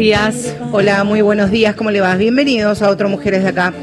días. 0.00 0.56
Hola, 0.72 1.04
muy 1.04 1.20
buenos 1.20 1.50
días, 1.50 1.74
¿cómo 1.74 1.90
le 1.90 2.00
vas? 2.00 2.16
Bienvenidos 2.16 2.80
a 2.80 2.88
otro 2.88 3.10
Mujeres 3.10 3.42
de 3.42 3.50
Acá. 3.50 3.74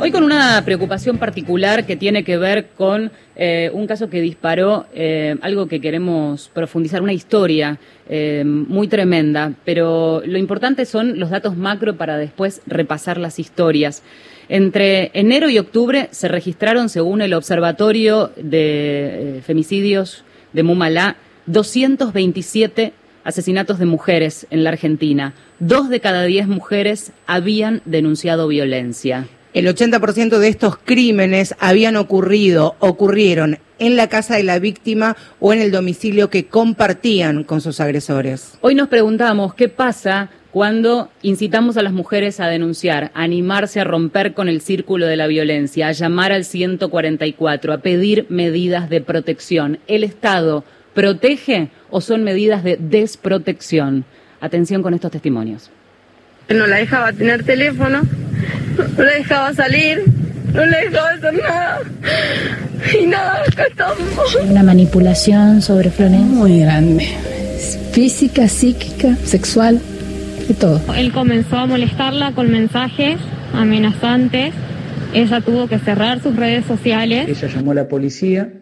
Hoy 0.00 0.10
con 0.10 0.22
una 0.22 0.62
preocupación 0.64 1.18
particular 1.18 1.84
que 1.84 1.96
tiene 1.96 2.24
que 2.24 2.38
ver 2.38 2.68
con 2.78 3.12
eh, 3.36 3.70
un 3.74 3.86
caso 3.86 4.08
que 4.08 4.22
disparó 4.22 4.86
eh, 4.94 5.36
algo 5.42 5.66
que 5.66 5.82
queremos 5.82 6.48
profundizar, 6.54 7.02
una 7.02 7.12
historia 7.12 7.78
eh, 8.08 8.42
muy 8.46 8.88
tremenda, 8.88 9.52
pero 9.66 10.22
lo 10.24 10.38
importante 10.38 10.86
son 10.86 11.20
los 11.20 11.28
datos 11.28 11.58
macro 11.58 11.94
para 11.94 12.16
después 12.16 12.62
repasar 12.66 13.18
las 13.18 13.38
historias. 13.38 14.02
Entre 14.48 15.10
enero 15.12 15.50
y 15.50 15.58
octubre 15.58 16.08
se 16.10 16.28
registraron, 16.28 16.88
según 16.88 17.20
el 17.20 17.34
Observatorio 17.34 18.32
de 18.36 19.42
Femicidios 19.44 20.24
de 20.54 20.62
Mumalá, 20.62 21.16
227 21.44 22.94
asesinatos 23.26 23.78
de 23.78 23.86
mujeres 23.86 24.46
en 24.50 24.64
la 24.64 24.70
Argentina. 24.70 25.34
Dos 25.58 25.90
de 25.90 26.00
cada 26.00 26.24
diez 26.24 26.46
mujeres 26.46 27.12
habían 27.26 27.82
denunciado 27.84 28.48
violencia. 28.48 29.26
El 29.52 29.66
80% 29.66 30.38
de 30.38 30.48
estos 30.48 30.76
crímenes 30.76 31.54
habían 31.58 31.96
ocurrido, 31.96 32.76
ocurrieron 32.78 33.58
en 33.78 33.96
la 33.96 34.08
casa 34.08 34.36
de 34.36 34.42
la 34.42 34.58
víctima 34.58 35.16
o 35.40 35.52
en 35.52 35.60
el 35.60 35.70
domicilio 35.70 36.30
que 36.30 36.46
compartían 36.46 37.42
con 37.42 37.60
sus 37.60 37.80
agresores. 37.80 38.58
Hoy 38.60 38.74
nos 38.74 38.88
preguntamos 38.88 39.54
qué 39.54 39.68
pasa 39.68 40.30
cuando 40.52 41.10
incitamos 41.22 41.76
a 41.76 41.82
las 41.82 41.92
mujeres 41.92 42.40
a 42.40 42.46
denunciar, 42.46 43.10
a 43.14 43.22
animarse 43.22 43.80
a 43.80 43.84
romper 43.84 44.34
con 44.34 44.48
el 44.48 44.60
círculo 44.60 45.06
de 45.06 45.16
la 45.16 45.26
violencia, 45.26 45.88
a 45.88 45.92
llamar 45.92 46.32
al 46.32 46.44
144, 46.44 47.72
a 47.72 47.78
pedir 47.78 48.26
medidas 48.28 48.88
de 48.88 49.00
protección. 49.00 49.80
¿El 49.86 50.04
Estado 50.04 50.64
protege 50.96 51.68
o 51.90 52.00
son 52.00 52.24
medidas 52.24 52.64
de 52.64 52.78
desprotección? 52.80 54.04
Atención 54.40 54.82
con 54.82 54.94
estos 54.94 55.12
testimonios. 55.12 55.70
No 56.48 56.66
la 56.66 56.76
dejaba 56.76 57.12
tener 57.12 57.44
teléfono, 57.44 58.02
no 58.96 59.04
la 59.04 59.12
dejaba 59.12 59.52
salir, 59.52 60.02
no 60.52 60.64
le 60.66 60.76
dejaba 60.78 61.10
hacer 61.10 61.34
nada. 61.34 61.80
Y 62.98 63.06
nada, 63.06 63.42
acá 63.46 63.64
estamos. 63.68 64.36
Una 64.48 64.62
manipulación 64.62 65.60
sobre 65.60 65.90
Florencia. 65.90 66.26
Muy 66.26 66.60
grande. 66.60 67.06
Física, 67.92 68.48
psíquica, 68.48 69.16
sexual, 69.24 69.80
de 70.48 70.54
todo. 70.54 70.80
Él 70.96 71.12
comenzó 71.12 71.56
a 71.56 71.66
molestarla 71.66 72.32
con 72.32 72.50
mensajes 72.50 73.18
amenazantes. 73.52 74.54
Ella 75.14 75.40
tuvo 75.40 75.66
que 75.66 75.78
cerrar 75.78 76.22
sus 76.22 76.36
redes 76.36 76.64
sociales. 76.66 77.28
Ella 77.28 77.48
llamó 77.48 77.72
a 77.72 77.74
la 77.74 77.88
policía, 77.88 78.52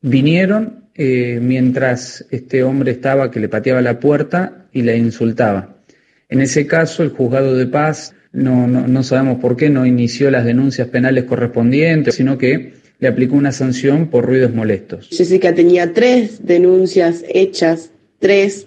vinieron 0.00 0.87
eh, 1.00 1.38
mientras 1.40 2.26
este 2.30 2.64
hombre 2.64 2.90
estaba 2.90 3.30
que 3.30 3.38
le 3.38 3.48
pateaba 3.48 3.80
la 3.80 4.00
puerta 4.00 4.66
y 4.72 4.82
la 4.82 4.96
insultaba. 4.96 5.76
En 6.28 6.40
ese 6.40 6.66
caso, 6.66 7.04
el 7.04 7.10
juzgado 7.10 7.56
de 7.56 7.66
paz, 7.66 8.14
no, 8.32 8.66
no, 8.66 9.02
sabemos 9.04 9.38
por 9.38 9.56
qué, 9.56 9.70
no 9.70 9.86
inició 9.86 10.28
las 10.30 10.44
denuncias 10.44 10.88
penales 10.88 11.24
correspondientes, 11.24 12.16
sino 12.16 12.36
que 12.36 12.74
le 12.98 13.08
aplicó 13.08 13.36
una 13.36 13.52
sanción 13.52 14.08
por 14.08 14.26
ruidos 14.26 14.52
molestos. 14.52 15.08
Jessica 15.10 15.54
tenía 15.54 15.94
tres 15.94 16.44
denuncias 16.44 17.24
hechas, 17.28 17.92
tres, 18.18 18.66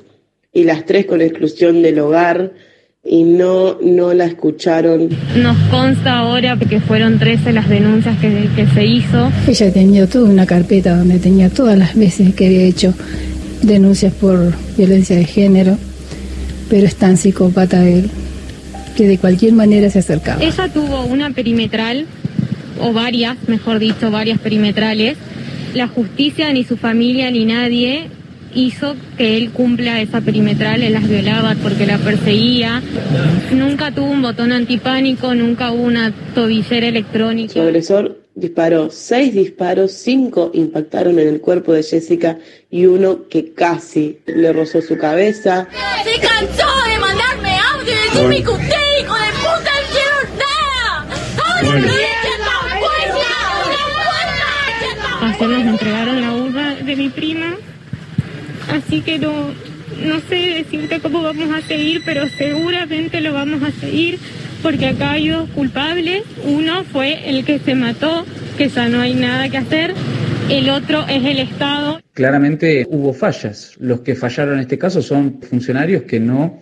y 0.54 0.64
las 0.64 0.86
tres 0.86 1.06
con 1.06 1.22
exclusión 1.22 1.82
del 1.82 2.00
hogar, 2.00 2.54
y 3.04 3.24
no, 3.24 3.78
no 3.82 4.14
la 4.14 4.26
escucharon. 4.26 5.10
Nos 5.36 5.58
consta 5.70 6.20
ahora 6.20 6.58
que 6.58 6.80
fueron 6.80 7.20
13 7.20 7.52
las 7.54 7.68
denuncias 7.68 8.18
que, 8.20 8.50
que 8.56 8.68
se 8.68 8.86
hizo. 8.86 9.32
Ella 9.48 9.74
tenía 9.74 10.08
toda 10.08 10.30
una 10.30 10.46
carpeta 10.46 10.98
donde 10.98 11.20
tenía 11.20 11.50
todas 11.50 11.78
las 11.78 11.96
veces 11.96 12.34
que 12.36 12.46
había 12.46 12.62
hecho 12.62 12.94
denuncias 13.62 14.14
por 14.14 14.54
violencia 14.78 15.16
de 15.16 15.26
género 15.26 15.78
pero 16.72 16.88
es 16.88 16.96
tan 16.96 17.18
psicópata 17.18 17.86
él 17.86 18.10
que 18.96 19.06
de 19.06 19.18
cualquier 19.18 19.52
manera 19.52 19.90
se 19.90 20.00
acercaba. 20.00 20.42
Ella 20.42 20.70
tuvo 20.70 21.04
una 21.04 21.32
perimetral, 21.32 22.06
o 22.80 22.94
varias, 22.94 23.36
mejor 23.48 23.80
dicho, 23.80 24.10
varias 24.10 24.40
perimetrales. 24.40 25.18
La 25.74 25.90
justicia, 25.90 26.52
ni 26.54 26.64
su 26.64 26.78
familia, 26.78 27.30
ni 27.30 27.44
nadie 27.44 28.08
hizo 28.54 28.96
que 29.18 29.38
él 29.38 29.52
cumpla 29.52 30.02
esa 30.02 30.22
perimetral, 30.22 30.84
él 30.84 30.94
las 30.94 31.08
violaba 31.08 31.56
porque 31.62 31.86
la 31.86 31.98
perseguía. 31.98 32.82
Nunca 33.52 33.92
tuvo 33.92 34.08
un 34.08 34.22
botón 34.22 34.52
antipánico, 34.52 35.34
nunca 35.36 35.72
hubo 35.72 35.84
una 35.84 36.14
tobillera 36.34 36.88
electrónica. 36.88 37.54
Su 37.54 37.62
agresor 37.62 38.22
disparó 38.36 38.90
seis 38.90 39.34
disparos, 39.34 39.92
cinco 39.92 40.52
impactaron 40.54 41.20
en 41.20 41.28
el 41.28 41.42
cuerpo 41.42 41.74
de 41.74 41.84
Jessica 41.84 42.38
y 42.70 42.86
uno 42.86 43.28
que 43.30 43.54
casi 43.54 44.20
le 44.26 44.54
rozó 44.54 44.82
su 44.82 44.98
cabeza. 44.98 45.68
¡Se 46.04 46.20
cansó 46.20 46.68
de 46.90 47.00
mandarme 47.00 47.58
audio 47.74 47.92
y 47.92 48.10
decirme 48.10 48.44
que 48.44 48.50
usted, 48.50 49.02
hijo 49.02 49.16
de 49.16 49.32
puta, 49.40 49.72
quiero 49.92 50.18
nada! 50.38 51.08
¡Ahora 51.38 51.80
me 51.80 52.12
Ayer 55.24 55.50
nos 55.50 55.66
entregaron 55.66 56.22
la 56.22 56.34
uva 56.34 56.76
de 56.76 56.96
mi 56.96 57.10
prima, 57.10 57.56
así 58.72 59.02
que 59.02 59.20
no, 59.20 59.32
no 60.06 60.20
sé 60.30 60.36
decirte 60.36 61.00
cómo 61.00 61.22
vamos 61.22 61.50
a 61.54 61.62
seguir, 61.62 62.02
pero 62.06 62.28
seguramente 62.38 63.22
lo 63.22 63.34
vamos 63.34 63.62
a 63.64 63.72
seguir 63.72 64.20
porque 64.62 64.88
acá 64.88 65.12
hay 65.12 65.30
dos 65.30 65.50
culpables. 65.50 66.24
Uno 66.46 66.84
fue 66.84 67.30
el 67.30 67.46
que 67.46 67.60
se 67.60 67.76
mató, 67.76 68.26
que 68.58 68.70
ya 68.70 68.88
no 68.88 69.02
hay 69.02 69.14
nada 69.14 69.50
que 69.50 69.58
hacer. 69.58 69.94
El 70.50 70.70
otro 70.70 71.06
es 71.08 71.24
el 71.24 71.40
Estado. 71.40 72.02
Claramente 72.14 72.86
hubo 72.90 73.14
fallas. 73.14 73.74
Los 73.80 74.02
que 74.02 74.16
fallaron 74.16 74.56
en 74.56 74.62
este 74.62 74.78
caso 74.78 75.02
son 75.02 75.42
funcionarios 75.42 76.04
que 76.04 76.20
no 76.20 76.60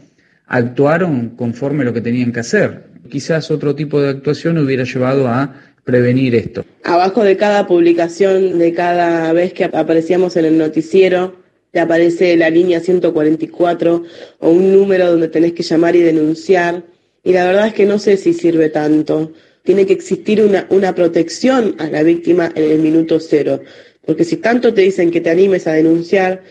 actuaron 0.47 1.29
conforme 1.29 1.83
lo 1.83 1.93
que 1.93 2.01
tenían 2.01 2.31
que 2.31 2.41
hacer. 2.41 2.83
Quizás 3.09 3.49
otro 3.51 3.75
tipo 3.75 4.01
de 4.01 4.09
actuación 4.09 4.57
hubiera 4.57 4.83
llevado 4.83 5.27
a 5.27 5.55
prevenir 5.83 6.35
esto. 6.35 6.65
Abajo 6.83 7.23
de 7.23 7.35
cada 7.37 7.65
publicación, 7.65 8.59
de 8.59 8.73
cada 8.73 9.33
vez 9.33 9.53
que 9.53 9.65
aparecíamos 9.65 10.35
en 10.37 10.45
el 10.45 10.57
noticiero, 10.57 11.35
te 11.71 11.79
aparece 11.79 12.35
la 12.35 12.49
línea 12.49 12.79
144 12.79 14.03
o 14.39 14.49
un 14.49 14.73
número 14.73 15.11
donde 15.11 15.27
tenés 15.27 15.53
que 15.53 15.63
llamar 15.63 15.95
y 15.95 16.01
denunciar 16.01 16.83
y 17.23 17.33
la 17.33 17.45
verdad 17.45 17.67
es 17.67 17.73
que 17.73 17.85
no 17.85 17.99
sé 17.99 18.17
si 18.17 18.33
sirve 18.33 18.69
tanto. 18.69 19.33
Tiene 19.63 19.85
que 19.85 19.93
existir 19.93 20.41
una, 20.41 20.65
una 20.69 20.95
protección 20.95 21.75
a 21.79 21.87
la 21.87 22.01
víctima 22.01 22.51
en 22.55 22.71
el 22.71 22.79
minuto 22.79 23.19
cero, 23.19 23.61
porque 24.05 24.23
si 24.23 24.37
tanto 24.37 24.73
te 24.73 24.81
dicen 24.81 25.11
que 25.11 25.21
te 25.21 25.29
animes 25.29 25.67
a 25.67 25.73
denunciar, 25.73 26.41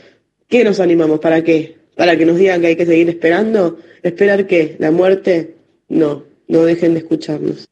¿qué 0.47 0.63
nos 0.63 0.79
animamos? 0.79 1.19
¿Para 1.19 1.43
qué? 1.43 1.79
¿Para 1.97 2.17
que 2.17 2.27
nos 2.27 2.37
digan 2.37 2.61
que 2.61 2.69
hay 2.69 2.77
que 2.77 2.87
seguir 2.87 3.09
esperando? 3.09 3.79
¿Esperar 4.03 4.47
qué? 4.47 4.77
¿La 4.79 4.93
muerte? 4.93 5.57
No, 5.89 6.25
no 6.47 6.65
dejen 6.65 6.93
de 6.93 7.01
escucharnos. 7.01 7.69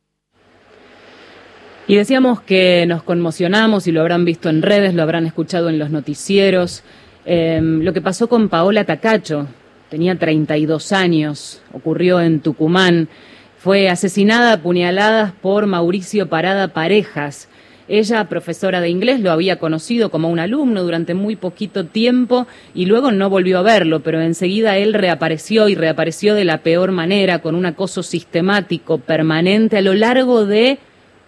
Y 1.86 1.94
decíamos 1.94 2.40
que 2.40 2.84
nos 2.86 3.04
conmocionamos 3.04 3.86
y 3.86 3.92
lo 3.92 4.00
habrán 4.00 4.24
visto 4.24 4.48
en 4.48 4.62
redes, 4.62 4.94
lo 4.94 5.04
habrán 5.04 5.26
escuchado 5.26 5.68
en 5.68 5.78
los 5.78 5.90
noticieros. 5.90 6.82
Em, 7.28 7.82
lo 7.82 7.92
que 7.92 8.00
pasó 8.00 8.28
con 8.28 8.48
Paola 8.48 8.84
Tacacho, 8.84 9.48
tenía 9.90 10.14
32 10.16 10.92
años, 10.92 11.60
ocurrió 11.72 12.20
en 12.20 12.38
Tucumán. 12.38 13.08
Fue 13.58 13.88
asesinada 13.88 14.52
a 14.52 14.62
puñaladas 14.62 15.32
por 15.32 15.66
Mauricio 15.66 16.28
Parada 16.28 16.68
Parejas. 16.68 17.48
Ella, 17.88 18.28
profesora 18.28 18.80
de 18.80 18.90
inglés, 18.90 19.18
lo 19.20 19.32
había 19.32 19.58
conocido 19.58 20.08
como 20.10 20.28
un 20.28 20.38
alumno 20.38 20.84
durante 20.84 21.14
muy 21.14 21.34
poquito 21.34 21.86
tiempo 21.86 22.46
y 22.74 22.86
luego 22.86 23.10
no 23.10 23.28
volvió 23.28 23.58
a 23.58 23.62
verlo, 23.62 24.00
pero 24.00 24.20
enseguida 24.20 24.76
él 24.76 24.94
reapareció 24.94 25.68
y 25.68 25.74
reapareció 25.74 26.36
de 26.36 26.44
la 26.44 26.58
peor 26.58 26.92
manera, 26.92 27.40
con 27.40 27.56
un 27.56 27.66
acoso 27.66 28.04
sistemático, 28.04 28.98
permanente, 28.98 29.78
a 29.78 29.82
lo 29.82 29.94
largo 29.94 30.46
de 30.46 30.78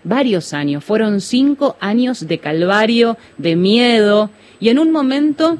varios 0.05 0.53
años. 0.53 0.85
Fueron 0.85 1.21
cinco 1.21 1.77
años 1.81 2.29
de 2.29 2.39
calvario, 2.39 3.19
de 3.37 3.57
miedo, 3.57 4.31
y 4.61 4.69
en 4.69 4.79
un 4.79 4.93
momento 4.93 5.59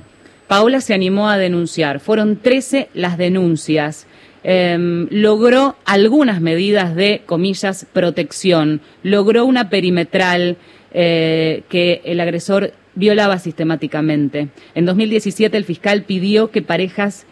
Paola 0.49 0.81
se 0.81 0.95
animó 0.95 1.29
a 1.29 1.39
denunciar. 1.39 2.01
Fueron 2.01 2.37
13 2.37 2.89
las 2.95 3.19
denuncias. 3.19 4.07
Em, 4.43 5.07
logró 5.11 5.77
algunas 5.85 6.41
medidas 6.41 6.97
de, 6.97 7.23
comillas, 7.27 7.87
protección. 7.93 8.81
Logró 9.03 9.45
una 9.45 9.69
perimetral 9.69 10.57
eh, 10.93 11.63
que 11.69 12.01
el 12.05 12.19
agresor 12.21 12.73
violaba 12.95 13.39
sistemáticamente. 13.39 14.49
En 14.75 14.87
2017 14.87 15.57
el 15.57 15.65
fiscal 15.65 16.03
pidió 16.03 16.51
que 16.51 16.63
parejas 16.63 17.27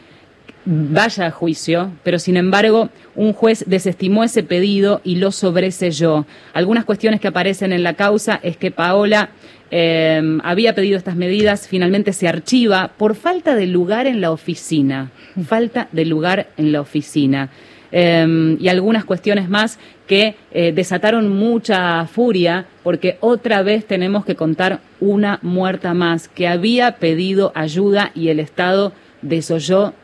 vaya 0.67 1.27
a 1.27 1.31
juicio, 1.31 1.93
pero 2.03 2.19
sin 2.19 2.37
embargo 2.37 2.91
un 3.15 3.33
juez 3.33 3.65
desestimó 3.67 4.25
ese 4.25 4.43
pedido 4.43 5.01
y 5.05 5.17
lo 5.17 5.33
sobreselló. 5.33 6.27
Algunas 6.53 6.85
cuestiones 6.85 7.21
que 7.21 7.29
aparecen 7.29 7.73
en 7.73 7.83
la 7.83 7.95
causa 7.95 8.39
es 8.43 8.57
que 8.57 8.71
Paola 8.71 9.31
eh, 9.71 10.39
había 10.43 10.75
pedido 10.75 10.99
estas 10.99 11.17
medidas, 11.17 11.69
finalmente 11.69 12.13
se 12.13 12.29
archiva 12.29 12.91
por 12.99 13.15
falta 13.15 13.55
de 13.55 13.67
lugar 13.67 14.07
en 14.07 14.21
la 14.21 14.33
oficina, 14.33 15.11
falta 15.47 15.89
de 15.93 16.05
lugar 16.05 16.49
en 16.57 16.73
la 16.73 16.81
oficina. 16.81 17.49
Eh, 17.93 18.57
y 18.59 18.69
algunas 18.69 19.05
cuestiones 19.05 19.49
más 19.49 19.79
que 20.09 20.35
eh, 20.51 20.73
desataron 20.73 21.29
mucha 21.29 22.05
furia 22.07 22.67
porque 22.83 23.17
otra 23.21 23.63
vez 23.63 23.87
tenemos 23.87 24.25
que 24.25 24.35
contar 24.35 24.81
una 25.01 25.39
muerta 25.43 25.95
más 25.95 26.27
que 26.29 26.49
había 26.49 26.97
pedido 26.97 27.53
ayuda 27.55 28.11
y 28.15 28.29
el 28.29 28.41
Estado 28.41 28.93
desoyó 29.23 29.95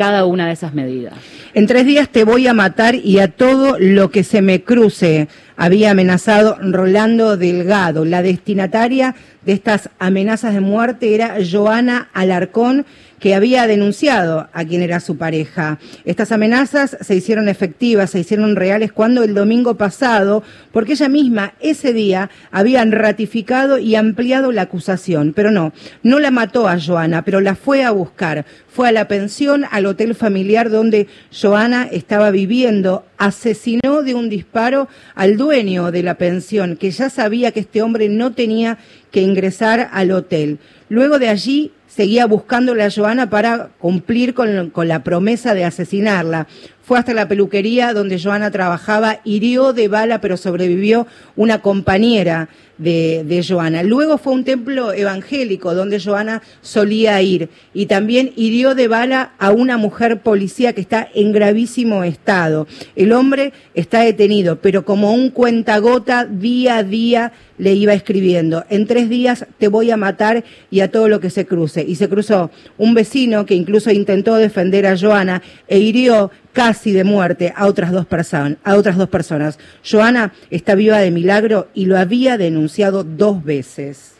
cada 0.00 0.24
una 0.24 0.46
de 0.46 0.54
esas 0.54 0.72
medidas. 0.72 1.12
En 1.52 1.66
tres 1.66 1.84
días 1.84 2.08
te 2.08 2.24
voy 2.24 2.46
a 2.46 2.54
matar 2.54 2.94
y 2.94 3.18
a 3.18 3.28
todo 3.28 3.78
lo 3.78 4.10
que 4.10 4.24
se 4.24 4.40
me 4.40 4.62
cruce, 4.62 5.28
había 5.58 5.90
amenazado 5.90 6.56
Rolando 6.58 7.36
Delgado. 7.36 8.06
La 8.06 8.22
destinataria 8.22 9.14
de 9.44 9.52
estas 9.52 9.90
amenazas 9.98 10.54
de 10.54 10.60
muerte 10.60 11.14
era 11.14 11.36
Joana 11.44 12.08
Alarcón, 12.14 12.86
que 13.20 13.34
había 13.34 13.66
denunciado 13.66 14.48
a 14.52 14.64
quien 14.64 14.82
era 14.82 14.98
su 14.98 15.16
pareja. 15.16 15.78
Estas 16.04 16.32
amenazas 16.32 16.96
se 17.00 17.14
hicieron 17.14 17.48
efectivas, 17.48 18.10
se 18.10 18.20
hicieron 18.20 18.56
reales 18.56 18.92
cuando 18.92 19.22
el 19.22 19.34
domingo 19.34 19.76
pasado, 19.76 20.42
porque 20.72 20.94
ella 20.94 21.08
misma 21.08 21.52
ese 21.60 21.92
día 21.92 22.30
había 22.50 22.84
ratificado 22.84 23.78
y 23.78 23.94
ampliado 23.94 24.50
la 24.50 24.62
acusación. 24.62 25.32
Pero 25.36 25.50
no, 25.50 25.72
no 26.02 26.18
la 26.18 26.30
mató 26.30 26.66
a 26.66 26.80
Joana, 26.80 27.22
pero 27.24 27.40
la 27.40 27.54
fue 27.54 27.84
a 27.84 27.90
buscar. 27.90 28.46
Fue 28.68 28.88
a 28.88 28.92
la 28.92 29.08
pensión, 29.08 29.64
al 29.70 29.86
hotel 29.86 30.14
familiar 30.14 30.70
donde 30.70 31.08
Joana 31.30 31.88
estaba 31.90 32.30
viviendo, 32.30 33.04
asesinó 33.18 34.02
de 34.02 34.14
un 34.14 34.30
disparo 34.30 34.88
al 35.14 35.36
dueño 35.36 35.90
de 35.90 36.02
la 36.02 36.14
pensión, 36.14 36.76
que 36.76 36.90
ya 36.90 37.10
sabía 37.10 37.52
que 37.52 37.60
este 37.60 37.82
hombre 37.82 38.08
no 38.08 38.32
tenía 38.32 38.78
que 39.10 39.22
ingresar 39.22 39.90
al 39.92 40.10
hotel. 40.12 40.58
Luego 40.88 41.18
de 41.18 41.28
allí 41.28 41.72
seguía 41.86 42.26
buscando 42.26 42.72
a 42.72 42.90
Joana 42.90 43.28
para 43.30 43.70
cumplir 43.78 44.34
con, 44.34 44.70
con, 44.70 44.88
la 44.88 45.02
promesa 45.02 45.54
de 45.54 45.64
asesinarla. 45.64 46.46
Fue 46.82 46.98
hasta 46.98 47.14
la 47.14 47.28
peluquería 47.28 47.92
donde 47.92 48.20
Joana 48.20 48.50
trabajaba, 48.50 49.20
hirió 49.24 49.72
de 49.72 49.88
bala, 49.88 50.20
pero 50.20 50.36
sobrevivió 50.36 51.06
una 51.36 51.60
compañera 51.60 52.48
de, 52.80 53.24
de 53.24 53.44
Joana. 53.44 53.82
Luego 53.82 54.18
fue 54.18 54.32
un 54.32 54.44
templo 54.44 54.92
evangélico 54.92 55.74
donde 55.74 56.00
Joana 56.00 56.42
solía 56.62 57.20
ir 57.22 57.50
y 57.74 57.86
también 57.86 58.32
hirió 58.36 58.74
de 58.74 58.88
bala 58.88 59.32
a 59.38 59.52
una 59.52 59.76
mujer 59.76 60.22
policía 60.22 60.72
que 60.72 60.80
está 60.80 61.08
en 61.14 61.32
gravísimo 61.32 62.02
estado. 62.04 62.66
El 62.96 63.12
hombre 63.12 63.52
está 63.74 64.00
detenido, 64.00 64.56
pero 64.60 64.84
como 64.84 65.12
un 65.12 65.30
cuentagota 65.30 66.24
día 66.24 66.78
a 66.78 66.82
día 66.82 67.32
le 67.58 67.74
iba 67.74 67.92
escribiendo, 67.92 68.64
en 68.70 68.86
tres 68.86 69.10
días 69.10 69.46
te 69.58 69.68
voy 69.68 69.90
a 69.90 69.98
matar 69.98 70.44
y 70.70 70.80
a 70.80 70.90
todo 70.90 71.08
lo 71.08 71.20
que 71.20 71.28
se 71.28 71.44
cruce. 71.44 71.84
Y 71.86 71.96
se 71.96 72.08
cruzó 72.08 72.50
un 72.78 72.94
vecino 72.94 73.44
que 73.44 73.54
incluso 73.54 73.90
intentó 73.90 74.36
defender 74.36 74.86
a 74.86 74.96
Joana 74.96 75.42
e 75.68 75.78
hirió 75.78 76.30
casi 76.52 76.92
de 76.92 77.04
muerte 77.04 77.52
a 77.56 77.66
otras 77.66 77.92
dos, 77.92 78.06
personas. 78.06 79.58
Joana 79.88 80.32
está 80.50 80.74
viva 80.74 80.98
de 80.98 81.10
milagro 81.10 81.68
y 81.74 81.86
lo 81.86 81.98
había 81.98 82.38
denunciado 82.38 83.04
dos 83.04 83.44
veces. 83.44 84.14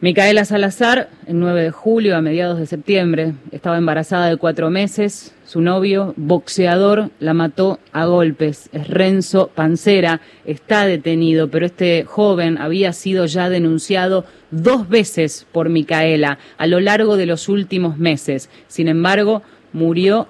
Micaela 0.00 0.44
Salazar, 0.44 1.08
el 1.26 1.38
9 1.38 1.62
de 1.62 1.70
julio, 1.70 2.14
a 2.14 2.20
mediados 2.20 2.58
de 2.58 2.66
septiembre, 2.66 3.32
estaba 3.52 3.78
embarazada 3.78 4.28
de 4.28 4.36
cuatro 4.36 4.68
meses. 4.68 5.34
Su 5.46 5.62
novio, 5.62 6.12
boxeador, 6.18 7.10
la 7.20 7.32
mató 7.32 7.78
a 7.90 8.04
golpes. 8.04 8.68
Es 8.72 8.88
Renzo 8.88 9.50
Pancera, 9.54 10.20
está 10.44 10.84
detenido, 10.84 11.48
pero 11.48 11.64
este 11.64 12.04
joven 12.04 12.58
había 12.58 12.92
sido 12.92 13.24
ya 13.24 13.48
denunciado 13.48 14.26
dos 14.50 14.90
veces 14.90 15.46
por 15.52 15.70
Micaela 15.70 16.38
a 16.58 16.66
lo 16.66 16.80
largo 16.80 17.16
de 17.16 17.24
los 17.24 17.48
últimos 17.48 17.96
meses. 17.96 18.50
Sin 18.68 18.88
embargo, 18.88 19.42
murió 19.72 20.28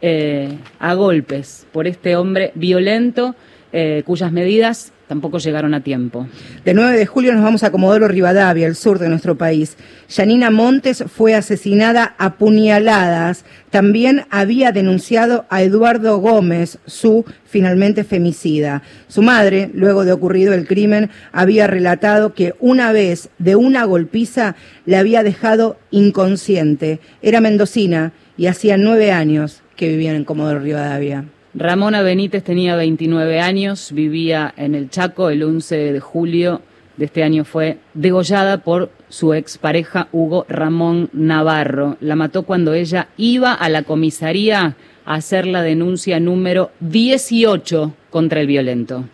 eh, 0.00 0.58
a 0.78 0.94
golpes 0.94 1.66
por 1.72 1.86
este 1.86 2.16
hombre 2.16 2.52
violento 2.54 3.34
eh, 3.72 4.02
cuyas 4.06 4.32
medidas 4.32 4.92
tampoco 5.06 5.38
llegaron 5.38 5.74
a 5.74 5.82
tiempo. 5.82 6.26
Del 6.64 6.76
9 6.76 6.96
de 6.96 7.06
julio 7.06 7.32
nos 7.32 7.42
vamos 7.42 7.62
a 7.62 7.70
Comodoro 7.70 8.08
Rivadavia, 8.08 8.66
el 8.66 8.74
sur 8.74 8.98
de 8.98 9.08
nuestro 9.08 9.36
país. 9.36 9.76
Yanina 10.08 10.50
Montes 10.50 11.04
fue 11.08 11.34
asesinada 11.34 12.14
a 12.18 12.34
puñaladas. 12.34 13.44
También 13.70 14.24
había 14.30 14.72
denunciado 14.72 15.46
a 15.50 15.62
Eduardo 15.62 16.18
Gómez, 16.18 16.78
su 16.86 17.24
finalmente 17.44 18.04
femicida. 18.04 18.82
Su 19.08 19.22
madre, 19.22 19.70
luego 19.74 20.04
de 20.04 20.12
ocurrido 20.12 20.54
el 20.54 20.66
crimen, 20.66 21.10
había 21.32 21.66
relatado 21.66 22.34
que 22.34 22.54
una 22.60 22.92
vez 22.92 23.28
de 23.38 23.56
una 23.56 23.84
golpiza 23.84 24.56
le 24.86 24.96
había 24.96 25.22
dejado 25.22 25.76
inconsciente. 25.90 27.00
Era 27.20 27.40
mendocina 27.40 28.12
y 28.36 28.46
hacía 28.46 28.76
nueve 28.76 29.12
años 29.12 29.62
que 29.76 29.88
vivían 29.88 30.16
en 30.16 30.24
Comodoro 30.24 30.58
Rivadavia. 30.58 31.24
Ramona 31.54 32.02
Benítez 32.02 32.42
tenía 32.42 32.76
29 32.76 33.40
años, 33.40 33.92
vivía 33.92 34.52
en 34.56 34.74
el 34.74 34.90
Chaco. 34.90 35.30
El 35.30 35.42
11 35.42 35.92
de 35.92 36.00
julio 36.00 36.60
de 36.96 37.06
este 37.06 37.22
año 37.22 37.44
fue 37.44 37.78
degollada 37.94 38.58
por 38.58 38.90
su 39.08 39.32
expareja 39.32 40.08
Hugo 40.12 40.44
Ramón 40.48 41.08
Navarro. 41.12 41.96
La 42.00 42.16
mató 42.16 42.42
cuando 42.42 42.74
ella 42.74 43.08
iba 43.16 43.52
a 43.54 43.68
la 43.68 43.84
comisaría 43.84 44.76
a 45.04 45.14
hacer 45.14 45.46
la 45.46 45.62
denuncia 45.62 46.20
número 46.20 46.72
18 46.80 47.94
contra 48.10 48.40
el 48.40 48.46
violento. 48.46 49.04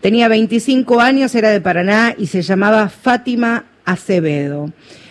Tenía 0.00 0.28
25 0.28 1.00
años, 1.00 1.34
era 1.34 1.50
de 1.50 1.60
Paraná 1.60 2.14
y 2.16 2.28
se 2.28 2.40
llamaba 2.40 2.88
Fátima 2.88 3.66
Acevedo 3.84 4.70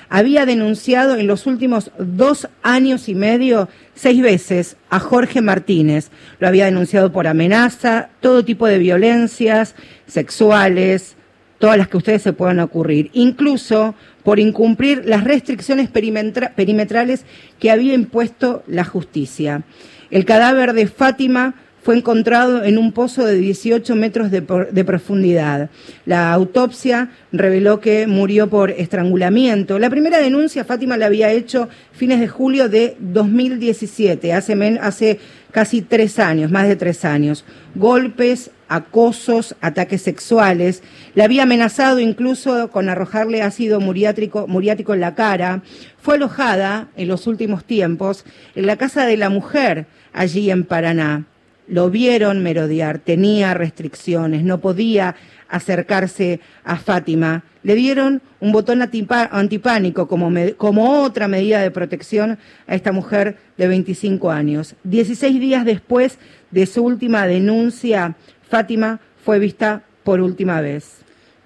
había 0.09 0.45
denunciado 0.45 1.15
en 1.15 1.27
los 1.27 1.45
últimos 1.45 1.91
dos 1.97 2.49
años 2.63 3.07
y 3.09 3.15
medio 3.15 3.69
seis 3.93 4.21
veces 4.21 4.75
a 4.89 4.99
Jorge 4.99 5.41
Martínez. 5.41 6.09
Lo 6.39 6.47
había 6.47 6.65
denunciado 6.65 7.11
por 7.11 7.27
amenaza, 7.27 8.09
todo 8.19 8.43
tipo 8.43 8.67
de 8.67 8.79
violencias 8.79 9.75
sexuales, 10.07 11.15
todas 11.59 11.77
las 11.77 11.87
que 11.87 11.97
ustedes 11.97 12.21
se 12.21 12.33
puedan 12.33 12.59
ocurrir, 12.59 13.11
incluso 13.13 13.93
por 14.23 14.39
incumplir 14.39 15.03
las 15.05 15.23
restricciones 15.23 15.89
perimetrales 15.89 17.25
que 17.59 17.71
había 17.71 17.93
impuesto 17.93 18.63
la 18.67 18.85
justicia. 18.85 19.63
El 20.09 20.25
cadáver 20.25 20.73
de 20.73 20.87
Fátima 20.87 21.53
fue 21.81 21.97
encontrado 21.97 22.63
en 22.63 22.77
un 22.77 22.91
pozo 22.91 23.25
de 23.25 23.35
18 23.35 23.95
metros 23.95 24.31
de, 24.31 24.41
de, 24.71 24.83
profundidad. 24.83 25.69
La 26.05 26.33
autopsia 26.33 27.09
reveló 27.31 27.79
que 27.79 28.05
murió 28.07 28.49
por 28.49 28.71
estrangulamiento. 28.71 29.79
La 29.79 29.89
primera 29.89 30.19
denuncia 30.19 30.65
Fátima 30.65 30.97
la 30.97 31.05
había 31.05 31.31
hecho 31.31 31.69
fines 31.91 32.19
de 32.19 32.27
julio 32.27 32.69
de 32.69 32.95
2017, 32.99 34.33
hace, 34.33 34.55
men, 34.55 34.79
hace 34.81 35.19
casi 35.51 35.81
tres 35.81 36.19
años, 36.19 36.51
más 36.51 36.67
de 36.67 36.75
tres 36.75 37.05
años. 37.05 37.45
Golpes, 37.75 38.51
acosos, 38.67 39.55
ataques 39.61 40.01
sexuales. 40.01 40.83
La 41.15 41.23
había 41.23 41.43
amenazado 41.43 41.99
incluso 41.99 42.69
con 42.69 42.89
arrojarle 42.89 43.41
ácido 43.41 43.79
muriático, 43.79 44.47
muriático 44.47 44.93
en 44.93 44.99
la 44.99 45.15
cara. 45.15 45.63
Fue 46.01 46.15
alojada 46.15 46.89
en 46.97 47.07
los 47.07 47.25
últimos 47.25 47.63
tiempos 47.63 48.25
en 48.55 48.67
la 48.67 48.77
Casa 48.77 49.05
de 49.05 49.17
la 49.17 49.29
Mujer, 49.29 49.87
allí 50.13 50.51
en 50.51 50.65
Paraná 50.65 51.25
lo 51.69 51.89
vieron 51.89 52.41
merodear, 52.41 52.99
tenía 52.99 53.53
restricciones, 53.53 54.43
no 54.43 54.59
podía 54.59 55.15
acercarse 55.47 56.39
a 56.63 56.77
Fátima. 56.77 57.43
Le 57.63 57.75
dieron 57.75 58.21
un 58.39 58.51
botón 58.51 58.81
antipánico 58.81 60.07
como, 60.07 60.31
como, 60.57 61.03
otra 61.03 61.27
medida 61.27 61.61
de 61.61 61.71
protección 61.71 62.37
a 62.67 62.75
esta 62.75 62.91
mujer 62.91 63.37
de 63.57 63.67
25 63.67 64.31
años. 64.31 64.75
Dieciséis 64.83 65.39
días 65.39 65.65
después 65.65 66.17
de 66.51 66.65
su 66.65 66.83
última 66.83 67.27
denuncia, 67.27 68.15
Fátima 68.47 68.99
fue 69.23 69.39
vista 69.39 69.83
por 70.03 70.21
última 70.21 70.61
vez 70.61 70.99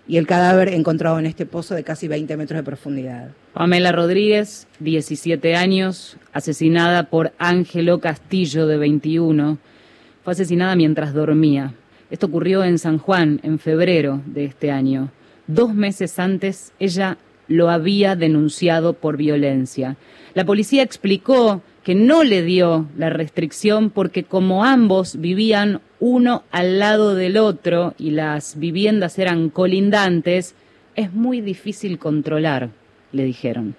y 0.08 0.18
el 0.18 0.28
cadáver 0.28 0.70
encontrado 0.70 1.20
en 1.20 1.26
este 1.26 1.46
pozo 1.46 1.76
de 1.76 1.84
casi 1.84 2.08
20 2.08 2.36
metros 2.38 2.58
de 2.58 2.64
profundidad. 2.64 3.30
Pamela 3.54 3.92
Rodríguez, 3.92 4.68
17 4.80 5.56
años, 5.56 6.18
asesinada 6.34 7.10
por 7.10 7.34
Ángelo 7.38 8.00
Castillo, 8.00 8.68
de 8.68 8.78
21 8.78 9.58
fue 10.24 10.34
asesinada 10.34 10.76
mientras 10.76 11.14
dormía. 11.14 11.74
Esto 12.10 12.28
ocurrió 12.28 12.64
en 12.64 12.80
San 12.80 12.98
Juan 12.98 13.40
en 13.44 13.60
febrero 13.60 14.22
de 14.26 14.46
este 14.46 14.72
año. 14.72 15.10
Dos 15.48 15.74
meses 15.74 16.20
antes 16.20 16.74
ella 16.80 17.18
lo 17.48 17.70
había 17.70 18.16
denunciado 18.16 18.94
por 18.94 19.18
violencia. 19.18 19.98
La 20.34 20.46
policía 20.46 20.84
explicó 20.84 21.62
que 21.84 21.96
no 21.96 22.24
le 22.24 22.42
dio 22.44 22.88
la 22.98 23.10
restricción 23.10 23.90
porque 23.90 24.24
como 24.24 24.64
ambos 24.64 25.20
vivían 25.20 25.82
uno 26.00 26.44
al 26.52 26.80
lado 26.80 27.14
del 27.16 27.38
otro 27.38 27.94
y 27.98 28.12
las 28.12 28.58
viviendas 28.58 29.20
eran 29.20 29.50
colindantes, 29.50 30.56
es 30.96 31.14
muy 31.14 31.42
difícil 31.42 32.00
controlar, 32.00 32.70
le 33.12 33.26
dijeron. 33.26 33.76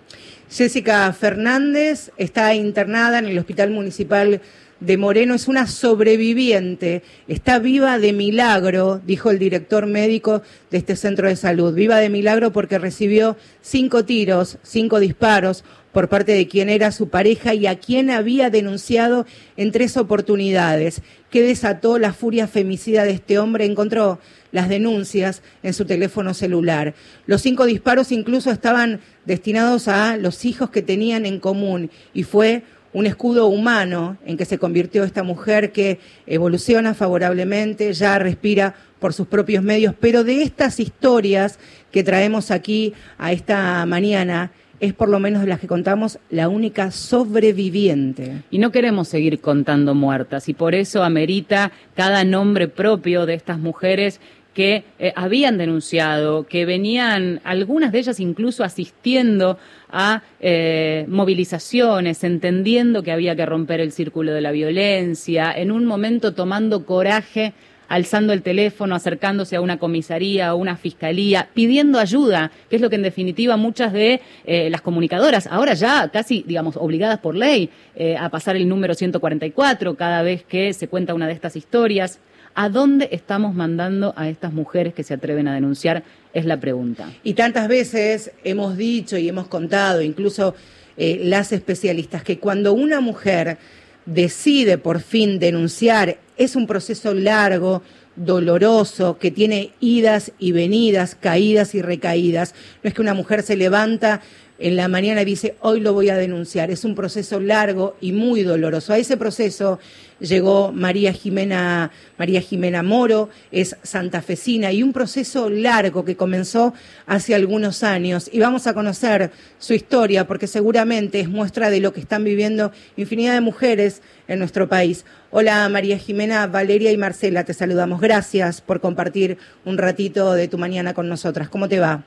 Jessica 0.50 1.10
Fernández 1.12 2.12
está 2.16 2.54
internada 2.54 3.18
en 3.18 3.26
el 3.26 3.38
Hospital 3.38 3.70
Municipal 3.70 4.40
de 4.85 4.97
Moreno 4.99 5.35
es 5.35 5.49
una 5.49 5.67
sobreviviente, 5.67 7.03
está 7.29 7.59
viva 7.59 7.99
de 7.99 8.12
milagro, 8.12 9.00
dijo 9.05 9.31
el 9.31 9.38
director 9.38 9.87
médico 9.87 10.43
de 10.71 10.79
este 10.79 10.97
centro 10.97 11.29
de 11.29 11.37
salud. 11.37 11.75
Viva 11.75 11.99
de 11.99 12.11
milagro 12.11 12.53
porque 12.53 12.79
recibió 12.79 13.37
cinco 13.62 14.05
tiros, 14.05 14.59
cinco 14.62 15.00
disparos 15.00 15.64
por 15.93 16.09
parte 16.09 16.33
de 16.33 16.49
quien 16.49 16.69
era 16.69 16.93
su 16.93 17.09
pareja 17.09 17.55
y 17.55 17.67
a 17.67 17.79
quien 17.79 18.11
había 18.11 18.50
denunciado 18.50 19.26
en 19.57 19.71
tres 19.71 19.97
oportunidades. 19.97 21.00
¿Qué 21.31 21.43
desató 21.43 21.99
la 21.99 22.12
furia 22.12 22.49
femicida 22.49 23.05
de 23.05 23.12
este 23.12 23.38
hombre? 23.38 23.64
Encontró 23.64 24.19
las 24.50 24.69
denuncias 24.69 25.43
en 25.62 25.73
su 25.73 25.85
teléfono 25.85 26.35
celular. 26.35 26.95
Los 27.26 27.43
cinco 27.43 27.64
disparos 27.64 28.12
incluso 28.12 28.50
estaban 28.50 29.00
destinados 29.25 29.88
a 29.88 30.17
los 30.17 30.45
hijos 30.45 30.71
que 30.71 30.83
tenían 30.83 31.26
en 31.26 31.41
común 31.41 31.91
y 32.12 32.25
fue 32.25 32.64
un 32.94 33.06
escudo 33.06 33.48
humano 33.48 34.16
en 34.24 34.38
que 34.38 34.46
se 34.46 34.58
convirtió 34.58 35.04
esta 35.04 35.22
mujer 35.22 35.72
que 35.72 35.98
evoluciona 36.26 36.94
favorablemente, 36.94 37.92
ya 37.92 38.18
respira 38.18 38.74
por 39.00 39.12
sus 39.12 39.26
propios 39.26 39.62
medios, 39.62 39.94
pero 40.00 40.24
de 40.24 40.42
estas 40.42 40.80
historias 40.80 41.58
que 41.90 42.02
traemos 42.02 42.50
aquí 42.50 42.94
a 43.18 43.32
esta 43.32 43.84
mañana, 43.84 44.52
es 44.80 44.92
por 44.92 45.08
lo 45.08 45.18
menos 45.18 45.42
de 45.42 45.48
las 45.48 45.60
que 45.60 45.66
contamos 45.66 46.18
la 46.30 46.48
única 46.48 46.90
sobreviviente. 46.90 48.42
Y 48.50 48.58
no 48.58 48.70
queremos 48.70 49.08
seguir 49.08 49.40
contando 49.40 49.94
muertas 49.94 50.48
y 50.48 50.54
por 50.54 50.74
eso 50.74 51.02
amerita 51.02 51.72
cada 51.94 52.24
nombre 52.24 52.68
propio 52.68 53.24
de 53.24 53.34
estas 53.34 53.58
mujeres 53.58 54.20
que 54.52 54.84
eh, 54.98 55.12
habían 55.16 55.58
denunciado, 55.58 56.46
que 56.46 56.64
venían, 56.64 57.40
algunas 57.44 57.92
de 57.92 57.98
ellas 57.98 58.20
incluso 58.20 58.62
asistiendo 58.62 59.58
a 59.94 60.22
eh, 60.40 61.06
movilizaciones, 61.08 62.24
entendiendo 62.24 63.02
que 63.02 63.12
había 63.12 63.36
que 63.36 63.46
romper 63.46 63.80
el 63.80 63.92
círculo 63.92 64.32
de 64.32 64.40
la 64.40 64.50
violencia, 64.50 65.52
en 65.56 65.70
un 65.70 65.86
momento 65.86 66.34
tomando 66.34 66.84
coraje 66.84 67.54
alzando 67.88 68.32
el 68.32 68.42
teléfono, 68.42 68.94
acercándose 68.94 69.56
a 69.56 69.60
una 69.60 69.78
comisaría 69.78 70.54
o 70.54 70.56
una 70.56 70.76
fiscalía, 70.76 71.48
pidiendo 71.54 71.98
ayuda, 71.98 72.50
que 72.68 72.76
es 72.76 72.82
lo 72.82 72.90
que 72.90 72.96
en 72.96 73.02
definitiva 73.02 73.56
muchas 73.56 73.92
de 73.92 74.20
eh, 74.44 74.68
las 74.70 74.80
comunicadoras, 74.80 75.46
ahora 75.46 75.74
ya 75.74 76.08
casi, 76.08 76.44
digamos, 76.46 76.76
obligadas 76.76 77.20
por 77.20 77.36
ley 77.36 77.70
eh, 77.94 78.16
a 78.16 78.28
pasar 78.30 78.56
el 78.56 78.68
número 78.68 78.94
144 78.94 79.94
cada 79.94 80.22
vez 80.22 80.42
que 80.44 80.72
se 80.72 80.88
cuenta 80.88 81.14
una 81.14 81.26
de 81.26 81.34
estas 81.34 81.56
historias. 81.56 82.20
¿A 82.56 82.68
dónde 82.68 83.08
estamos 83.11 83.54
mandando 83.54 84.14
a 84.16 84.28
estas 84.28 84.52
mujeres 84.52 84.94
que 84.94 85.02
se 85.02 85.14
atreven 85.14 85.49
a 85.49 85.54
denunciar? 85.54 86.04
Es 86.32 86.44
la 86.44 86.61
pregunta. 86.61 87.12
Y 87.25 87.34
tantas 87.34 87.66
veces 87.66 88.30
hemos 88.44 88.76
dicho 88.76 89.16
y 89.16 89.28
hemos 89.28 89.49
contado, 89.49 90.02
incluso 90.02 90.54
eh, 90.96 91.20
las 91.25 91.50
especialistas, 91.50 92.23
que 92.23 92.38
cuando 92.38 92.73
una 92.73 93.00
mujer 93.00 93.58
decide 94.06 94.78
por 94.78 95.00
fin 95.00 95.40
denunciar, 95.40 96.18
es 96.37 96.54
un 96.54 96.68
proceso 96.68 97.12
largo, 97.12 97.82
doloroso, 98.14 99.18
que 99.18 99.32
tiene 99.32 99.73
idas 99.80 100.30
y 100.38 100.52
venidas, 100.52 101.16
caídas 101.16 101.75
y 101.75 101.82
recaídas. 101.82 102.54
No 102.82 102.88
es 102.88 102.94
que 102.94 103.02
una 103.02 103.14
mujer 103.14 103.42
se 103.42 103.56
levanta 103.56 104.20
en 104.58 104.76
la 104.76 104.87
mañana 104.87 105.23
y 105.23 105.25
dice, 105.25 105.56
hoy 105.61 105.80
lo 105.80 105.92
voy 105.92 106.11
a 106.11 106.16
denunciar. 106.16 106.70
Es 106.70 106.84
un 106.84 106.94
proceso 106.94 107.40
largo 107.40 107.96
y 108.00 108.12
muy 108.12 108.44
doloroso. 108.44 108.92
A 108.92 108.99
ese 108.99 109.16
proceso 109.16 109.80
llegó 110.21 110.73
María 110.73 111.12
Jimena, 111.12 111.90
María 112.18 112.40
Jimena 112.40 112.83
Moro, 112.83 113.28
es 113.50 113.76
santafesina, 113.83 114.73
y 114.73 114.83
un 114.83 114.92
proceso 114.92 115.50
largo 115.50 116.04
que 116.04 116.16
comenzó 116.16 116.75
hace 117.06 117.35
algunos 117.35 117.83
años. 117.83 118.28
Y 118.33 118.40
vamos 118.40 118.66
a 118.66 118.75
conocer 118.75 119.30
su 119.59 119.75
historia, 119.75 120.26
porque 120.26 120.47
seguramente 120.47 121.21
es 121.21 121.28
muestra 121.28 121.71
de 121.71 121.80
lo 121.80 121.92
que 121.92 122.00
están 122.00 122.25
viviendo 122.25 122.73
infinidad 122.97 123.35
de 123.35 123.40
mujeres 123.40 124.02
en 124.28 124.38
nuestro 124.38 124.68
país. 124.68 125.04
Hola 125.30 125.68
María 125.68 125.99
Jimena, 125.99 126.47
Valeria 126.47 126.92
y 126.92 126.97
Marcela, 126.97 127.44
te 127.44 127.54
saludamos. 127.54 128.00
Gracias 128.00 128.61
por 128.61 128.80
compartir 128.80 129.38
un 129.64 129.78
ratito 129.78 130.35
de 130.35 130.49
tu 130.49 130.59
mañana 130.59 130.94
con 130.94 131.09
nosotras. 131.09 131.49
¿Cómo 131.49 131.68
te 131.68 131.80
va? 131.80 132.04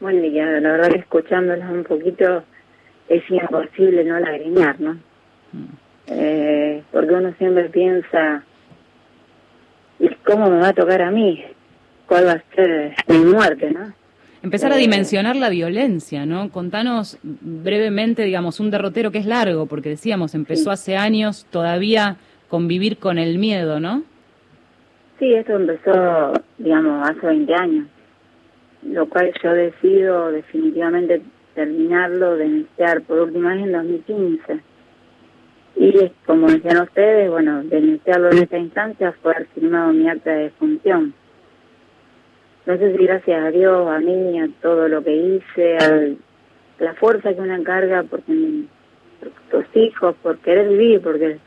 Buen 0.00 0.22
día, 0.22 0.46
la 0.46 0.72
verdad 0.72 0.90
que 0.90 0.98
escuchándolas 0.98 1.70
un 1.70 1.84
poquito 1.84 2.44
es 3.08 3.22
imposible 3.30 4.04
no 4.04 4.18
lagrimear, 4.18 4.80
¿no? 4.80 4.98
Eh, 6.14 6.82
porque 6.90 7.14
uno 7.14 7.34
siempre 7.38 7.68
piensa, 7.70 8.42
¿y 9.98 10.08
cómo 10.26 10.50
me 10.50 10.58
va 10.58 10.68
a 10.68 10.72
tocar 10.72 11.02
a 11.02 11.10
mí? 11.10 11.42
¿Cuál 12.06 12.26
va 12.26 12.32
a 12.32 12.54
ser 12.54 12.94
mi 13.08 13.18
muerte, 13.18 13.70
no? 13.70 13.92
Empezar 14.42 14.72
a 14.72 14.76
dimensionar 14.76 15.36
la 15.36 15.48
violencia, 15.48 16.26
¿no? 16.26 16.50
Contanos 16.50 17.18
brevemente, 17.22 18.24
digamos, 18.24 18.58
un 18.58 18.70
derrotero 18.70 19.12
que 19.12 19.18
es 19.18 19.26
largo, 19.26 19.66
porque 19.66 19.88
decíamos, 19.88 20.34
empezó 20.34 20.70
hace 20.72 20.96
años 20.96 21.46
todavía 21.50 22.16
convivir 22.48 22.98
con 22.98 23.18
el 23.18 23.38
miedo, 23.38 23.78
¿no? 23.78 24.02
Sí, 25.20 25.32
esto 25.32 25.54
empezó, 25.54 26.32
digamos, 26.58 27.08
hace 27.08 27.24
20 27.24 27.54
años 27.54 27.86
lo 28.82 29.08
cual 29.08 29.32
yo 29.42 29.52
decido 29.52 30.32
definitivamente 30.32 31.22
terminarlo, 31.54 32.36
de 32.36 32.46
iniciar 32.46 33.02
por 33.02 33.20
última 33.20 33.54
vez 33.54 33.64
en 33.64 33.72
2015. 33.72 34.60
Y 35.76 36.10
como 36.26 36.48
decían 36.48 36.82
ustedes, 36.82 37.30
bueno, 37.30 37.62
denunciarlo 37.64 38.30
en 38.30 38.38
esta 38.38 38.58
instancia 38.58 39.12
fue 39.22 39.34
haber 39.34 39.46
firmado 39.48 39.92
mi 39.92 40.08
acta 40.08 40.30
de 40.30 40.50
función. 40.50 41.14
No 42.66 42.76
sé 42.76 42.96
si 42.96 43.04
gracias 43.04 43.44
a 43.44 43.50
Dios, 43.50 43.88
a 43.88 43.98
mí, 43.98 44.40
a 44.40 44.48
todo 44.60 44.88
lo 44.88 45.02
que 45.02 45.14
hice, 45.14 45.76
a 45.78 46.84
la 46.84 46.94
fuerza 46.94 47.34
que 47.34 47.40
una 47.40 47.62
carga 47.62 48.04
porque 48.04 48.64
tus 49.50 49.64
hijos, 49.74 50.14
por 50.22 50.38
querer 50.38 50.68
vivir, 50.68 51.00
porque 51.00 51.38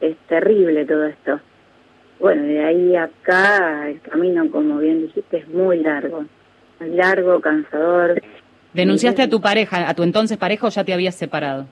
es 0.00 0.16
terrible 0.28 0.84
todo 0.84 1.06
esto. 1.06 1.40
Bueno, 2.20 2.42
de 2.42 2.64
ahí 2.64 2.96
acá 2.96 3.88
el 3.88 4.00
camino, 4.00 4.50
como 4.50 4.78
bien 4.78 5.02
dijiste, 5.02 5.38
es 5.38 5.48
muy 5.48 5.78
largo 5.78 6.24
largo, 6.86 7.40
cansador. 7.40 8.22
¿Denunciaste 8.72 9.22
a 9.22 9.28
tu 9.28 9.40
pareja, 9.40 9.88
a 9.88 9.94
tu 9.94 10.02
entonces 10.02 10.36
pareja 10.36 10.66
o 10.66 10.70
ya 10.70 10.84
te 10.84 10.92
habías 10.92 11.14
separado? 11.14 11.66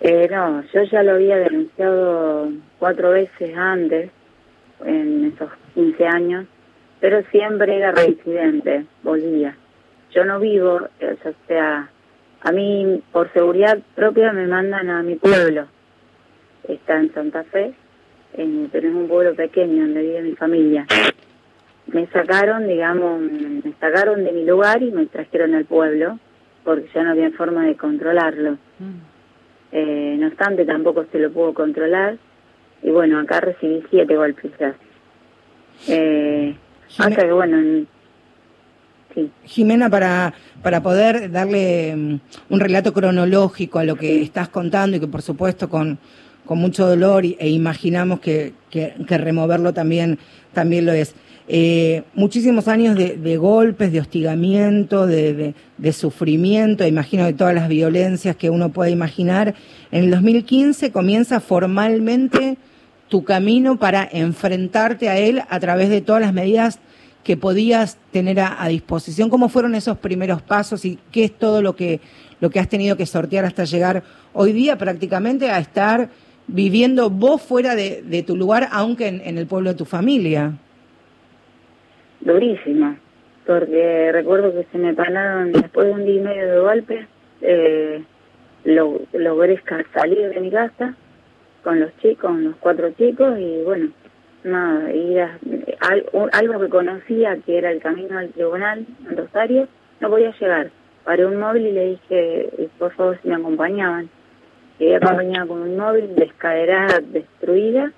Eh, 0.00 0.28
no, 0.30 0.62
yo 0.72 0.82
ya 0.84 1.02
lo 1.02 1.12
había 1.12 1.36
denunciado 1.36 2.50
cuatro 2.78 3.10
veces 3.10 3.56
antes, 3.56 4.10
en 4.84 5.32
esos 5.32 5.50
15 5.74 6.06
años, 6.06 6.46
pero 7.00 7.22
siempre 7.30 7.76
era 7.76 7.92
reincidente, 7.92 8.86
volvía. 9.02 9.56
Yo 10.12 10.24
no 10.24 10.40
vivo, 10.40 10.76
o 10.76 11.32
sea, 11.48 11.88
a 12.42 12.52
mí 12.52 13.02
por 13.12 13.32
seguridad 13.32 13.78
propia 13.94 14.32
me 14.32 14.46
mandan 14.46 14.90
a 14.90 15.02
mi 15.02 15.16
pueblo. 15.16 15.66
Está 16.68 16.96
en 16.98 17.12
Santa 17.12 17.44
Fe, 17.44 17.74
en, 18.34 18.68
pero 18.70 18.88
es 18.88 18.94
un 18.94 19.08
pueblo 19.08 19.34
pequeño 19.34 19.82
donde 19.82 20.02
vive 20.02 20.22
mi 20.22 20.34
familia 20.34 20.86
me 21.86 22.06
sacaron, 22.08 22.66
digamos, 22.66 23.20
me 23.20 23.72
sacaron 23.80 24.24
de 24.24 24.32
mi 24.32 24.44
lugar 24.44 24.82
y 24.82 24.90
me 24.90 25.06
trajeron 25.06 25.54
al 25.54 25.64
pueblo, 25.64 26.18
porque 26.64 26.88
ya 26.94 27.02
no 27.02 27.10
había 27.10 27.30
forma 27.32 27.66
de 27.66 27.76
controlarlo. 27.76 28.52
Mm. 28.78 29.13
Eh, 29.76 30.16
no 30.20 30.28
obstante, 30.28 30.64
tampoco 30.64 31.04
se 31.10 31.18
lo 31.18 31.32
pudo 31.32 31.52
controlar. 31.52 32.16
Y 32.82 32.90
bueno, 32.90 33.18
acá 33.18 33.40
recibí 33.40 33.82
siete 33.90 34.16
golpes 34.16 34.52
Eh, 35.88 36.54
hasta 36.96 37.26
que 37.26 37.32
bueno, 37.32 37.84
sí. 39.14 39.30
Jimena, 39.42 39.90
para, 39.90 40.32
para 40.62 40.80
poder 40.80 41.28
darle 41.32 41.96
mm, 41.96 42.20
un 42.50 42.60
relato 42.60 42.92
cronológico 42.92 43.80
a 43.80 43.84
lo 43.84 43.96
que 43.96 44.22
estás 44.22 44.48
contando 44.48 44.96
y 44.96 45.00
que 45.00 45.08
por 45.08 45.22
supuesto 45.22 45.68
con, 45.68 45.98
con 46.44 46.58
mucho 46.58 46.86
dolor 46.86 47.24
e 47.24 47.48
imaginamos 47.48 48.20
que, 48.20 48.52
que, 48.70 48.94
que 49.08 49.18
removerlo 49.18 49.72
también, 49.72 50.20
también 50.52 50.86
lo 50.86 50.92
es. 50.92 51.16
Eh, 51.46 52.04
muchísimos 52.14 52.68
años 52.68 52.96
de, 52.96 53.36
golpes, 53.36 53.92
de 53.92 54.00
hostigamiento, 54.00 55.06
de, 55.06 55.54
sufrimiento, 55.92 56.86
imagino 56.86 57.24
de 57.24 57.34
todas 57.34 57.54
las 57.54 57.68
violencias 57.68 58.36
que 58.36 58.48
uno 58.50 58.70
puede 58.70 58.90
imaginar. 58.90 59.54
En 59.90 60.04
el 60.04 60.10
2015 60.10 60.90
comienza 60.90 61.40
formalmente 61.40 62.56
tu 63.08 63.24
camino 63.24 63.78
para 63.78 64.08
enfrentarte 64.10 65.10
a 65.10 65.18
él 65.18 65.42
a 65.48 65.60
través 65.60 65.90
de 65.90 66.00
todas 66.00 66.22
las 66.22 66.32
medidas 66.32 66.78
que 67.22 67.36
podías 67.36 67.98
tener 68.10 68.40
a, 68.40 68.66
disposición. 68.68 69.28
¿Cómo 69.28 69.48
fueron 69.48 69.74
esos 69.74 69.98
primeros 69.98 70.42
pasos 70.42 70.84
y 70.84 70.98
qué 71.10 71.24
es 71.24 71.38
todo 71.38 71.60
lo 71.62 71.76
que, 71.76 72.00
lo 72.40 72.50
que 72.50 72.60
has 72.60 72.68
tenido 72.68 72.96
que 72.96 73.06
sortear 73.06 73.44
hasta 73.44 73.64
llegar 73.64 74.02
hoy 74.32 74.52
día 74.52 74.76
prácticamente 74.76 75.50
a 75.50 75.58
estar 75.58 76.10
viviendo 76.46 77.08
vos 77.08 77.40
fuera 77.40 77.74
de, 77.74 78.24
tu 78.26 78.36
lugar, 78.36 78.68
aunque 78.72 79.08
en 79.08 79.38
el 79.38 79.46
pueblo 79.46 79.70
de 79.70 79.76
tu 79.76 79.84
familia? 79.84 80.58
Durísima, 82.24 82.96
porque 83.46 84.10
recuerdo 84.12 84.52
que 84.52 84.66
se 84.72 84.78
me 84.78 84.94
pararon 84.94 85.52
después 85.52 85.86
de 85.86 85.92
un 85.92 86.04
día 86.04 86.14
y 86.14 86.20
medio 86.20 86.46
de 86.46 86.58
golpe, 86.58 87.06
eh, 87.42 88.02
lo, 88.64 89.00
logré 89.12 89.62
salir 89.92 90.30
de 90.30 90.40
mi 90.40 90.50
casa 90.50 90.94
con 91.62 91.80
los 91.80 91.96
chicos, 91.98 92.34
los 92.36 92.56
cuatro 92.56 92.90
chicos, 92.92 93.38
y 93.38 93.62
bueno, 93.62 93.90
nada, 94.42 94.92
ir 94.92 95.26
algo 96.32 96.60
que 96.60 96.68
conocía 96.68 97.36
que 97.44 97.58
era 97.58 97.70
el 97.70 97.80
camino 97.80 98.18
al 98.18 98.30
tribunal 98.30 98.86
en 99.08 99.16
Rosario, 99.16 99.68
no 100.00 100.10
podía 100.10 100.32
llegar. 100.38 100.70
Paré 101.04 101.26
un 101.26 101.38
móvil 101.38 101.66
y 101.66 101.72
le 101.72 101.90
dije, 101.90 102.70
por 102.78 102.92
favor, 102.92 103.18
si 103.22 103.28
me 103.28 103.34
acompañaban. 103.34 104.08
Quedé 104.78 104.96
acompañada 104.96 105.46
con 105.46 105.60
un 105.60 105.76
móvil 105.76 106.14
de 106.14 106.24
escalera 106.24 106.86
destruida, 107.00 107.92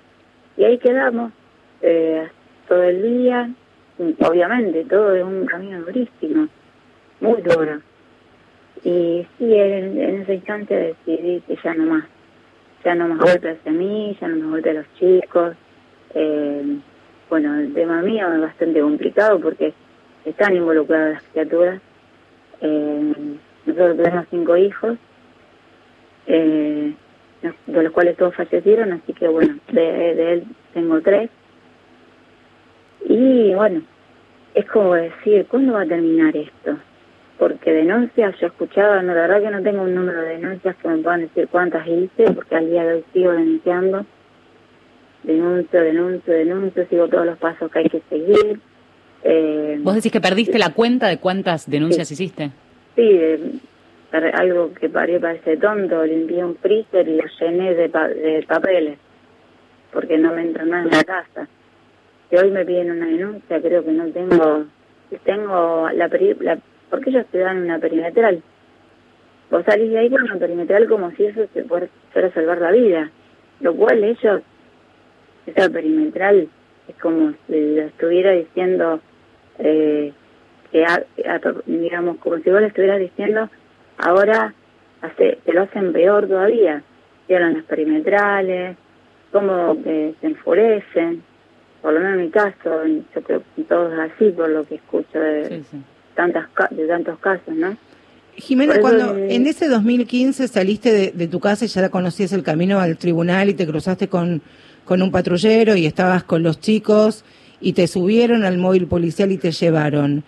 y 0.57 0.63
ahí 0.65 0.77
quedamos 0.77 1.31
eh, 1.81 2.27
todo 2.67 2.83
el 2.83 3.01
día, 3.01 3.49
obviamente, 3.99 4.85
todo 4.85 5.15
es 5.15 5.23
un 5.23 5.45
camino 5.45 5.81
durísimo, 5.81 6.47
muy 7.19 7.41
duro. 7.41 7.81
Y 8.83 9.25
sí, 9.37 9.53
en, 9.53 10.21
ese 10.21 10.35
instante 10.35 10.95
decidí 11.05 11.41
que 11.41 11.57
ya 11.63 11.73
no 11.73 11.85
más, 11.85 12.03
ya 12.83 12.95
no 12.95 13.07
más 13.07 13.19
golpes 13.19 13.57
a 13.65 13.71
mí, 13.71 14.17
ya 14.19 14.27
no 14.27 14.37
más 14.37 14.49
golpes 14.51 14.71
a 14.71 14.79
los 14.79 14.93
chicos. 14.99 15.55
Eh, 16.13 16.77
bueno, 17.29 17.59
el 17.59 17.73
tema 17.73 18.01
mío 18.01 18.31
es 18.33 18.41
bastante 18.41 18.79
complicado 18.79 19.39
porque 19.39 19.73
están 20.25 20.55
involucradas 20.55 21.13
las 21.15 21.23
criaturas. 21.31 21.81
Eh, 22.61 23.13
nosotros 23.65 23.97
tenemos 23.97 24.25
cinco 24.29 24.57
hijos. 24.57 24.97
Eh, 26.27 26.93
de 27.67 27.83
los 27.83 27.93
cuales 27.93 28.17
todos 28.17 28.35
fallecieron, 28.35 28.93
así 28.93 29.13
que 29.13 29.27
bueno, 29.27 29.57
de, 29.71 29.81
de 29.81 30.33
él 30.33 30.43
tengo 30.73 30.99
tres. 31.01 31.29
Y 33.05 33.53
bueno, 33.53 33.81
es 34.53 34.65
como 34.65 34.93
decir, 34.95 35.45
¿cuándo 35.47 35.73
va 35.73 35.81
a 35.81 35.85
terminar 35.87 36.35
esto? 36.35 36.77
Porque 37.37 37.71
denuncias, 37.71 38.35
yo 38.39 38.47
escuchaba, 38.47 39.01
no, 39.03 39.13
la 39.13 39.21
verdad 39.27 39.41
que 39.41 39.51
no 39.51 39.61
tengo 39.61 39.83
un 39.83 39.93
número 39.93 40.21
de 40.21 40.37
denuncias 40.37 40.75
que 40.77 40.87
me 40.87 40.97
puedan 40.97 41.21
decir 41.21 41.47
cuántas 41.51 41.87
hice, 41.87 42.31
porque 42.33 42.55
al 42.55 42.69
día 42.69 42.83
de 42.83 42.93
hoy 42.95 43.03
sigo 43.13 43.31
denunciando. 43.31 44.05
Denuncio, 45.23 45.81
denuncio, 45.81 46.33
denuncio, 46.33 46.87
sigo 46.89 47.07
todos 47.07 47.25
los 47.25 47.37
pasos 47.37 47.69
que 47.71 47.79
hay 47.79 47.89
que 47.89 48.01
seguir. 48.09 48.59
Eh, 49.23 49.77
¿Vos 49.81 49.95
decís 49.95 50.11
que 50.11 50.21
perdiste 50.21 50.57
la 50.57 50.73
cuenta 50.73 51.07
de 51.07 51.17
cuántas 51.19 51.69
denuncias 51.69 52.09
hiciste? 52.11 52.51
Sí, 52.95 53.13
de- 53.17 53.51
para 54.11 54.29
algo 54.29 54.73
que 54.73 54.87
pare- 54.89 55.19
parece 55.19 55.57
tonto, 55.57 56.05
limpié 56.05 56.43
un 56.45 56.55
freezer 56.55 57.07
y 57.07 57.17
lo 57.17 57.23
llené 57.39 57.73
de, 57.75 57.89
pa- 57.89 58.07
de 58.07 58.45
papeles, 58.47 58.97
porque 59.91 60.17
no 60.17 60.33
me 60.33 60.43
entra 60.43 60.63
nada 60.65 60.83
en 60.83 60.89
la 60.91 61.03
casa. 61.03 61.47
Si 62.29 62.35
hoy 62.35 62.51
me 62.51 62.65
piden 62.65 62.91
una 62.91 63.05
denuncia, 63.07 63.61
creo 63.61 63.83
que 63.83 63.91
no 63.91 64.07
tengo, 64.09 64.65
tengo 65.23 65.89
la, 65.93 66.07
la 66.41 66.59
porque 66.89 67.09
ellos 67.09 67.25
te 67.31 67.39
dan 67.39 67.63
una 67.63 67.79
perimetral. 67.79 68.41
Vos 69.49 69.63
salís 69.65 69.91
de 69.91 69.99
ahí 69.99 70.09
con 70.09 70.23
una 70.23 70.35
perimetral 70.37 70.87
como 70.87 71.11
si 71.11 71.25
eso 71.25 71.45
te 71.53 71.63
fuera 71.63 71.87
a 72.13 72.31
salvar 72.33 72.59
la 72.59 72.71
vida, 72.71 73.09
lo 73.61 73.73
cual 73.75 74.03
ellos, 74.03 74.41
esa 75.45 75.69
perimetral, 75.69 76.49
es 76.87 76.95
como 76.97 77.33
si 77.47 77.75
lo 77.75 77.83
estuviera 77.83 78.31
diciendo, 78.31 78.99
eh, 79.59 80.11
que 80.71 80.85
a- 80.85 81.03
digamos, 81.65 82.17
como 82.17 82.37
si 82.39 82.49
vos 82.49 82.59
le 82.59 82.67
estuvieras 82.67 82.99
diciendo, 82.99 83.49
ahora 83.97 84.53
hace, 85.01 85.37
te 85.45 85.53
lo 85.53 85.61
hacen 85.63 85.93
peor 85.93 86.27
todavía. 86.27 86.83
Cierran 87.27 87.53
las 87.55 87.63
perimetrales, 87.63 88.77
como 89.31 89.81
que 89.83 90.13
se 90.19 90.27
enfurecen, 90.27 91.23
por 91.87 91.93
lo 91.93 92.01
menos 92.01 92.15
en 92.19 92.25
mi 92.25 92.29
caso, 92.31 92.83
en- 92.83 93.05
yo 93.15 93.21
creo 93.21 93.43
que 93.55 93.63
todos 93.63 93.93
así, 93.97 94.29
por 94.31 94.49
lo 94.49 94.65
que 94.65 94.75
escucho 94.75 95.17
de, 95.17 95.63
tantas 96.17 96.47
de 96.71 96.85
tantos 96.85 97.17
casos, 97.19 97.55
¿no? 97.55 97.77
Jimena, 98.35 98.73
eso, 98.73 98.81
cuando 98.81 99.15
eh, 99.15 99.33
en 99.35 99.47
ese 99.47 99.69
2015 99.69 100.49
saliste 100.49 100.91
de, 100.91 101.11
de 101.13 101.27
tu 101.29 101.39
casa 101.39 101.63
y 101.63 101.69
ya 101.69 101.87
conocías 101.87 102.33
el 102.33 102.43
camino 102.43 102.81
al 102.81 102.97
tribunal 102.97 103.47
y 103.47 103.53
te 103.53 103.65
cruzaste 103.65 104.09
con, 104.09 104.41
con 104.83 105.01
un 105.01 105.11
patrullero 105.11 105.77
y 105.77 105.85
estabas 105.85 106.25
con 106.25 106.43
los 106.43 106.59
chicos 106.59 107.23
y 107.61 107.71
te 107.71 107.87
subieron 107.87 108.43
al 108.43 108.57
móvil 108.57 108.87
policial 108.87 109.31
y 109.31 109.37
te 109.37 109.53
llevaron. 109.53 110.25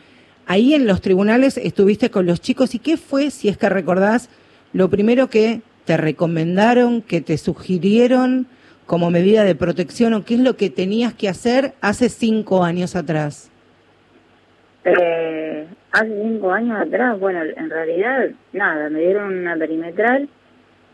Ahí 0.48 0.74
en 0.76 0.88
los 0.88 1.02
tribunales 1.02 1.58
estuviste 1.58 2.10
con 2.10 2.26
los 2.26 2.40
chicos 2.40 2.74
y 2.74 2.80
qué 2.80 2.96
fue, 2.96 3.32
si 3.32 3.50
es 3.50 3.58
que 3.58 3.68
recordás, 3.68 4.30
lo 4.72 4.90
primero 4.90 5.28
que 5.30 5.60
te 5.84 5.98
recomendaron, 5.98 7.02
que 7.02 7.20
te 7.20 7.38
sugirieron 7.38 8.48
como 8.90 9.12
medida 9.12 9.44
de 9.44 9.54
protección 9.54 10.16
o 10.16 10.26
qué 10.26 10.34
es 10.34 10.40
lo 10.40 10.58
que 10.58 10.72
tenías 10.72 11.14
que 11.14 11.30
hacer 11.30 11.74
hace 11.80 12.10
cinco 12.10 12.64
años 12.64 12.96
atrás. 12.96 13.52
Eh, 14.84 15.68
hace 15.92 16.22
cinco 16.24 16.52
años 16.52 16.80
atrás, 16.82 17.20
bueno, 17.20 17.40
en 17.44 17.70
realidad, 17.70 18.30
nada, 18.52 18.90
me 18.90 19.00
dieron 19.02 19.38
una 19.38 19.56
perimetral 19.56 20.28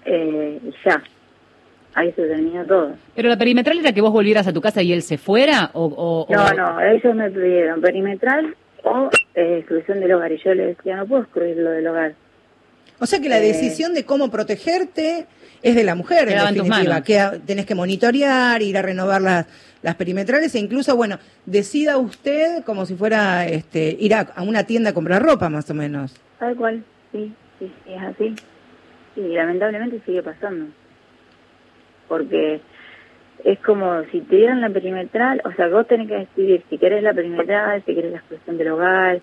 eh, 0.04 0.60
y 0.62 0.72
ya. 0.86 1.02
Ahí 1.94 2.12
se 2.12 2.24
terminó 2.28 2.66
todo. 2.66 2.96
¿Pero 3.16 3.30
la 3.30 3.38
perimetral 3.38 3.80
era 3.80 3.94
que 3.94 4.02
vos 4.02 4.12
volvieras 4.12 4.46
a 4.46 4.52
tu 4.52 4.60
casa 4.60 4.82
y 4.82 4.92
él 4.92 5.02
se 5.02 5.18
fuera? 5.18 5.70
¿O, 5.72 5.86
o- 5.86 6.34
No, 6.34 6.46
o- 6.48 6.54
no, 6.54 6.82
ellos 6.82 7.16
me 7.16 7.32
pidieron 7.32 7.80
perimetral 7.80 8.54
o 8.84 9.10
eh, 9.36 9.60
exclusión 9.60 10.02
del 10.02 10.12
hogar. 10.12 10.34
Y 10.34 10.38
yo 10.44 10.54
les 10.54 10.76
decía, 10.76 10.98
no 10.98 11.06
puedo 11.08 11.22
excluir 11.22 11.56
lo 11.56 11.70
del 11.72 11.88
hogar. 11.88 12.14
O 13.00 13.06
sea 13.06 13.22
que 13.22 13.30
la 13.30 13.38
Eh, 13.38 13.44
decisión 13.48 13.94
de 13.94 14.04
cómo 14.04 14.30
protegerte 14.30 15.28
es 15.70 15.76
de 15.76 15.84
la 15.84 15.96
mujer, 15.96 16.24
en 16.24 16.30
Quedaba 16.30 16.50
en 16.50 16.56
definitiva. 16.56 16.90
manos. 16.94 17.06
Que 17.06 17.20
a- 17.20 17.40
tenés 17.40 17.66
que 17.66 17.76
monitorear, 17.76 18.62
ir 18.62 18.78
a 18.78 18.82
renovar 18.82 19.22
las, 19.22 19.46
las 19.82 19.96
perimetrales 19.96 20.54
e 20.56 20.60
incluso, 20.60 20.96
bueno, 20.96 21.18
decida 21.46 21.98
usted 21.98 22.64
como 22.64 22.86
si 22.86 22.96
fuera 22.96 23.46
este, 23.48 23.96
ir 24.00 24.14
a, 24.16 24.22
a 24.36 24.44
una 24.44 24.64
tienda 24.66 24.92
a 24.92 24.94
comprar 24.94 25.22
ropa, 25.24 25.50
más 25.50 25.70
o 25.70 25.74
menos. 25.74 26.14
Tal 26.40 26.56
cual, 26.56 26.84
sí, 27.12 27.34
sí, 27.60 27.72
sí, 27.86 27.92
es 27.94 28.02
así. 28.02 28.36
Y 29.16 29.22
lamentablemente 29.34 30.02
sigue 30.06 30.22
pasando. 30.24 30.68
Porque 32.08 32.62
es 33.44 33.60
como 33.60 34.04
si 34.12 34.22
te 34.22 34.36
dieran 34.36 34.62
la 34.62 34.70
perimetral, 34.70 35.42
o 35.46 35.52
sea, 35.54 35.68
vos 35.70 35.88
tenés 35.88 36.08
que 36.08 36.16
decidir 36.16 36.64
si 36.70 36.78
querés 36.78 37.04
la 37.04 37.14
perimetral, 37.14 37.84
si 37.86 37.96
querés 37.96 38.12
la 38.12 38.18
exclusión 38.20 38.58
del 38.58 38.68
hogar. 38.72 39.22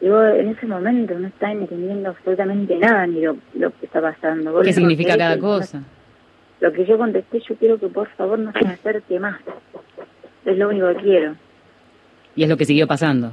Y 0.00 0.08
vos 0.08 0.24
en 0.34 0.48
ese 0.48 0.66
momento 0.66 1.18
no 1.18 1.28
estás 1.28 1.52
entendiendo 1.52 2.08
absolutamente 2.10 2.76
nada 2.76 3.06
ni 3.06 3.20
lo, 3.20 3.36
lo 3.54 3.70
que 3.70 3.86
está 3.86 4.00
pasando. 4.00 4.52
Vos 4.52 4.64
¿Qué 4.64 4.72
significa 4.72 5.16
cada 5.16 5.38
cosa? 5.38 5.82
Lo 6.60 6.72
que 6.72 6.86
yo 6.86 6.96
contesté, 6.96 7.40
yo 7.40 7.54
quiero 7.56 7.78
que 7.78 7.88
por 7.88 8.08
favor 8.10 8.38
no 8.38 8.52
se 8.52 8.64
me 8.64 8.72
acerque 8.72 9.18
más. 9.18 9.40
Es 10.44 10.56
lo 10.56 10.68
único 10.68 10.88
que 10.88 11.02
quiero. 11.02 11.34
Y 12.34 12.44
es 12.44 12.48
lo 12.48 12.56
que 12.56 12.64
siguió 12.64 12.86
pasando. 12.86 13.32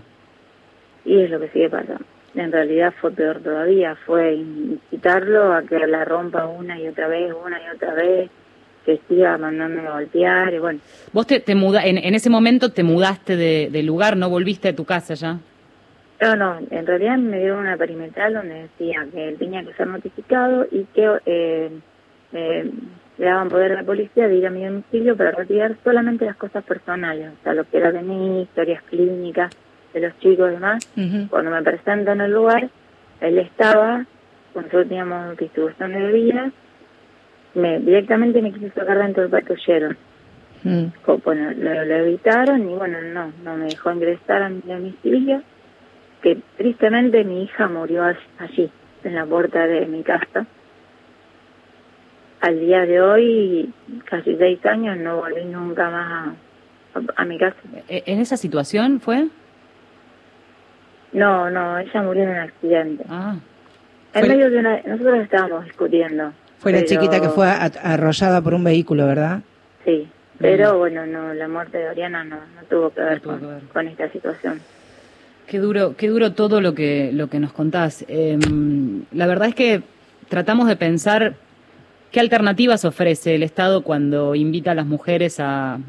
Y 1.05 1.21
es 1.21 1.29
lo 1.29 1.39
que 1.39 1.49
sigue 1.49 1.69
pasando. 1.69 2.03
En 2.35 2.51
realidad 2.51 2.93
fue 2.99 3.11
peor 3.11 3.39
todavía, 3.39 3.95
fue 4.05 4.35
incitarlo 4.35 5.53
a 5.53 5.63
que 5.63 5.79
la 5.87 6.05
rompa 6.05 6.45
una 6.45 6.79
y 6.79 6.87
otra 6.87 7.07
vez, 7.07 7.33
una 7.45 7.59
y 7.59 7.75
otra 7.75 7.93
vez, 7.93 8.29
que 8.85 8.99
siga 9.07 9.37
mandándome 9.37 9.87
a 9.87 9.93
golpear 9.93 10.53
y 10.53 10.59
bueno. 10.59 10.79
Vos 11.13 11.25
te, 11.25 11.39
te 11.39 11.55
muda, 11.55 11.85
en, 11.85 11.97
en 11.97 12.13
ese 12.13 12.29
momento 12.29 12.71
te 12.71 12.83
mudaste 12.83 13.35
de, 13.35 13.69
de 13.71 13.83
lugar, 13.83 14.17
no 14.17 14.29
volviste 14.29 14.69
a 14.69 14.75
tu 14.75 14.85
casa 14.85 15.13
ya. 15.13 15.39
No, 16.19 16.35
no, 16.35 16.57
en 16.71 16.87
realidad 16.87 17.17
me 17.17 17.37
dieron 17.39 17.59
una 17.59 17.77
perimetral 17.77 18.33
donde 18.33 18.63
decía 18.63 19.05
que 19.11 19.27
él 19.29 19.37
tenía 19.37 19.63
que 19.63 19.73
ser 19.73 19.85
notificado 19.87 20.65
y 20.71 20.83
que 20.85 21.07
eh, 21.27 21.69
eh, 22.33 22.71
le 23.19 23.25
daban 23.25 23.49
poder 23.49 23.73
a 23.73 23.75
la 23.75 23.83
policía 23.83 24.27
de 24.27 24.35
ir 24.35 24.47
a 24.47 24.49
mi 24.49 24.65
domicilio 24.65 25.15
para 25.15 25.31
retirar 25.31 25.75
solamente 25.83 26.25
las 26.25 26.35
cosas 26.35 26.63
personales, 26.63 27.29
o 27.39 27.43
sea, 27.43 27.53
lo 27.53 27.65
que 27.65 27.77
era 27.77 27.91
de 27.91 28.01
mí, 28.01 28.41
historias 28.41 28.81
clínicas 28.89 29.51
de 29.93 29.99
los 30.01 30.17
chicos 30.19 30.49
y 30.49 30.53
demás. 30.55 30.83
Cuando 31.29 31.51
me 31.51 31.61
presento 31.61 32.11
en 32.11 32.21
el 32.21 32.31
lugar, 32.31 32.67
él 33.21 33.37
estaba, 33.37 34.03
nosotros 34.55 34.87
teníamos 34.87 35.37
distribución 35.37 35.93
de 35.93 35.99
bebidas, 35.99 36.51
me, 37.53 37.79
directamente 37.79 38.41
me 38.41 38.51
quiso 38.51 38.73
sacar 38.73 38.97
dentro 38.97 39.23
del 39.23 39.31
patrullero. 39.31 39.89
Co- 41.05 41.19
Bueno, 41.19 41.51
lo, 41.55 41.85
lo 41.85 41.95
evitaron 41.95 42.69
y 42.69 42.73
bueno, 42.75 42.97
no, 43.01 43.31
no 43.43 43.55
me 43.57 43.65
dejó 43.65 43.91
ingresar 43.91 44.41
a 44.43 44.49
mi 44.49 44.61
domicilio, 44.61 45.41
que 46.21 46.37
tristemente 46.57 47.23
mi 47.23 47.43
hija 47.43 47.67
murió 47.67 48.03
all- 48.03 48.17
allí, 48.39 48.69
en 49.03 49.15
la 49.15 49.25
puerta 49.25 49.65
de 49.67 49.85
mi 49.85 50.03
casa. 50.03 50.45
Al 52.41 52.59
día 52.59 52.85
de 52.85 53.01
hoy, 53.01 53.73
casi 54.05 54.35
seis 54.37 54.63
años, 54.65 54.97
no 54.97 55.17
volví 55.17 55.43
nunca 55.45 55.89
más 55.89 56.11
a, 56.93 56.99
a- 56.99 57.21
a 57.21 57.25
mi 57.25 57.37
casa. 57.37 57.55
E- 57.89 58.03
¿En 58.05 58.19
esa 58.19 58.37
situación 58.37 58.99
fue? 58.99 59.27
No, 61.13 61.49
no, 61.49 61.79
ella 61.79 62.01
murió 62.03 62.23
en 62.23 62.29
un 62.29 62.35
accidente. 62.37 63.03
Ah. 63.09 63.35
En 64.13 64.27
medio 64.27 64.49
de 64.49 64.59
una... 64.59 64.81
Nosotros 64.85 65.19
estábamos 65.19 65.65
discutiendo. 65.65 66.31
Fue 66.59 66.71
la 66.71 66.83
chiquita 66.85 67.19
que 67.21 67.29
fue 67.29 67.47
a- 67.47 67.65
arrollada 67.83 68.41
por 68.41 68.53
un 68.53 68.63
vehículo, 68.63 69.05
¿verdad? 69.07 69.41
Sí, 69.85 70.07
pero 70.39 70.77
bueno, 70.77 71.05
no, 71.05 71.33
la 71.33 71.47
muerte 71.47 71.77
de 71.77 71.89
Oriana 71.89 72.23
no, 72.23 72.35
no 72.37 72.63
tuvo 72.69 72.89
que 72.91 73.01
ver, 73.01 73.19
tuvo 73.21 73.33
con, 73.33 73.39
que 73.41 73.45
ver. 73.47 73.61
con 73.73 73.87
esta 73.87 74.09
situación. 74.09 74.59
Qué 75.47 75.59
duro, 75.59 75.95
qué 75.97 76.09
duro 76.09 76.33
todo 76.33 76.59
lo 76.61 76.73
que, 76.75 77.11
lo 77.13 77.27
que 77.29 77.39
nos 77.39 77.53
contás. 77.53 78.03
Eh, 78.09 78.37
la 79.13 79.27
verdad 79.27 79.47
es 79.47 79.55
que 79.55 79.81
tratamos 80.27 80.67
de 80.67 80.75
pensar 80.75 81.35
qué 82.11 82.19
alternativas 82.19 82.83
ofrece 82.83 83.35
el 83.35 83.43
Estado 83.43 83.81
cuando 83.81 84.35
invita 84.35 84.71
a 84.71 84.75
las 84.75 84.85
mujeres 84.85 85.39
a, 85.39 85.79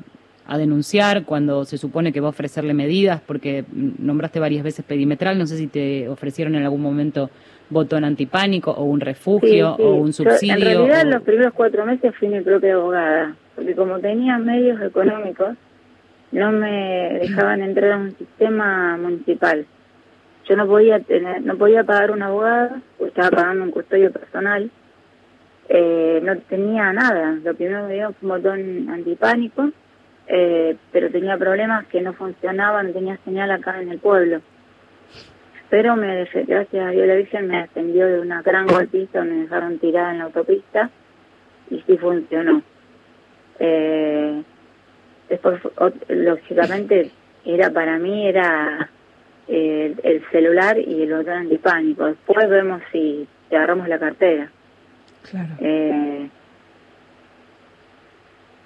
a 0.46 0.58
denunciar, 0.58 1.24
cuando 1.24 1.64
se 1.64 1.76
supone 1.76 2.12
que 2.12 2.20
va 2.20 2.28
a 2.28 2.30
ofrecerle 2.30 2.72
medidas, 2.72 3.20
porque 3.26 3.64
nombraste 3.72 4.38
varias 4.38 4.62
veces 4.62 4.84
perimetral, 4.84 5.36
no 5.38 5.46
sé 5.46 5.56
si 5.56 5.66
te 5.66 6.08
ofrecieron 6.08 6.54
en 6.54 6.62
algún 6.62 6.80
momento 6.80 7.28
botón 7.68 8.04
antipánico 8.04 8.70
o 8.70 8.84
un 8.84 9.00
refugio 9.00 9.74
Sí, 9.76 9.82
sí. 9.82 9.82
o 9.82 9.94
un 9.96 10.06
Yo, 10.08 10.12
subsidio. 10.12 10.54
en 10.54 10.60
realidad, 10.60 11.06
o- 11.06 11.10
los 11.10 11.22
primeros 11.22 11.52
cuatro 11.52 11.84
meses 11.84 12.14
fui 12.16 12.28
mi 12.28 12.40
propia 12.42 12.74
abogada, 12.74 13.34
porque 13.56 13.74
como 13.74 13.98
tenía 13.98 14.38
medios 14.38 14.80
económicos, 14.80 15.56
no 16.32 16.52
me 16.52 17.18
dejaban 17.20 17.62
entrar 17.62 17.92
a 17.92 17.96
un 17.96 18.16
sistema 18.16 18.96
municipal. 18.96 19.66
Yo 20.48 20.56
no 20.56 20.66
podía 20.66 21.00
tener, 21.00 21.42
no 21.42 21.56
podía 21.56 21.84
pagar 21.84 22.10
una 22.10 22.26
abogada, 22.26 22.80
porque 22.96 23.10
estaba 23.10 23.30
pagando 23.30 23.64
un 23.64 23.70
custodio 23.70 24.12
personal. 24.12 24.70
Eh, 25.68 26.20
no 26.22 26.36
tenía 26.48 26.92
nada. 26.92 27.38
Lo 27.44 27.54
primero 27.54 27.86
que 27.88 27.94
me 27.94 28.12
fue 28.12 28.14
un 28.22 28.28
botón 28.28 28.88
antipánico, 28.90 29.70
eh, 30.26 30.76
pero 30.92 31.10
tenía 31.10 31.36
problemas 31.36 31.86
que 31.86 32.00
no 32.00 32.14
funcionaban, 32.14 32.88
no 32.88 32.92
tenía 32.92 33.18
señal 33.24 33.50
acá 33.50 33.80
en 33.80 33.90
el 33.90 33.98
pueblo. 33.98 34.40
Pero 35.70 35.96
me, 35.96 36.24
gracias 36.24 36.86
a 36.86 36.90
Dios 36.90 37.06
la 37.06 37.14
Virgen 37.14 37.48
me 37.48 37.60
defendió 37.60 38.06
de 38.06 38.20
una 38.20 38.40
gran 38.40 38.66
golpiza, 38.66 39.22
me 39.22 39.42
dejaron 39.42 39.78
tirada 39.78 40.12
en 40.12 40.18
la 40.18 40.24
autopista 40.24 40.90
y 41.70 41.80
sí 41.82 41.98
funcionó. 41.98 42.62
Eh, 43.58 44.42
después, 45.28 45.60
lógicamente, 46.08 47.10
era 47.44 47.70
para 47.70 47.98
mí 47.98 48.26
era 48.26 48.90
eh, 49.48 49.94
el 50.02 50.24
celular 50.30 50.78
y 50.78 51.02
el 51.02 51.14
botón 51.14 51.32
antipánico. 51.34 52.06
Después 52.06 52.48
vemos 52.48 52.82
si 52.92 53.26
te 53.48 53.56
agarramos 53.56 53.88
la 53.88 53.98
cartera. 53.98 54.50
Claro. 55.30 55.54
Eh, 55.60 56.28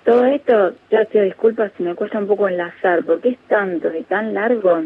Todo 0.05 0.25
esto, 0.27 0.75
yo 0.90 1.07
te 1.07 1.22
disculpa 1.22 1.70
si 1.77 1.83
me 1.85 1.94
cuesta 1.94 2.18
un 2.18 2.27
poco 2.27 2.48
enlazar, 2.48 3.05
porque 3.05 3.31
es 3.31 3.38
tanto 3.48 3.94
y 3.96 4.03
tan 4.03 4.35
largo. 4.35 4.83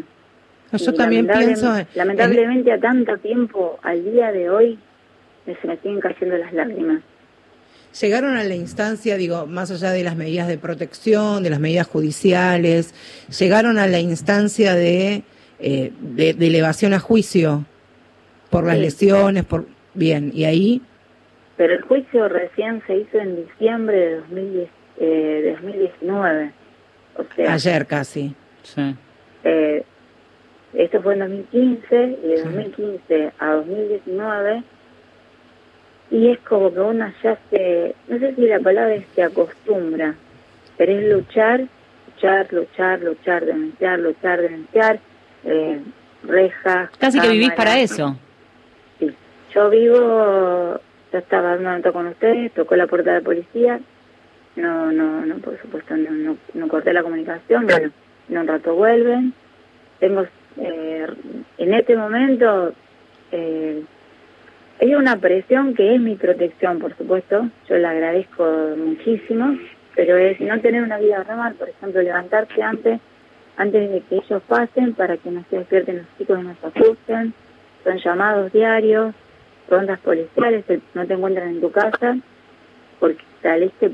Yo 0.73 0.91
y 0.91 0.95
también 0.95 1.25
lamentable- 1.25 1.45
pienso 1.45 1.75
en- 1.77 1.87
Lamentablemente 1.95 2.71
a 2.71 2.79
tanto 2.79 3.17
tiempo, 3.17 3.79
al 3.81 4.03
día 4.03 4.31
de 4.31 4.49
hoy, 4.49 4.77
se 5.45 5.67
me 5.67 5.77
siguen 5.77 5.99
cayendo 6.01 6.37
las 6.37 6.53
lágrimas. 6.53 7.01
Llegaron 7.99 8.37
a 8.37 8.43
la 8.43 8.55
instancia, 8.55 9.17
digo, 9.17 9.47
más 9.47 9.71
allá 9.71 9.91
de 9.91 10.03
las 10.03 10.15
medidas 10.15 10.47
de 10.47 10.57
protección, 10.57 11.41
de 11.43 11.49
las 11.49 11.59
medidas 11.59 11.87
judiciales, 11.87 12.93
llegaron 13.39 13.77
a 13.79 13.87
la 13.87 13.99
instancia 13.99 14.75
de, 14.75 15.23
eh, 15.59 15.91
de, 16.01 16.33
de 16.33 16.47
elevación 16.47 16.93
a 16.93 16.99
juicio 16.99 17.65
por 18.51 18.65
las 18.65 18.75
Sí. 18.75 18.81
lesiones, 18.81 19.43
por 19.45 19.65
bien, 19.93 20.31
y 20.33 20.45
ahí, 20.45 20.81
Pero 21.57 21.73
el 21.73 21.81
juicio 21.81 22.29
recién 22.29 22.83
se 22.85 22.97
hizo 22.97 23.17
en 23.17 23.35
diciembre 23.47 23.97
de 23.97 24.15
2010, 24.17 24.69
eh, 24.99 25.41
de 25.43 25.51
2019. 25.53 26.51
O 27.15 27.23
sea, 27.35 27.53
ayer 27.53 27.87
casi. 27.87 28.35
Sí. 28.61 28.95
Eh, 29.43 29.83
esto 30.75 31.01
fue 31.01 31.13
en 31.13 31.19
2015 31.21 32.19
y 32.23 32.27
de 32.27 32.43
2015 32.43 33.31
a 33.39 33.53
2019 33.53 34.63
y 36.09 36.31
es 36.31 36.39
como 36.39 36.73
que 36.73 36.79
uno 36.79 37.11
ya 37.21 37.37
se, 37.49 37.95
no 38.07 38.19
sé 38.19 38.35
si 38.35 38.41
la 38.47 38.59
palabra 38.59 38.95
es 38.95 39.05
se 39.13 39.23
acostumbra, 39.23 40.15
pero 40.77 40.91
es 40.91 41.07
luchar, 41.07 41.65
luchar, 42.15 42.53
luchar, 42.53 43.01
luchar, 43.01 43.45
denunciar, 43.45 43.99
luchar, 43.99 44.41
denunciar, 44.41 44.99
eh, 45.43 45.81
rejas. 46.23 46.89
Casi 46.97 47.19
que 47.19 47.29
vivís 47.29 47.51
para 47.53 47.79
eso. 47.79 48.15
Sí. 48.99 49.13
Yo 49.53 49.69
vivo, 49.69 50.79
yo 51.11 51.17
estaba 51.17 51.49
dando 51.49 51.61
una 51.61 51.77
nota 51.77 51.91
con 51.91 52.07
ustedes, 52.07 52.53
tocó 52.53 52.75
la 52.75 52.87
puerta 52.87 53.13
de 53.13 53.21
policía, 53.21 53.79
no, 54.55 54.91
no, 54.91 55.25
no, 55.25 55.35
por 55.37 55.59
supuesto, 55.61 55.95
no, 55.95 56.11
no, 56.11 56.37
no 56.53 56.67
corté 56.67 56.93
la 56.93 57.03
comunicación, 57.03 57.67
bueno, 57.67 57.91
en 58.29 58.37
un 58.37 58.47
rato 58.47 58.75
vuelven. 58.75 59.33
Tengo, 59.99 60.25
eh, 60.57 61.07
en 61.57 61.73
este 61.73 61.95
momento, 61.95 62.73
eh, 63.31 63.83
hay 64.79 64.95
una 64.95 65.17
presión 65.17 65.73
que 65.73 65.95
es 65.95 66.01
mi 66.01 66.15
protección, 66.15 66.79
por 66.79 66.95
supuesto, 66.97 67.49
yo 67.69 67.77
la 67.77 67.91
agradezco 67.91 68.45
muchísimo, 68.77 69.57
pero 69.95 70.17
es 70.17 70.39
no 70.39 70.59
tener 70.61 70.83
una 70.83 70.97
vida 70.97 71.23
normal, 71.27 71.55
por 71.55 71.69
ejemplo, 71.69 72.01
levantarse 72.01 72.61
antes, 72.61 72.99
antes 73.57 73.91
de 73.91 74.01
que 74.01 74.15
ellos 74.17 74.41
pasen 74.47 74.93
para 74.93 75.17
que 75.17 75.31
no 75.31 75.43
se 75.49 75.57
despierten 75.57 75.97
los 75.97 76.05
chicos 76.17 76.39
y 76.39 76.43
no 76.43 76.55
se 76.61 76.67
asusten, 76.67 77.33
son 77.83 77.97
llamados 77.97 78.53
diarios, 78.53 79.15
rondas 79.69 79.99
policiales, 80.01 80.63
no 80.93 81.05
te 81.07 81.13
encuentran 81.13 81.49
en 81.49 81.61
tu 81.61 81.71
casa, 81.71 82.17
porque 82.99 83.23
saliste, 83.41 83.91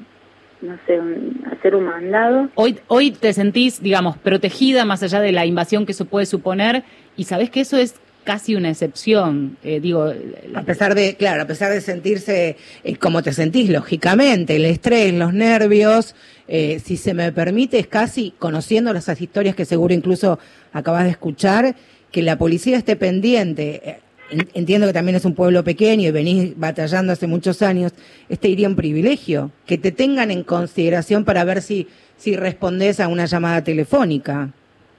no 0.61 0.77
sé, 0.85 0.99
un- 0.99 1.43
hacer 1.51 1.75
un 1.75 1.85
mandado, 1.85 2.49
Hoy, 2.55 2.79
hoy 2.87 3.11
te 3.11 3.31
sentís, 3.33 3.81
digamos, 3.81 4.17
protegida 4.17 4.83
más 4.85 5.01
allá 5.03 5.21
de 5.21 5.31
la 5.31 5.45
invasión 5.45 5.85
que 5.85 5.93
eso 5.93 6.05
puede 6.05 6.25
suponer 6.25 6.83
y 7.15 7.23
sabés 7.23 7.49
que 7.49 7.61
eso 7.61 7.77
es 7.77 7.99
casi 8.23 8.55
una 8.55 8.69
excepción. 8.69 9.57
Eh, 9.63 9.79
digo, 9.79 10.11
A 10.55 10.61
pesar 10.63 10.95
de, 10.95 11.15
claro, 11.15 11.41
a 11.43 11.45
pesar 11.47 11.71
de 11.71 11.81
sentirse 11.81 12.55
eh, 12.83 12.95
como 12.97 13.21
te 13.21 13.33
sentís, 13.33 13.69
lógicamente, 13.69 14.55
el 14.55 14.65
estrés, 14.65 15.13
los 15.13 15.33
nervios, 15.33 16.15
eh, 16.47 16.79
si 16.83 16.97
se 16.97 17.13
me 17.13 17.31
permite, 17.31 17.79
es 17.79 17.87
casi, 17.87 18.33
conociendo 18.39 18.93
las 18.93 19.07
historias 19.21 19.55
que 19.55 19.65
seguro 19.65 19.93
incluso 19.93 20.39
acabas 20.71 21.03
de 21.05 21.11
escuchar, 21.11 21.75
que 22.11 22.21
la 22.21 22.37
policía 22.37 22.77
esté 22.77 22.95
pendiente. 22.95 23.81
Eh, 23.83 23.99
en- 24.31 24.47
Entiendo 24.53 24.87
que 24.87 24.93
también 24.93 25.15
es 25.15 25.25
un 25.25 25.35
pueblo 25.35 25.63
pequeño 25.63 26.07
y 26.07 26.11
venís 26.11 26.53
batallando 26.57 27.13
hace 27.13 27.27
muchos 27.27 27.61
años. 27.61 27.91
Este 28.29 28.47
iría 28.49 28.67
un 28.67 28.75
privilegio, 28.75 29.51
que 29.65 29.77
te 29.77 29.91
tengan 29.91 30.31
en 30.31 30.43
consideración 30.43 31.23
para 31.25 31.43
ver 31.43 31.61
si, 31.61 31.87
si 32.17 32.35
respondes 32.35 32.99
a 32.99 33.07
una 33.07 33.25
llamada 33.25 33.63
telefónica. 33.63 34.49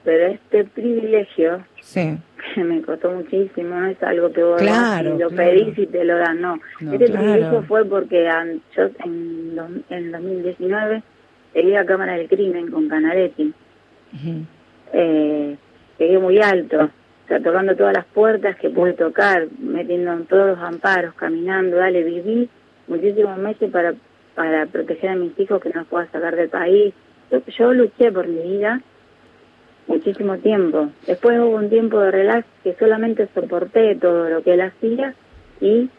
pero 0.03 0.27
este 0.33 0.63
privilegio 0.65 1.65
Sí. 1.81 2.15
Que 2.53 2.63
me 2.63 2.81
costó 2.81 3.11
muchísimo, 3.11 3.75
no 3.75 3.87
es 3.87 4.01
algo 4.03 4.31
que 4.31 4.43
vos 4.43 4.61
Claro, 4.61 5.11
lo 5.17 5.29
claro. 5.29 5.35
pedís 5.35 5.77
y 5.77 5.87
te 5.87 6.03
lo 6.03 6.17
dan, 6.17 6.41
no. 6.41 6.59
No, 6.81 6.93
este 6.93 7.05
claro. 7.05 7.23
privilegio 7.25 7.61
fue 7.63 7.85
porque 7.85 8.27
an- 8.27 8.61
yo 8.75 8.89
en, 9.03 9.55
dos- 9.55 9.71
en 9.89 10.11
2019 10.11 11.03
llegué 11.53 11.77
a 11.77 11.85
Cámara 11.85 12.13
del 12.17 12.27
Crimen 12.27 12.69
con 12.71 12.87
Canaretti. 12.89 13.53
Eh, 14.93 15.57
llegué 15.99 16.19
muy 16.19 16.39
alto, 16.39 16.83
o 16.85 17.27
sea, 17.27 17.39
tocando 17.41 17.75
todas 17.75 17.93
las 17.93 18.05
puertas 18.05 18.55
que 18.57 18.69
pude 18.69 18.93
tocar, 18.93 19.47
metiendo 19.59 20.13
en 20.13 20.25
todos 20.25 20.47
los 20.47 20.59
amparos, 20.59 21.13
caminando, 21.15 21.77
dale, 21.77 22.03
viví 22.03 22.49
muchísimos 22.87 23.37
meses 23.37 23.71
para, 23.71 23.93
para 24.35 24.65
proteger 24.67 25.09
a 25.11 25.15
mis 25.15 25.37
hijos 25.39 25.61
que 25.61 25.69
no 25.69 25.81
los 25.81 25.87
pueda 25.87 26.07
sacar 26.11 26.35
del 26.35 26.49
país. 26.49 26.93
Yo, 27.31 27.39
yo 27.57 27.73
luché 27.73 28.11
por 28.11 28.27
mi 28.27 28.57
vida 28.57 28.81
muchísimo 29.87 30.37
tiempo. 30.37 30.89
Después 31.07 31.37
hubo 31.39 31.55
un 31.57 31.69
tiempo 31.69 31.99
de 31.99 32.11
relax 32.11 32.45
que 32.63 32.75
solamente 32.75 33.27
soporté 33.33 33.95
todo 33.95 34.29
lo 34.29 34.41
que 34.43 34.53
él 34.53 34.61
hacía 34.61 35.13
y 35.61 35.89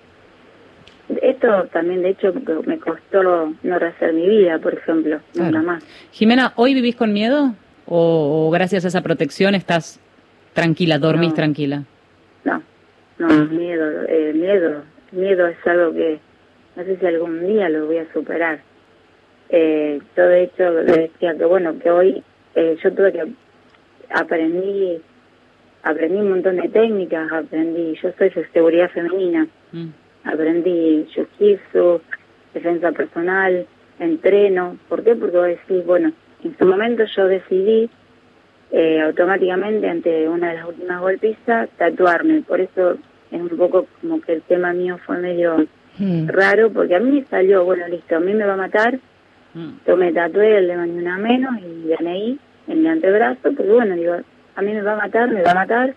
esto 1.22 1.68
también 1.72 2.02
de 2.02 2.10
hecho 2.10 2.32
me 2.66 2.78
costó 2.78 3.22
no 3.62 3.78
rehacer 3.78 4.12
mi 4.12 4.28
vida, 4.28 4.58
por 4.58 4.74
ejemplo, 4.74 5.20
nunca 5.34 5.50
Claro. 5.50 5.66
más. 5.66 5.84
Jimena, 6.12 6.52
¿hoy 6.56 6.74
vivís 6.74 6.96
con 6.96 7.12
miedo? 7.12 7.54
¿O, 7.86 8.48
o 8.48 8.50
gracias 8.50 8.84
a 8.84 8.88
esa 8.88 9.02
protección 9.02 9.54
estás 9.54 10.00
tranquila, 10.54 10.98
dormís 10.98 11.28
No. 11.30 11.34
tranquila? 11.34 11.82
No, 12.44 12.62
no, 13.18 13.28
miedo, 13.46 14.02
eh, 14.08 14.32
miedo, 14.34 14.82
miedo 15.12 15.46
es 15.46 15.56
algo 15.66 15.92
que 15.92 16.18
no 16.74 16.82
sé 16.84 16.96
si 16.96 17.06
algún 17.06 17.46
día 17.46 17.68
lo 17.68 17.86
voy 17.86 17.98
a 17.98 18.12
superar. 18.12 18.58
Eh, 19.48 20.00
yo 20.16 20.22
de 20.26 20.42
hecho 20.42 20.70
le 20.70 20.92
decía 21.02 21.36
que 21.38 21.44
bueno, 21.44 21.78
que 21.78 21.88
hoy 21.90 22.22
eh, 22.56 22.76
yo 22.82 22.92
tuve 22.92 23.12
que 23.12 23.26
aprendí, 24.10 24.98
aprendí 25.82 26.16
un 26.18 26.30
montón 26.30 26.56
de 26.56 26.68
técnicas, 26.68 27.30
aprendí, 27.32 27.94
yo 28.02 28.10
soy 28.18 28.30
de 28.30 28.46
seguridad 28.52 28.90
femenina, 28.90 29.46
Mm. 29.72 29.86
aprendí 30.24 31.06
jiu-jitsu, 31.14 32.00
defensa 32.54 32.92
personal, 32.92 33.66
entreno. 33.98 34.76
¿Por 34.88 35.02
qué? 35.04 35.14
Porque 35.14 35.36
vos 35.36 35.46
decís, 35.46 35.84
bueno, 35.86 36.12
en 36.44 36.56
su 36.58 36.64
momento 36.66 37.04
yo 37.16 37.26
decidí 37.26 37.88
eh, 38.72 39.00
automáticamente 39.00 39.88
ante 39.88 40.28
una 40.28 40.48
de 40.50 40.54
las 40.56 40.66
últimas 40.66 41.00
golpizas 41.00 41.68
tatuarme. 41.78 42.42
Por 42.42 42.60
eso 42.60 42.96
es 43.30 43.40
un 43.40 43.48
poco 43.50 43.86
como 44.00 44.20
que 44.20 44.32
el 44.34 44.42
tema 44.42 44.72
mío 44.72 44.98
fue 45.06 45.18
medio 45.18 45.66
Mm. 45.98 46.26
raro, 46.28 46.70
porque 46.72 46.96
a 46.96 47.00
mí 47.00 47.20
me 47.20 47.24
salió, 47.26 47.64
bueno, 47.64 47.86
listo, 47.88 48.16
a 48.16 48.20
mí 48.20 48.34
me 48.34 48.44
va 48.44 48.54
a 48.54 48.56
matar, 48.56 48.98
Mm. 49.54 49.68
yo 49.86 49.96
me 49.96 50.12
tatué 50.12 50.58
el 50.58 50.66
de 50.66 50.76
mañana 50.76 51.16
menos 51.16 51.54
y 51.62 51.88
DNI 51.88 52.38
en 52.68 52.82
mi 52.82 52.88
antebrazo, 52.88 53.38
porque 53.42 53.62
bueno, 53.62 53.94
digo, 53.94 54.14
a 54.54 54.62
mí 54.62 54.72
me 54.72 54.82
va 54.82 54.94
a 54.94 54.96
matar, 54.96 55.30
me 55.30 55.42
va 55.42 55.52
a 55.52 55.54
matar. 55.54 55.94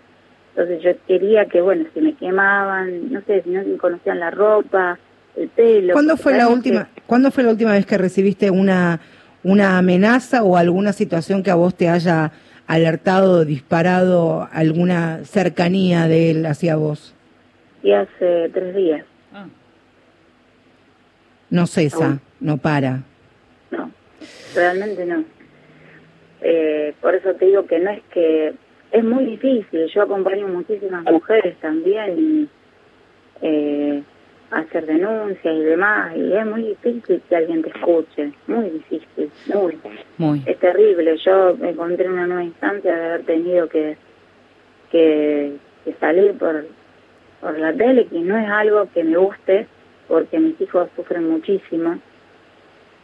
Entonces 0.55 0.81
yo 0.83 0.91
quería 1.07 1.45
que, 1.45 1.61
bueno, 1.61 1.85
si 1.93 2.01
me 2.01 2.13
quemaban, 2.15 3.11
no 3.11 3.21
sé, 3.21 3.41
si 3.43 3.49
no 3.49 3.63
me 3.63 3.77
conocían 3.77 4.19
la 4.19 4.31
ropa, 4.31 4.97
el 5.35 5.47
pelo. 5.49 5.93
¿Cuándo 5.93 6.17
fue 6.17 6.35
la 6.35 6.47
última, 6.49 6.89
¿cuándo 7.05 7.31
fue 7.31 7.43
la 7.43 7.51
última 7.51 7.71
vez 7.71 7.85
que 7.85 7.97
recibiste 7.97 8.49
una, 8.51 8.99
una 9.43 9.77
amenaza 9.77 10.43
o 10.43 10.57
alguna 10.57 10.91
situación 10.91 11.43
que 11.43 11.51
a 11.51 11.55
vos 11.55 11.75
te 11.75 11.87
haya 11.87 12.31
alertado, 12.67 13.45
disparado 13.45 14.47
alguna 14.51 15.19
cercanía 15.23 16.07
de 16.07 16.31
él 16.31 16.45
hacia 16.45 16.75
vos? 16.75 17.15
Y 17.83 17.93
hace 17.93 18.49
tres 18.53 18.75
días, 18.75 19.05
Ah. 19.33 19.45
No 21.51 21.67
cesa, 21.67 22.05
Aún. 22.05 22.21
no 22.41 22.57
para. 22.57 23.03
no, 23.71 23.91
realmente 24.55 25.05
no. 25.05 25.23
Eh, 26.41 26.93
por 27.01 27.15
eso 27.15 27.33
te 27.35 27.45
digo 27.45 27.65
que 27.65 27.79
no 27.79 27.91
es 27.91 28.01
que 28.11 28.53
es 28.91 29.03
muy 29.03 29.25
difícil. 29.25 29.87
Yo 29.93 30.03
acompaño 30.03 30.47
muchísimas 30.47 31.03
mujeres 31.03 31.55
también 31.57 32.17
y 32.17 32.49
eh, 33.41 34.03
hacer 34.51 34.85
denuncias 34.85 35.55
y 35.55 35.61
demás 35.61 36.15
y 36.15 36.33
es 36.33 36.45
muy 36.45 36.63
difícil 36.63 37.21
que 37.27 37.35
alguien 37.35 37.61
te 37.61 37.69
escuche, 37.69 38.31
muy 38.47 38.69
difícil, 38.69 39.31
muy. 39.53 39.77
Muy. 40.17 40.43
Es 40.45 40.57
terrible. 40.59 41.17
Yo 41.17 41.55
me 41.57 41.69
encontré 41.69 42.05
en 42.05 42.13
una 42.13 42.27
nueva 42.27 42.43
instancia 42.43 42.95
de 42.95 43.05
haber 43.05 43.23
tenido 43.23 43.67
que 43.69 43.97
que, 44.91 45.53
que 45.85 45.93
salir 45.93 46.33
por 46.33 46.65
por 47.41 47.57
la 47.57 47.73
tele, 47.73 48.05
que 48.07 48.19
no 48.19 48.37
es 48.37 48.49
algo 48.49 48.87
que 48.93 49.03
me 49.03 49.17
guste 49.17 49.67
porque 50.07 50.39
mis 50.39 50.59
hijos 50.59 50.89
sufren 50.95 51.29
muchísimo 51.29 51.99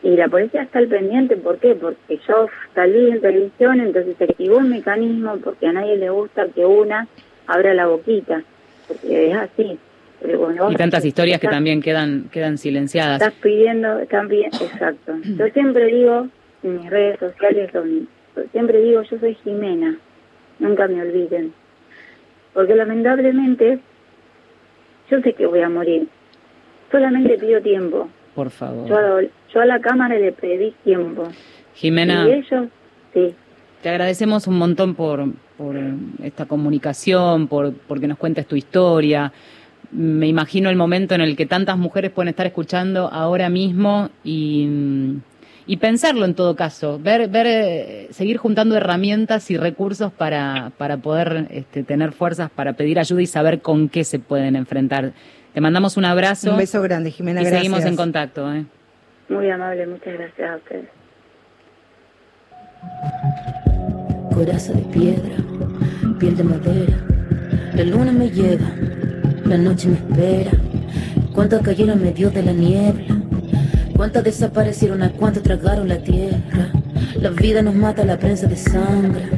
y 0.04 0.10
la 0.16 0.28
policía 0.28 0.62
está 0.64 0.80
al 0.80 0.88
pendiente, 0.88 1.36
¿por 1.38 1.58
qué? 1.58 1.74
Porque 1.76 2.20
yo 2.28 2.48
salí 2.76 3.10
en 3.10 3.22
televisión, 3.22 3.80
entonces 3.80 4.16
se 4.18 4.26
activó 4.26 4.60
el 4.60 4.66
mecanismo 4.66 5.38
porque 5.44 5.68
a 5.68 5.74
nadie 5.74 5.98
le 5.98 6.10
gusta 6.10 6.48
que 6.54 6.66
una 6.66 7.08
abra 7.48 7.74
la 7.74 7.88
boquita, 7.88 8.44
porque 8.88 9.32
es 9.32 9.36
así. 9.38 9.80
Pero 10.22 10.72
Y 10.72 10.76
tantas 10.76 11.04
historias 11.06 11.40
que 11.40 11.48
también 11.48 11.82
quedan, 11.82 12.30
quedan 12.32 12.58
silenciadas. 12.58 13.22
Estás 13.22 13.34
pidiendo, 13.42 14.00
están 14.00 14.28
pidiendo, 14.28 14.58
exacto. 14.58 15.14
Yo 15.24 15.48
siempre 15.50 15.86
digo, 15.88 16.28
en 16.64 16.78
mis 16.82 16.90
redes 16.90 17.20
sociales, 17.20 17.70
son- 17.74 18.08
siempre 18.52 18.82
digo, 18.82 19.02
yo 19.04 19.18
soy 19.20 19.36
Jimena, 19.44 19.98
nunca 20.60 20.88
me 20.88 21.02
olviden. 21.02 21.54
Porque 22.54 22.76
lamentablemente, 22.76 23.80
yo 25.10 25.22
sé 25.22 25.34
que 25.34 25.46
voy 25.46 25.62
a 25.62 25.70
morir, 25.70 26.08
solamente 26.92 27.38
pido 27.38 27.62
tiempo. 27.62 28.10
Por 28.36 28.50
favor. 28.50 28.88
Yo, 28.88 28.98
a- 28.98 29.22
yo 29.54 29.62
a 29.62 29.66
la 29.66 29.80
cámara 29.80 30.16
le 30.20 30.32
pedí 30.34 30.72
tiempo. 30.84 31.24
Jimena, 31.74 32.28
Y 32.28 32.32
ellos, 32.34 32.68
sí. 33.14 33.34
te 33.82 33.90
agradecemos 33.90 34.48
un 34.48 34.58
montón 34.58 34.94
por, 34.96 35.26
por 35.58 35.76
eh, 35.78 35.94
esta 36.24 36.46
comunicación, 36.46 37.48
por 37.48 37.74
porque 37.74 38.08
nos 38.08 38.18
cuentes 38.18 38.46
tu 38.48 38.56
historia. 38.56 39.32
Me 39.92 40.28
imagino 40.28 40.70
el 40.70 40.76
momento 40.76 41.16
en 41.16 41.22
el 41.22 41.36
que 41.38 41.46
tantas 41.46 41.78
mujeres 41.78 42.12
pueden 42.12 42.30
estar 42.30 42.46
escuchando 42.46 43.08
ahora 43.12 43.50
mismo 43.50 44.10
y, 44.24 44.66
mm, 44.68 45.22
y 45.68 45.78
pensarlo 45.78 46.26
en 46.26 46.34
todo 46.36 46.56
caso, 46.56 47.00
ver, 47.02 47.30
ver, 47.30 47.48
eh, 47.48 48.08
seguir 48.12 48.38
juntando 48.38 48.76
herramientas 48.76 49.50
y 49.52 49.58
recursos 49.58 50.12
para, 50.12 50.72
para 50.78 50.98
poder 50.98 51.48
este, 51.52 51.84
tener 51.84 52.12
fuerzas 52.12 52.50
para 52.52 52.74
pedir 52.74 53.00
ayuda 53.00 53.22
y 53.22 53.28
saber 53.28 53.62
con 53.62 53.88
qué 53.90 54.04
se 54.04 54.20
pueden 54.20 54.56
enfrentar. 54.56 55.14
Te 55.56 55.62
mandamos 55.62 55.96
un 55.96 56.04
abrazo. 56.04 56.52
Un 56.52 56.58
beso 56.58 56.82
grande, 56.82 57.12
Jimena. 57.12 57.40
Y 57.40 57.46
gracias. 57.46 57.62
seguimos 57.62 57.86
en 57.86 57.96
contacto. 57.96 58.54
¿eh? 58.54 58.66
Muy 59.30 59.50
amable, 59.50 59.88
muchas 59.88 60.14
gracias 60.14 60.52
a 60.52 60.58
ustedes. 60.58 60.90
coraza 64.34 64.74
de 64.74 64.82
piedra, 64.82 65.38
piel 66.20 66.36
de 66.36 66.44
madera. 66.44 66.98
La 67.74 67.84
luna 67.86 68.12
me 68.12 68.30
lleva, 68.30 68.70
la 69.46 69.58
noche 69.58 69.88
me 69.88 69.96
espera. 69.96 70.52
Cuántas 71.34 71.62
cayeron 71.62 72.00
en 72.00 72.04
medio 72.04 72.30
de 72.32 72.44
la 72.44 72.52
niebla, 72.52 73.16
cuántas 73.96 74.26
desaparecieron, 74.26 75.04
a 75.04 75.12
cuántas 75.14 75.42
tragaron 75.44 75.88
la 75.88 76.00
tierra. 76.00 76.70
La 77.22 77.30
vida 77.30 77.62
nos 77.62 77.76
mata, 77.76 78.04
la 78.04 78.20
prensa 78.20 78.48
de 78.48 78.58
sangre. 78.58 79.30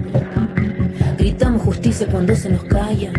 Gritamos 1.20 1.62
justicia 1.62 2.08
cuando 2.10 2.36
se 2.36 2.50
nos 2.50 2.64
calla. 2.64 3.12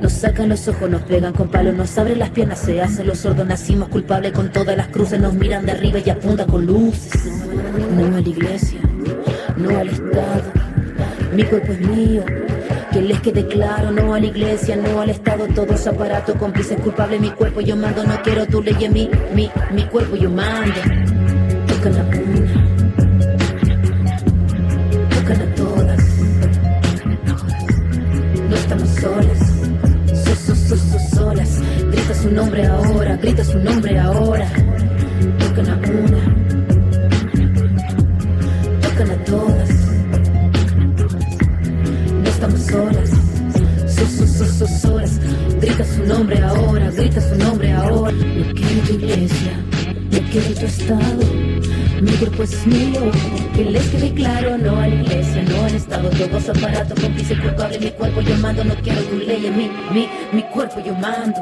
Nos 0.00 0.12
sacan 0.12 0.48
los 0.48 0.68
ojos, 0.68 0.88
nos 0.88 1.02
pegan 1.02 1.32
con 1.32 1.48
palos, 1.48 1.74
nos 1.74 1.98
abren 1.98 2.18
las 2.20 2.30
piernas, 2.30 2.60
se 2.60 2.80
hacen 2.80 3.06
los 3.06 3.18
sordos, 3.18 3.46
nacimos 3.46 3.88
culpables 3.88 4.32
con 4.32 4.50
todas 4.50 4.76
las 4.76 4.88
cruces, 4.88 5.20
nos 5.20 5.34
miran 5.34 5.66
de 5.66 5.72
arriba 5.72 5.98
y 6.04 6.08
apuntan 6.08 6.48
con 6.48 6.64
luces. 6.66 7.20
No 7.96 8.06
a 8.06 8.20
la 8.20 8.28
iglesia, 8.28 8.80
no 9.56 9.76
al 9.76 9.88
Estado, 9.88 10.52
mi 11.34 11.42
cuerpo 11.44 11.72
es 11.72 11.80
mío, 11.80 12.22
que 12.92 13.02
les 13.02 13.20
quede 13.20 13.46
claro, 13.46 13.90
no 13.90 14.14
a 14.14 14.20
la 14.20 14.26
iglesia, 14.26 14.76
no 14.76 15.00
al 15.00 15.10
Estado, 15.10 15.46
todos 15.54 15.86
aparatos, 15.86 16.36
cómplices 16.36 16.80
culpables, 16.80 17.20
mi 17.20 17.30
cuerpo 17.30 17.60
yo 17.60 17.76
mando, 17.76 18.04
no 18.04 18.22
quiero 18.22 18.46
tu 18.46 18.62
ley 18.62 18.88
mí, 18.88 19.10
mi, 19.34 19.50
mi 19.72 19.84
cuerpo 19.84 20.16
yo 20.16 20.30
mando. 20.30 20.80
Su 32.28 32.34
nombre 32.34 32.66
ahora, 32.66 33.16
grita 33.16 33.42
su 33.42 33.58
nombre 33.58 33.98
ahora, 33.98 34.46
tocan 35.38 35.70
a 35.70 35.76
una 35.76 36.20
tocan 38.82 39.10
a 39.10 39.24
todas. 39.24 39.70
No 42.22 42.28
estamos 42.28 42.60
solas, 42.60 43.10
so, 43.86 44.06
so, 44.06 44.26
so, 44.26 44.44
so, 44.44 44.66
solas. 44.66 45.18
Grita 45.60 45.84
su 45.84 46.04
nombre 46.04 46.38
ahora, 46.42 46.90
grita 46.90 47.20
su 47.20 47.34
nombre 47.36 47.72
ahora. 47.72 48.12
No 48.12 48.54
quiero 48.54 48.80
tu 48.86 48.92
iglesia, 48.92 49.52
no 50.12 50.18
quiero 50.30 50.54
tu 50.54 50.66
estado. 50.66 51.48
Mi 52.02 52.12
cuerpo 52.12 52.42
es 52.42 52.66
mío, 52.66 53.10
que 53.54 53.64
les 53.64 53.88
quede 53.88 54.12
claro, 54.12 54.58
no 54.58 54.76
a 54.76 54.86
la 54.86 54.94
iglesia, 54.94 55.42
no 55.42 55.64
al 55.64 55.74
Estado, 55.74 56.10
todos 56.10 56.48
aparatos, 56.48 57.00
cómplices 57.00 57.40
culpables, 57.40 57.80
mi 57.80 57.90
cuerpo 57.90 58.20
yo 58.20 58.36
mando, 58.36 58.62
no 58.62 58.74
quiero 58.76 59.02
tu 59.02 59.16
ley 59.16 59.46
en 59.46 59.56
mí, 59.56 59.70
mi, 59.92 60.08
mi 60.32 60.42
cuerpo 60.42 60.78
yo 60.78 60.94
mando. 60.94 61.40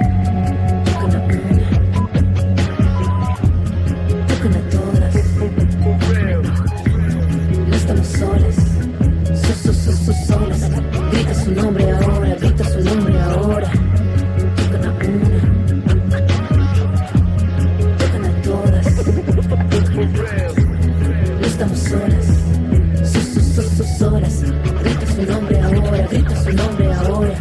Su 11.47 11.55
nombre 11.55 11.89
ahora, 11.93 12.35
grita 12.41 12.65
su 12.65 12.81
nombre 12.83 13.21
ahora. 13.21 13.71
Tocan 14.57 14.85
a 14.85 14.91
una, 15.07 15.41
tocan 17.99 18.25
a 18.25 18.43
todas. 18.43 18.87
No 21.41 21.47
estamos 21.47 21.79
solas, 21.79 22.27
so, 23.05 23.21
so, 23.21 23.41
so, 23.41 23.63
so, 23.63 23.85
solas. 23.97 24.43
Grita 24.83 25.07
su 25.07 25.23
nombre 25.33 25.61
ahora, 25.61 26.07
grita 26.11 26.37
su 26.37 26.53
nombre 26.53 26.93
ahora. 26.95 27.39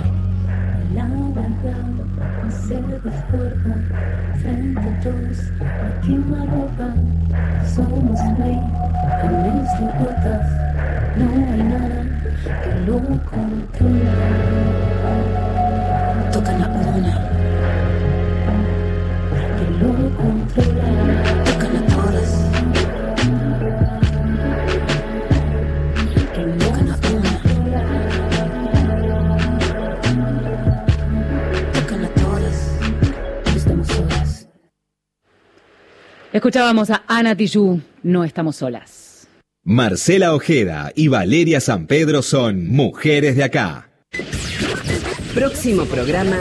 La 0.94 1.06
verdad 1.34 1.88
se 2.68 2.76
desborda 2.76 3.76
frente 4.40 4.82
a 4.82 5.02
todos, 5.02 5.40
a 5.62 6.02
quemarropa. 6.02 6.88
Somos 7.76 8.15
Escuchábamos 36.56 36.90
a 36.90 37.04
Ana 37.10 37.36
Tijoux, 37.36 37.82
No 38.02 38.24
estamos 38.24 38.56
solas. 38.56 39.28
Marcela 39.66 40.34
Ojeda 40.34 40.90
y 40.96 41.10
Valeria 41.10 41.60
San 41.60 41.86
Pedro 41.86 42.22
son 42.22 42.70
mujeres 42.70 43.36
de 43.36 43.44
acá. 43.44 43.90
Próximo 45.34 45.84
programa 45.84 46.38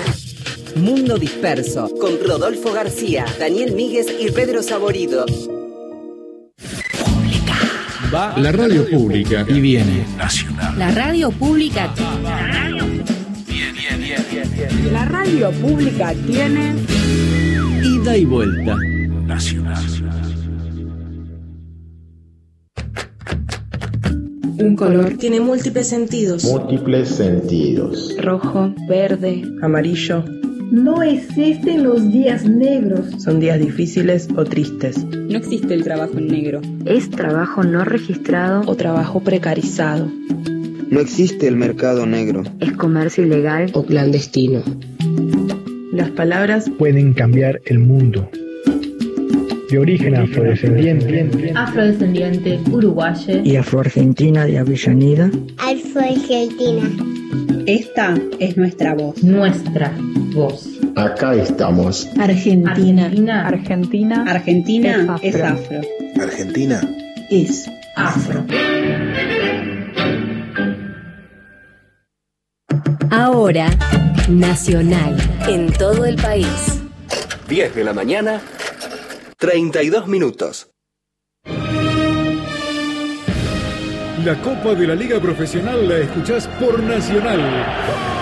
Mundo 0.76 1.18
Disperso 1.18 1.90
con 1.98 2.12
Rodolfo 2.24 2.72
García, 2.72 3.24
Daniel 3.40 3.72
Míguez 3.72 4.06
y 4.20 4.30
Pedro 4.30 4.62
Saborido. 4.62 5.26
La 8.36 8.52
radio 8.52 8.88
pública 8.88 9.44
y 9.48 9.60
viene 9.60 10.06
nacional. 10.16 10.78
La 10.78 10.92
radio 10.92 11.32
pública. 11.32 11.92
La 14.92 15.04
radio 15.06 15.50
pública 15.50 16.14
tiene 16.24 16.76
Ida 17.82 18.16
y 18.16 18.24
vuelta 18.24 18.76
nacional. 19.26 20.03
Un 24.64 24.76
color 24.76 25.18
tiene 25.18 25.40
múltiples 25.40 25.86
sentidos. 25.86 26.42
Múltiples 26.44 27.10
sentidos. 27.10 28.16
Rojo, 28.18 28.74
verde, 28.88 29.42
amarillo. 29.60 30.24
No 30.70 31.02
existen 31.02 31.84
los 31.84 32.10
días 32.10 32.48
negros. 32.48 33.22
Son 33.22 33.40
días 33.40 33.60
difíciles 33.60 34.26
o 34.34 34.44
tristes. 34.44 35.04
No 35.04 35.36
existe 35.36 35.74
el 35.74 35.84
trabajo 35.84 36.16
en 36.16 36.28
negro. 36.28 36.62
Es 36.86 37.10
trabajo 37.10 37.62
no 37.62 37.84
registrado 37.84 38.62
o 38.64 38.74
trabajo 38.74 39.20
precarizado. 39.20 40.10
No 40.88 40.98
existe 40.98 41.46
el 41.46 41.56
mercado 41.56 42.06
negro. 42.06 42.42
Es 42.58 42.72
comercio 42.72 43.22
ilegal 43.22 43.70
o 43.74 43.84
clandestino. 43.84 44.62
Las 45.92 46.08
palabras 46.08 46.70
pueden 46.78 47.12
cambiar 47.12 47.60
el 47.66 47.80
mundo. 47.80 48.30
De 49.70 49.78
origen 49.78 50.14
afrodescendiente. 50.16 51.52
Afrodescendiente, 51.54 52.60
uruguayo. 52.70 53.40
Y 53.42 53.56
afroargentina 53.56 54.44
de 54.46 54.58
Avellaneda. 54.58 55.30
Afroargentina. 55.58 56.90
Esta 57.66 58.14
es 58.38 58.56
nuestra 58.56 58.94
voz. 58.94 59.22
Nuestra 59.22 59.92
voz. 60.34 60.68
Acá 60.96 61.34
estamos. 61.34 62.08
Argentina. 62.18 63.46
Argentina. 63.46 64.24
Argentina 64.28 65.16
es 65.22 65.40
afro. 65.40 65.80
Argentina 66.20 66.80
es 67.30 67.66
afro. 67.96 68.44
Ahora, 73.10 73.68
Nacional, 74.28 75.16
en 75.46 75.70
todo 75.72 76.06
el 76.06 76.16
país. 76.16 76.80
10 77.46 77.74
de 77.74 77.84
la 77.84 77.92
mañana, 77.92 78.40
32 79.44 80.06
minutos. 80.06 80.70
La 84.24 84.40
Copa 84.40 84.74
de 84.74 84.86
la 84.86 84.94
Liga 84.94 85.20
Profesional 85.20 85.86
la 85.86 85.98
escuchás 85.98 86.48
por 86.58 86.82
Nacional. 86.82 88.13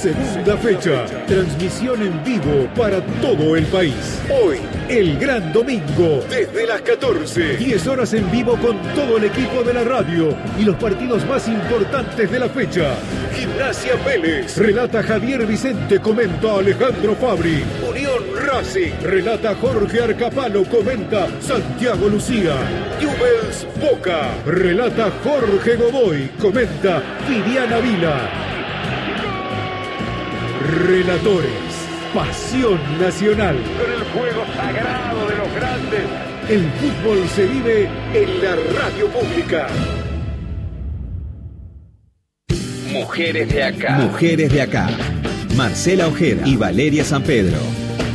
Segunda 0.00 0.58
fecha. 0.58 1.06
Transmisión 1.26 2.02
en 2.02 2.22
vivo 2.22 2.68
para 2.76 3.00
todo 3.22 3.56
el 3.56 3.64
país. 3.66 4.20
Hoy, 4.30 4.58
el 4.90 5.18
gran 5.18 5.54
domingo, 5.54 6.22
desde 6.28 6.66
las 6.66 6.82
14. 6.82 7.56
10 7.56 7.86
horas 7.86 8.12
en 8.12 8.30
vivo 8.30 8.58
con 8.58 8.76
todo 8.94 9.16
el 9.16 9.24
equipo 9.24 9.62
de 9.64 9.72
la 9.72 9.84
radio 9.84 10.36
y 10.58 10.64
los 10.64 10.76
partidos 10.76 11.26
más 11.26 11.48
importantes 11.48 12.30
de 12.30 12.38
la 12.38 12.48
fecha. 12.48 12.94
Gimnasia 13.34 13.94
Vélez. 14.04 14.58
Relata 14.58 15.02
Javier 15.02 15.46
Vicente, 15.46 15.98
comenta 15.98 16.58
Alejandro 16.58 17.14
Fabri. 17.14 17.64
Unión 17.88 18.22
Racing. 18.46 18.92
Relata 19.02 19.54
Jorge 19.54 20.02
Arcapalo, 20.02 20.64
comenta 20.64 21.26
Santiago 21.40 22.08
Lucía. 22.08 22.54
Newells 23.00 23.66
Boca. 23.80 24.34
Relata 24.44 25.10
Jorge 25.24 25.76
Godoy, 25.76 26.30
comenta 26.38 27.02
Viviana 27.26 27.78
Vila. 27.78 28.45
Relatores. 30.66 31.50
Pasión 32.12 32.80
nacional. 32.98 33.56
Con 33.78 33.92
el 33.92 34.02
juego 34.10 34.44
sagrado 34.56 35.28
de 35.28 35.36
los 35.36 35.54
grandes. 35.54 36.00
El 36.48 36.64
fútbol 36.72 37.28
se 37.28 37.46
vive 37.46 37.88
en 38.12 38.42
la 38.42 38.56
radio 38.56 39.06
pública. 39.08 39.68
Mujeres 42.90 43.48
de 43.48 43.62
acá. 43.62 43.98
Mujeres 43.98 44.52
de 44.52 44.62
acá. 44.62 44.88
Marcela 45.54 46.08
Ojeda 46.08 46.42
y 46.48 46.56
Valeria 46.56 47.04
San 47.04 47.22
Pedro. 47.22 47.58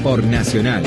Por 0.03 0.21
Nacional. 0.25 0.83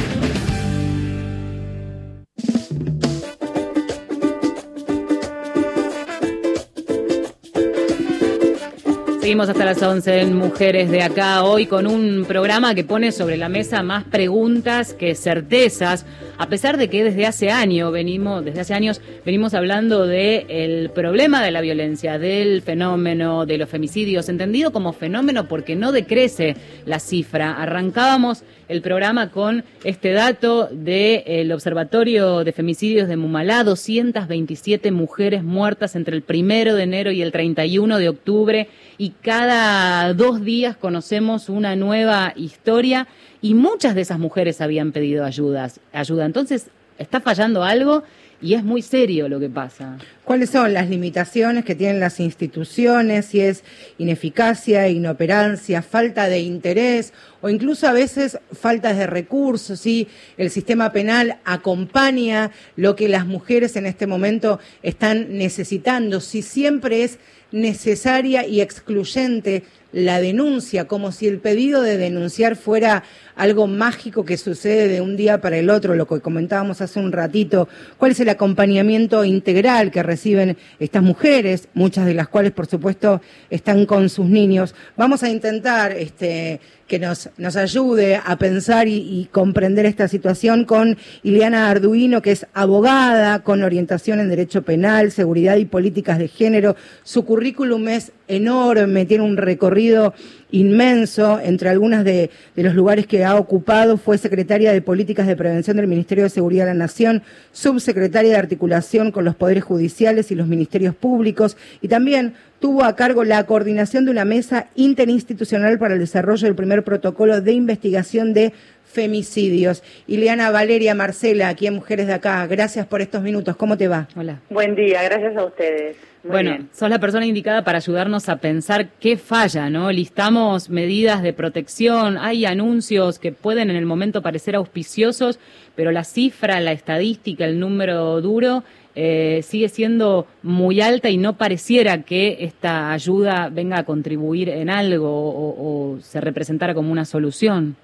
Seguimos 9.24 9.48
hasta 9.48 9.64
las 9.64 9.82
11 9.82 10.20
en 10.20 10.36
Mujeres 10.36 10.90
de 10.90 11.00
Acá, 11.00 11.44
hoy 11.44 11.64
con 11.64 11.86
un 11.86 12.26
programa 12.28 12.74
que 12.74 12.84
pone 12.84 13.10
sobre 13.10 13.38
la 13.38 13.48
mesa 13.48 13.82
más 13.82 14.04
preguntas 14.04 14.92
que 14.92 15.14
certezas, 15.14 16.04
a 16.36 16.46
pesar 16.50 16.76
de 16.76 16.90
que 16.90 17.02
desde 17.02 17.24
hace 17.24 17.50
años 17.50 17.90
venimos, 17.90 18.44
desde 18.44 18.60
hace 18.60 18.74
años 18.74 19.00
venimos 19.24 19.54
hablando 19.54 20.06
del 20.06 20.44
el 20.50 20.90
problema 20.90 21.42
de 21.42 21.52
la 21.52 21.62
violencia, 21.62 22.18
del 22.18 22.60
fenómeno 22.60 23.46
de 23.46 23.56
los 23.56 23.70
femicidios, 23.70 24.28
entendido 24.28 24.72
como 24.72 24.92
fenómeno 24.92 25.48
porque 25.48 25.74
no 25.74 25.90
decrece 25.90 26.54
la 26.84 26.98
cifra. 26.98 27.54
Arrancábamos 27.54 28.44
el 28.68 28.82
programa 28.82 29.30
con 29.30 29.64
este 29.84 30.12
dato 30.12 30.68
del 30.70 31.52
Observatorio 31.52 32.44
de 32.44 32.52
Femicidios 32.52 33.08
de 33.08 33.16
Mumalá, 33.16 33.64
227 33.64 34.90
mujeres 34.90 35.42
muertas 35.42 35.96
entre 35.96 36.16
el 36.16 36.22
primero 36.22 36.74
de 36.74 36.84
enero 36.84 37.10
y 37.10 37.22
el 37.22 37.32
31 37.32 37.98
de 37.98 38.08
octubre 38.08 38.68
y 38.98 39.10
cada 39.10 40.12
dos 40.14 40.42
días 40.42 40.76
conocemos 40.76 41.48
una 41.48 41.76
nueva 41.76 42.32
historia 42.36 43.06
y 43.42 43.54
muchas 43.54 43.94
de 43.94 44.00
esas 44.00 44.18
mujeres 44.18 44.60
habían 44.60 44.92
pedido 44.92 45.24
ayudas, 45.24 45.80
ayuda. 45.92 46.24
Entonces, 46.24 46.68
está 46.98 47.20
fallando 47.20 47.64
algo 47.64 48.04
y 48.40 48.54
es 48.54 48.64
muy 48.64 48.82
serio 48.82 49.28
lo 49.28 49.40
que 49.40 49.48
pasa. 49.48 49.98
¿Cuáles 50.24 50.50
son 50.50 50.72
las 50.72 50.88
limitaciones 50.88 51.64
que 51.64 51.74
tienen 51.74 52.00
las 52.00 52.20
instituciones? 52.20 53.26
Si 53.26 53.40
es 53.40 53.64
ineficacia, 53.98 54.88
inoperancia, 54.88 55.82
falta 55.82 56.28
de 56.28 56.40
interés 56.40 57.12
o 57.40 57.48
incluso 57.48 57.86
a 57.86 57.92
veces 57.92 58.38
falta 58.52 58.94
de 58.94 59.06
recursos, 59.06 59.80
si 59.80 60.08
el 60.36 60.50
sistema 60.50 60.92
penal 60.92 61.38
acompaña 61.44 62.50
lo 62.76 62.96
que 62.96 63.08
las 63.08 63.26
mujeres 63.26 63.76
en 63.76 63.86
este 63.86 64.06
momento 64.06 64.58
están 64.82 65.36
necesitando, 65.36 66.20
si 66.20 66.42
siempre 66.42 67.04
es 67.04 67.18
necesaria 67.52 68.46
y 68.46 68.60
excluyente 68.60 69.62
la 69.94 70.20
denuncia, 70.20 70.86
como 70.86 71.12
si 71.12 71.28
el 71.28 71.38
pedido 71.38 71.80
de 71.80 71.96
denunciar 71.96 72.56
fuera 72.56 73.04
algo 73.36 73.66
mágico 73.68 74.24
que 74.24 74.36
sucede 74.36 74.88
de 74.88 75.00
un 75.00 75.16
día 75.16 75.40
para 75.40 75.56
el 75.56 75.70
otro, 75.70 75.94
lo 75.94 76.06
que 76.06 76.20
comentábamos 76.20 76.80
hace 76.80 76.98
un 76.98 77.12
ratito, 77.12 77.68
cuál 77.96 78.10
es 78.12 78.20
el 78.20 78.28
acompañamiento 78.28 79.24
integral 79.24 79.92
que 79.92 80.02
reciben 80.02 80.56
estas 80.80 81.02
mujeres, 81.02 81.68
muchas 81.74 82.06
de 82.06 82.14
las 82.14 82.28
cuales 82.28 82.52
por 82.52 82.66
supuesto 82.66 83.20
están 83.50 83.86
con 83.86 84.08
sus 84.08 84.26
niños. 84.26 84.74
Vamos 84.96 85.22
a 85.22 85.30
intentar 85.30 85.92
este, 85.92 86.60
que 86.88 86.98
nos, 86.98 87.28
ayude 87.56 88.16
a 88.16 88.36
pensar 88.36 88.88
y, 88.88 88.96
y, 88.96 89.28
comprender 89.30 89.86
esta 89.86 90.08
situación 90.08 90.64
con 90.64 90.98
Ileana 91.22 91.70
Arduino, 91.70 92.20
que 92.20 92.32
es 92.32 92.46
abogada 92.52 93.42
con 93.42 93.62
orientación 93.62 94.20
en 94.20 94.28
Derecho 94.28 94.62
Penal, 94.62 95.12
Seguridad 95.12 95.56
y 95.56 95.64
Políticas 95.64 96.18
de 96.18 96.28
Género. 96.28 96.76
Su 97.04 97.24
currículum 97.24 97.88
es 97.88 98.12
enorme, 98.28 99.06
tiene 99.06 99.24
un 99.24 99.36
recorrido 99.36 100.14
inmenso 100.50 101.40
entre 101.40 101.68
algunos 101.68 102.04
de, 102.04 102.30
de, 102.54 102.62
los 102.62 102.74
lugares 102.74 103.06
que 103.06 103.24
ha 103.24 103.36
ocupado. 103.36 103.96
Fue 103.96 104.18
secretaria 104.18 104.72
de 104.72 104.80
Políticas 104.82 105.26
de 105.26 105.36
Prevención 105.36 105.76
del 105.76 105.88
Ministerio 105.88 106.24
de 106.24 106.30
Seguridad 106.30 106.64
de 106.64 106.72
la 106.72 106.78
Nación, 106.78 107.22
subsecretaria 107.52 108.30
de 108.30 108.38
Articulación 108.38 109.10
con 109.10 109.24
los 109.24 109.34
Poderes 109.34 109.64
Judiciales 109.64 110.30
y 110.30 110.34
los 110.34 110.46
Ministerios 110.46 110.94
Públicos 110.94 111.56
y 111.80 111.88
también 111.88 112.34
tuvo 112.60 112.84
a 112.84 112.96
cargo 112.96 113.24
la 113.24 113.44
coordinación 113.44 114.06
de 114.06 114.10
una 114.10 114.24
mesa 114.24 114.68
interinstitucional 114.74 115.78
para 115.78 115.94
el 115.94 116.00
desarrollo 116.00 116.46
del 116.46 116.54
primer 116.54 116.82
protocolo 116.82 117.40
de 117.42 117.52
investigación 117.52 118.32
de 118.32 118.54
femicidios. 118.94 119.82
Ileana 120.06 120.50
Valeria 120.50 120.94
Marcela, 120.94 121.48
aquí 121.48 121.66
en 121.66 121.74
Mujeres 121.74 122.06
de 122.06 122.14
Acá, 122.14 122.46
gracias 122.46 122.86
por 122.86 123.02
estos 123.02 123.20
minutos. 123.22 123.56
¿Cómo 123.56 123.76
te 123.76 123.88
va? 123.88 124.08
Hola. 124.16 124.40
Buen 124.48 124.74
día, 124.76 125.02
gracias 125.02 125.36
a 125.36 125.44
ustedes. 125.44 125.96
Muy 126.22 126.30
bueno, 126.30 126.50
bien. 126.52 126.68
sos 126.72 126.88
la 126.88 126.98
persona 126.98 127.26
indicada 127.26 127.64
para 127.64 127.78
ayudarnos 127.78 128.30
a 128.30 128.36
pensar 128.36 128.88
qué 128.98 129.18
falla, 129.18 129.68
¿no? 129.68 129.92
Listamos 129.92 130.70
medidas 130.70 131.22
de 131.22 131.34
protección, 131.34 132.16
hay 132.16 132.46
anuncios 132.46 133.18
que 133.18 133.32
pueden 133.32 133.68
en 133.68 133.76
el 133.76 133.84
momento 133.84 134.22
parecer 134.22 134.56
auspiciosos, 134.56 135.38
pero 135.74 135.90
la 135.90 136.04
cifra, 136.04 136.60
la 136.60 136.72
estadística, 136.72 137.44
el 137.44 137.60
número 137.60 138.22
duro 138.22 138.64
eh, 138.94 139.40
sigue 139.42 139.68
siendo 139.68 140.26
muy 140.42 140.80
alta 140.80 141.10
y 141.10 141.18
no 141.18 141.36
pareciera 141.36 142.02
que 142.04 142.38
esta 142.40 142.92
ayuda 142.92 143.50
venga 143.52 143.80
a 143.80 143.84
contribuir 143.84 144.48
en 144.48 144.70
algo 144.70 145.10
o, 145.10 145.94
o 145.94 146.00
se 146.00 146.22
representara 146.22 146.72
como 146.72 146.90
una 146.90 147.04
solución. 147.04 147.76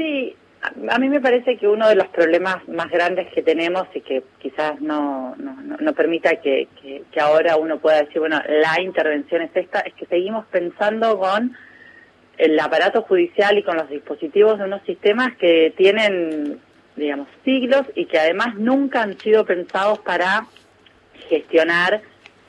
Sí, 0.00 0.34
a 0.88 0.98
mí 0.98 1.10
me 1.10 1.20
parece 1.20 1.58
que 1.58 1.68
uno 1.68 1.86
de 1.86 1.94
los 1.94 2.08
problemas 2.08 2.66
más 2.68 2.90
grandes 2.90 3.30
que 3.34 3.42
tenemos 3.42 3.86
y 3.94 4.00
que 4.00 4.22
quizás 4.38 4.80
no, 4.80 5.36
no, 5.36 5.54
no 5.78 5.92
permita 5.92 6.36
que, 6.36 6.68
que, 6.80 7.02
que, 7.12 7.20
ahora 7.20 7.56
uno 7.56 7.78
pueda 7.80 8.00
decir, 8.00 8.18
bueno, 8.18 8.40
la 8.48 8.80
intervención 8.80 9.42
es 9.42 9.50
esta, 9.54 9.80
es 9.80 9.92
que 9.92 10.06
seguimos 10.06 10.46
pensando 10.46 11.18
con 11.18 11.54
el 12.38 12.58
aparato 12.58 13.02
judicial 13.02 13.58
y 13.58 13.62
con 13.62 13.76
los 13.76 13.90
dispositivos 13.90 14.58
de 14.58 14.64
unos 14.64 14.80
sistemas 14.84 15.36
que 15.36 15.74
tienen, 15.76 16.58
digamos, 16.96 17.28
siglos 17.44 17.82
y 17.94 18.06
que 18.06 18.20
además 18.20 18.54
nunca 18.54 19.02
han 19.02 19.18
sido 19.18 19.44
pensados 19.44 19.98
para 19.98 20.46
gestionar 21.28 22.00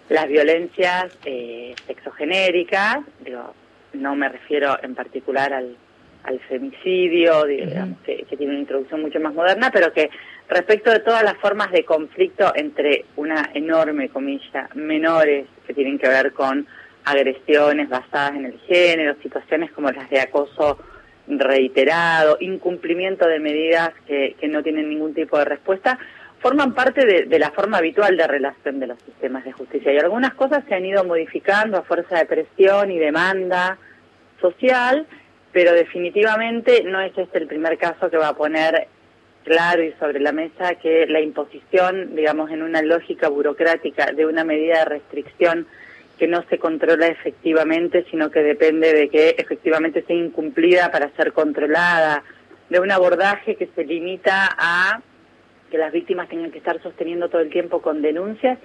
las 0.08 0.30
violencias 0.30 1.18
eh, 1.26 1.76
sexogenéricas, 1.86 3.00
digo, 3.20 3.54
no 3.92 4.16
me 4.16 4.30
refiero 4.30 4.78
en 4.82 4.96
particular 4.96 5.52
al 5.52 5.76
al 6.24 6.40
femicidio, 6.42 7.46
digamos, 7.46 7.98
uh 7.98 8.02
-huh. 8.02 8.06
que, 8.06 8.24
que, 8.24 8.38
tiene 8.38 8.54
una 8.54 8.62
introducción 8.62 9.02
mucho 9.02 9.20
más 9.20 9.34
moderna, 9.34 9.72
pero 9.72 9.92
que 9.92 10.10
respecto 10.50 10.92
de 10.92 11.00
todas 11.00 11.24
las 11.24 11.38
formas 11.38 11.72
de 11.72 11.84
conflicto 11.84 12.52
entre 12.56 13.06
una 13.16 13.50
enorme 13.54 14.10
comilla, 14.10 14.70
menores, 14.76 15.48
que 15.66 15.74
tienen 15.74 15.98
que 15.98 16.08
ver 16.08 16.34
con 16.34 16.68
agresiones 17.06 17.90
basadas 17.90 18.36
en 18.36 18.46
el 18.46 18.60
género, 18.60 19.16
situaciones 19.22 19.72
como 19.72 19.92
las 19.92 20.10
de 20.10 20.20
acoso 20.20 20.78
reiterado, 21.28 22.38
incumplimiento 22.40 23.28
de 23.28 23.40
medidas 23.40 23.92
que, 24.08 24.36
que 24.40 24.48
no 24.48 24.62
tienen 24.64 24.90
ningún 24.90 25.14
tipo 25.14 25.38
de 25.38 25.46
respuesta, 25.46 25.98
forman 26.40 26.74
parte 26.74 27.06
de, 27.06 27.26
de, 27.26 27.40
la 27.40 27.52
forma 27.52 27.78
habitual 27.78 28.18
de 28.18 28.28
relación 28.28 28.80
de 28.80 28.88
los 28.88 29.02
sistemas 29.04 29.46
de 29.46 29.52
justicia. 29.52 29.94
Y 29.94 30.00
algunas 30.00 30.34
cosas 30.34 30.64
se 30.68 30.76
han 30.76 30.86
ido 30.86 31.04
modificando 31.04 31.78
a 31.78 31.84
fuerza 31.84 32.18
de 32.18 32.26
presión 32.26 32.92
y 32.92 32.98
demanda 32.98 33.78
social, 34.42 35.06
pero 35.52 35.74
definitivamente 35.74 36.84
no 36.84 37.02
es 37.02 37.18
este 37.18 37.38
el 37.38 37.48
primer 37.48 37.78
caso 37.78 38.10
que 38.10 38.18
va 38.18 38.30
a 38.30 38.36
poner 38.36 38.88
claro 39.44 39.84
y 39.84 39.92
sobre 39.94 40.20
la 40.20 40.32
mesa 40.32 40.76
que 40.76 41.06
la 41.08 41.20
imposición, 41.20 42.16
digamos, 42.16 42.52
en 42.52 42.62
una 42.62 42.82
lógica 42.82 43.28
burocrática 43.28 44.12
de 44.12 44.26
una 44.26 44.44
medida 44.44 44.80
de 44.80 44.86
restricción 44.86 45.68
que 46.18 46.28
no 46.28 46.44
se 46.50 46.60
controla 46.60 47.08
efectivamente, 47.08 48.06
sino 48.12 48.30
que 48.30 48.44
depende 48.44 48.94
de 48.94 49.10
que 49.10 49.30
efectivamente 49.38 50.04
sea 50.04 50.16
incumplida 50.16 50.92
para 50.92 51.10
ser 51.16 51.34
controlada, 51.34 52.24
de 52.70 52.80
un 52.80 52.92
abordaje 52.92 53.56
que 53.56 53.68
se 53.76 53.84
limita 53.84 54.50
a 54.58 55.02
que 55.72 55.78
las 55.78 55.92
víctimas 55.92 56.30
tengan 56.30 56.52
que 56.52 56.60
estar 56.60 56.82
sosteniendo 56.84 57.30
todo 57.30 57.42
el 57.42 57.50
tiempo 57.50 57.82
con 57.82 58.02
denuncias 58.02 58.60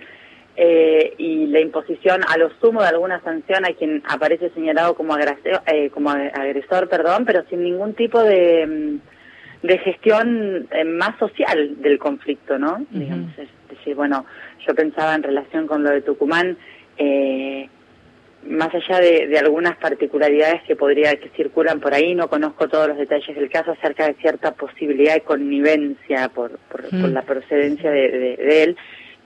eh, 0.56 1.14
y 1.18 1.46
la 1.46 1.60
imposición 1.60 2.22
a 2.26 2.36
lo 2.38 2.50
sumo 2.60 2.82
de 2.82 2.88
alguna 2.88 3.20
sanción 3.22 3.64
a 3.64 3.74
quien 3.74 4.02
aparece 4.08 4.50
señalado 4.50 4.94
como 4.94 5.14
agresor, 5.14 5.60
eh, 5.66 5.90
como 5.90 6.10
agresor 6.10 6.88
perdón, 6.88 7.24
pero 7.26 7.44
sin 7.50 7.62
ningún 7.62 7.94
tipo 7.94 8.22
de, 8.22 8.98
de 9.62 9.78
gestión 9.78 10.66
eh, 10.70 10.84
más 10.84 11.18
social 11.18 11.80
del 11.82 11.98
conflicto, 11.98 12.58
¿no? 12.58 12.74
Uh 12.74 12.78
-huh. 12.78 12.86
Digamos, 12.90 13.38
es 13.38 13.48
decir, 13.68 13.94
bueno, 13.94 14.24
yo 14.66 14.74
pensaba 14.74 15.14
en 15.14 15.22
relación 15.22 15.66
con 15.66 15.82
lo 15.82 15.90
de 15.90 16.02
Tucumán, 16.02 16.56
más 18.48 18.74
allá 18.74 19.00
de, 19.00 19.38
algunas 19.38 19.76
particularidades 19.76 20.62
que 20.62 20.76
podría 20.76 21.16
que 21.16 21.28
circulan 21.30 21.80
por 21.80 21.94
ahí, 21.94 22.14
no 22.14 22.28
conozco 22.28 22.68
todos 22.68 22.88
los 22.88 22.98
detalles 22.98 23.34
del 23.36 23.50
caso 23.50 23.72
acerca 23.72 24.06
de 24.06 24.14
cierta 24.14 24.52
posibilidad 24.54 25.14
de 25.14 25.20
connivencia 25.22 26.28
por, 26.28 26.58
por, 26.70 26.92
mm. 26.92 27.12
la 27.12 27.22
procedencia 27.22 27.90
de, 27.90 28.62
él. 28.62 28.76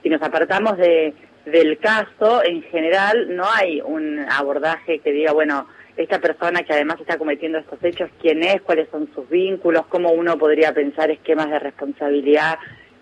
Si 0.01 0.09
nos 0.09 0.21
apartamos 0.21 0.77
de, 0.77 1.13
del 1.45 1.77
caso, 1.79 2.43
en 2.43 2.63
general 2.63 3.35
no 3.35 3.45
hay 3.51 3.81
un 3.81 4.19
abordaje 4.19 4.99
que 4.99 5.11
diga, 5.11 5.33
bueno, 5.33 5.67
esta 5.97 6.19
persona 6.19 6.63
que 6.63 6.73
además 6.73 6.99
está 6.99 7.17
cometiendo 7.17 7.57
estos 7.57 7.83
hechos, 7.83 8.09
quién 8.21 8.43
es, 8.43 8.61
cuáles 8.61 8.89
son 8.89 9.09
sus 9.13 9.29
vínculos, 9.29 9.85
cómo 9.87 10.11
uno 10.11 10.37
podría 10.37 10.73
pensar 10.73 11.11
esquemas 11.11 11.49
de 11.49 11.59
responsabilidad 11.59 12.57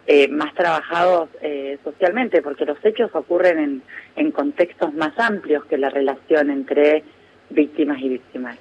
eh, 0.08 0.28
más 0.28 0.54
trabajados 0.56 1.30
eh, 1.42 1.78
socialmente, 1.84 2.42
porque 2.42 2.66
los 2.66 2.84
hechos 2.84 3.12
ocurren 3.14 3.60
en, 3.60 3.84
en 4.16 4.32
contextos 4.32 4.94
más 4.94 5.18
amplios 5.20 5.66
que 5.66 5.78
la 5.78 5.90
relación 5.90 6.50
entre 6.50 7.04
víctimas 7.50 8.00
y 8.02 8.10
víctimas. 8.10 8.58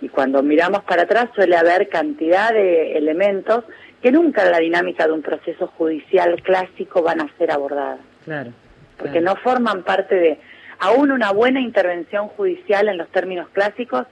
Y 0.00 0.08
cuando 0.08 0.42
miramos 0.42 0.82
para 0.84 1.02
atrás 1.02 1.28
suele 1.34 1.56
haber 1.56 1.88
cantidad 1.88 2.52
de 2.52 2.98
elementos 2.98 3.64
que 4.02 4.12
nunca 4.12 4.44
en 4.44 4.52
la 4.52 4.58
dinámica 4.58 5.06
de 5.06 5.12
un 5.12 5.22
proceso 5.22 5.66
judicial 5.68 6.40
clásico 6.42 7.02
van 7.02 7.20
a 7.20 7.30
ser 7.38 7.50
abordados. 7.50 8.00
Claro. 8.24 8.52
Porque 8.96 9.20
no 9.20 9.36
forman 9.36 9.82
parte 9.82 10.14
de... 10.14 10.38
Aún 10.78 11.10
una 11.10 11.32
buena 11.32 11.60
intervención 11.60 12.28
judicial 12.28 12.88
en 12.88 12.98
los 12.98 13.08
términos 13.08 13.48
clásicos 13.50 14.06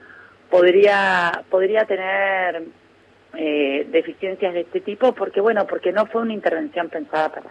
podría, 0.49 1.43
podría 1.49 1.85
tener 1.85 2.63
eh, 3.37 3.87
deficiencias 3.91 4.53
de 4.53 4.61
este 4.61 4.81
tipo 4.81 5.13
porque, 5.13 5.41
bueno, 5.41 5.67
porque 5.67 5.91
no 5.91 6.07
fue 6.07 6.21
una 6.21 6.33
intervención 6.33 6.89
pensada 6.89 7.29
para, 7.29 7.49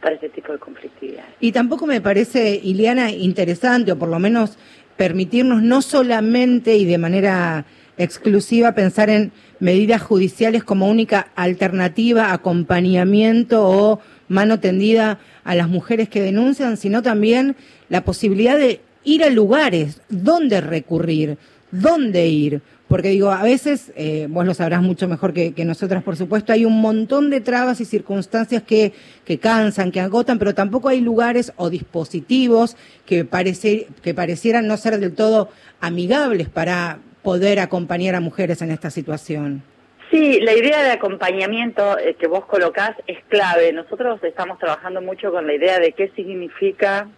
para 0.00 0.14
ese 0.14 0.28
tipo 0.30 0.52
de 0.52 0.58
conflictividad. 0.58 1.24
Y 1.40 1.52
tampoco 1.52 1.86
me 1.86 2.00
parece, 2.00 2.58
Iliana, 2.62 3.10
interesante, 3.10 3.92
o 3.92 3.98
por 3.98 4.08
lo 4.08 4.18
menos 4.18 4.58
permitirnos 4.96 5.62
no 5.62 5.82
solamente 5.82 6.76
y 6.76 6.84
de 6.84 6.98
manera 6.98 7.64
exclusiva 7.98 8.72
pensar 8.72 9.10
en 9.10 9.32
medidas 9.58 10.02
judiciales 10.02 10.64
como 10.64 10.88
única 10.88 11.28
alternativa, 11.34 12.32
acompañamiento 12.32 13.66
o 13.66 14.00
mano 14.28 14.60
tendida 14.60 15.18
a 15.44 15.54
las 15.54 15.68
mujeres 15.68 16.08
que 16.08 16.22
denuncian, 16.22 16.76
sino 16.76 17.02
también 17.02 17.56
la 17.88 18.04
posibilidad 18.04 18.56
de 18.56 18.80
ir 19.04 19.24
a 19.24 19.30
lugares, 19.30 20.00
dónde 20.08 20.60
recurrir, 20.60 21.38
dónde 21.70 22.26
ir. 22.28 22.62
Porque 22.88 23.08
digo, 23.08 23.32
a 23.32 23.42
veces, 23.42 23.92
eh, 23.96 24.28
vos 24.30 24.46
lo 24.46 24.54
sabrás 24.54 24.80
mucho 24.80 25.08
mejor 25.08 25.32
que, 25.32 25.64
nosotras, 25.64 26.04
por 26.04 26.16
supuesto, 26.16 26.52
hay 26.52 26.64
un 26.64 26.80
montón 26.80 27.30
de 27.30 27.40
trabas 27.40 27.80
y 27.80 27.84
circunstancias 27.84 28.62
que, 28.62 28.92
que 29.24 29.38
cansan, 29.38 29.90
que 29.90 30.00
agotan, 30.00 30.38
pero 30.38 30.54
tampoco 30.54 30.88
hay 30.88 31.00
lugares 31.00 31.52
o 31.56 31.68
dispositivos 31.68 32.76
que, 33.04 33.24
parece, 33.24 33.88
que 34.02 34.14
parecieran 34.14 34.68
no 34.68 34.76
ser 34.76 35.00
del 35.00 35.14
todo 35.14 35.48
amigables 35.80 36.48
para 36.48 37.00
poder 37.26 37.58
acompañar 37.58 38.14
a 38.14 38.20
mujeres 38.20 38.62
en 38.62 38.70
esta 38.70 38.88
situación. 38.88 39.64
Sí, 40.12 40.38
la 40.40 40.54
idea 40.54 40.84
de 40.84 40.92
acompañamiento 40.92 41.98
eh, 41.98 42.14
que 42.14 42.28
vos 42.28 42.46
colocás 42.46 42.92
es 43.08 43.18
clave. 43.28 43.72
Nosotros 43.72 44.22
estamos 44.22 44.60
trabajando 44.60 45.02
mucho 45.02 45.32
con 45.32 45.44
la 45.44 45.54
idea 45.54 45.80
de 45.80 45.90
qué 45.90 46.12
significa 46.14 47.08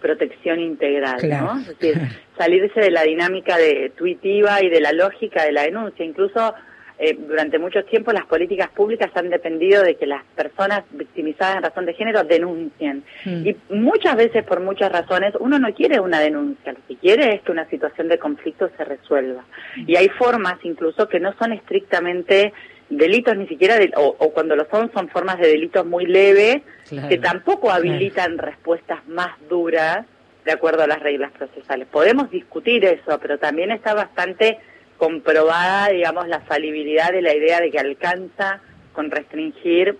protección 0.00 0.60
integral, 0.60 1.16
¿no? 1.28 1.58
Es 1.58 1.66
decir, 1.66 2.00
salirse 2.38 2.78
de 2.78 2.92
la 2.92 3.02
dinámica 3.02 3.58
de 3.58 3.90
tuitiva 3.98 4.62
y 4.62 4.68
de 4.68 4.80
la 4.80 4.92
lógica 4.92 5.42
de 5.44 5.50
la 5.50 5.62
denuncia. 5.62 6.04
Incluso 6.04 6.54
eh, 6.98 7.16
durante 7.18 7.58
mucho 7.58 7.84
tiempo 7.84 8.12
las 8.12 8.24
políticas 8.26 8.70
públicas 8.70 9.10
han 9.14 9.28
dependido 9.28 9.82
de 9.82 9.96
que 9.96 10.06
las 10.06 10.22
personas 10.36 10.84
victimizadas 10.92 11.56
en 11.56 11.62
razón 11.64 11.86
de 11.86 11.94
género 11.94 12.22
denuncien. 12.22 13.02
Hmm. 13.24 13.46
Y 13.46 13.56
muchas 13.70 14.14
veces, 14.16 14.44
por 14.44 14.60
muchas 14.60 14.92
razones, 14.92 15.34
uno 15.40 15.58
no 15.58 15.74
quiere 15.74 15.98
una 15.98 16.20
denuncia, 16.20 16.72
lo 16.72 16.78
que 16.86 16.96
quiere 16.96 17.34
es 17.34 17.42
que 17.42 17.50
una 17.50 17.68
situación 17.68 18.08
de 18.08 18.18
conflicto 18.18 18.70
se 18.76 18.84
resuelva. 18.84 19.44
Hmm. 19.76 19.84
Y 19.88 19.96
hay 19.96 20.08
formas 20.08 20.58
incluso 20.62 21.08
que 21.08 21.18
no 21.18 21.34
son 21.38 21.52
estrictamente 21.52 22.52
delitos 22.90 23.36
ni 23.36 23.48
siquiera, 23.48 23.76
o, 23.96 24.30
cuando 24.30 24.54
lo 24.54 24.66
son, 24.70 24.92
son 24.92 25.08
formas 25.08 25.38
de 25.38 25.48
delitos 25.48 25.84
muy 25.86 26.06
leves, 26.06 26.62
que 27.08 27.18
tampoco 27.18 27.70
habilitan 27.70 28.38
respuestas 28.38 29.06
más 29.08 29.30
duras 29.48 30.06
de 30.44 30.52
acuerdo 30.52 30.82
a 30.82 30.86
las 30.86 31.00
reglas 31.00 31.32
procesales. 31.32 31.88
Podemos 31.88 32.30
discutir 32.30 32.84
eso, 32.84 33.18
pero 33.20 33.38
también 33.38 33.70
está 33.70 33.94
bastante 33.94 34.58
comprobada, 34.96 35.88
digamos, 35.88 36.28
la 36.28 36.40
falibilidad 36.40 37.10
de 37.12 37.22
la 37.22 37.34
idea 37.34 37.60
de 37.60 37.70
que 37.70 37.78
alcanza 37.78 38.60
con 38.92 39.10
restringir 39.10 39.98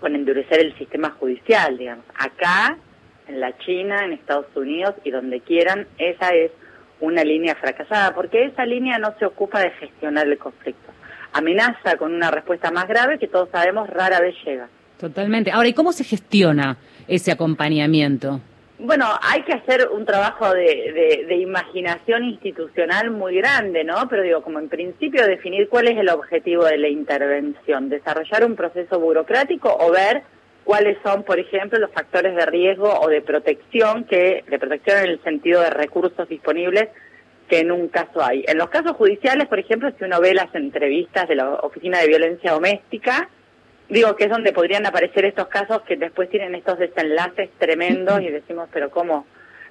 con 0.00 0.14
endurecer 0.14 0.60
el 0.60 0.76
sistema 0.76 1.10
judicial, 1.18 1.78
digamos. 1.78 2.04
Acá, 2.14 2.76
en 3.26 3.40
la 3.40 3.56
China, 3.58 4.04
en 4.04 4.12
Estados 4.12 4.54
Unidos 4.54 4.94
y 5.02 5.10
donde 5.10 5.40
quieran, 5.40 5.86
esa 5.96 6.28
es 6.28 6.50
una 7.00 7.24
línea 7.24 7.54
fracasada, 7.54 8.14
porque 8.14 8.44
esa 8.44 8.66
línea 8.66 8.98
no 8.98 9.14
se 9.18 9.24
ocupa 9.24 9.60
de 9.60 9.70
gestionar 9.70 10.26
el 10.26 10.36
conflicto 10.36 10.92
amenaza 11.32 11.96
con 11.96 12.14
una 12.14 12.30
respuesta 12.30 12.70
más 12.70 12.88
grave 12.88 13.18
que 13.18 13.28
todos 13.28 13.48
sabemos 13.50 13.88
rara 13.88 14.20
vez 14.20 14.34
llega. 14.44 14.68
Totalmente. 14.98 15.50
Ahora, 15.50 15.68
¿y 15.68 15.72
cómo 15.72 15.92
se 15.92 16.04
gestiona 16.04 16.76
ese 17.06 17.30
acompañamiento? 17.30 18.40
Bueno, 18.80 19.06
hay 19.20 19.42
que 19.42 19.54
hacer 19.54 19.88
un 19.88 20.06
trabajo 20.06 20.54
de, 20.54 21.24
de, 21.26 21.34
imaginación 21.36 22.22
institucional 22.22 23.10
muy 23.10 23.36
grande, 23.36 23.82
¿no? 23.82 24.06
Pero 24.08 24.22
digo, 24.22 24.42
como 24.42 24.60
en 24.60 24.68
principio 24.68 25.26
definir 25.26 25.68
cuál 25.68 25.88
es 25.88 25.98
el 25.98 26.08
objetivo 26.08 26.64
de 26.64 26.78
la 26.78 26.88
intervención, 26.88 27.88
desarrollar 27.88 28.44
un 28.44 28.54
proceso 28.54 29.00
burocrático 29.00 29.76
o 29.80 29.90
ver 29.90 30.22
cuáles 30.62 30.96
son, 31.02 31.24
por 31.24 31.40
ejemplo, 31.40 31.78
los 31.80 31.90
factores 31.90 32.36
de 32.36 32.46
riesgo 32.46 33.00
o 33.00 33.08
de 33.08 33.20
protección 33.20 34.04
que 34.04 34.44
de 34.46 34.58
protección 34.60 34.98
en 34.98 35.06
el 35.06 35.22
sentido 35.24 35.60
de 35.60 35.70
recursos 35.70 36.28
disponibles 36.28 36.88
que 37.48 37.60
en 37.60 37.72
un 37.72 37.88
caso 37.88 38.22
hay. 38.22 38.44
En 38.46 38.58
los 38.58 38.68
casos 38.68 38.92
judiciales, 38.92 39.48
por 39.48 39.58
ejemplo, 39.58 39.90
si 39.98 40.04
uno 40.04 40.20
ve 40.20 40.34
las 40.34 40.54
entrevistas 40.54 41.26
de 41.26 41.34
la 41.34 41.54
Oficina 41.54 41.98
de 41.98 42.08
Violencia 42.08 42.52
Doméstica, 42.52 43.28
digo 43.88 44.16
que 44.16 44.24
es 44.24 44.30
donde 44.30 44.52
podrían 44.52 44.86
aparecer 44.86 45.24
estos 45.24 45.48
casos 45.48 45.82
que 45.82 45.96
después 45.96 46.28
tienen 46.30 46.54
estos 46.54 46.78
desenlaces 46.78 47.50
tremendos 47.58 48.20
y 48.20 48.28
decimos, 48.28 48.68
pero 48.72 48.90
¿cómo? 48.90 49.26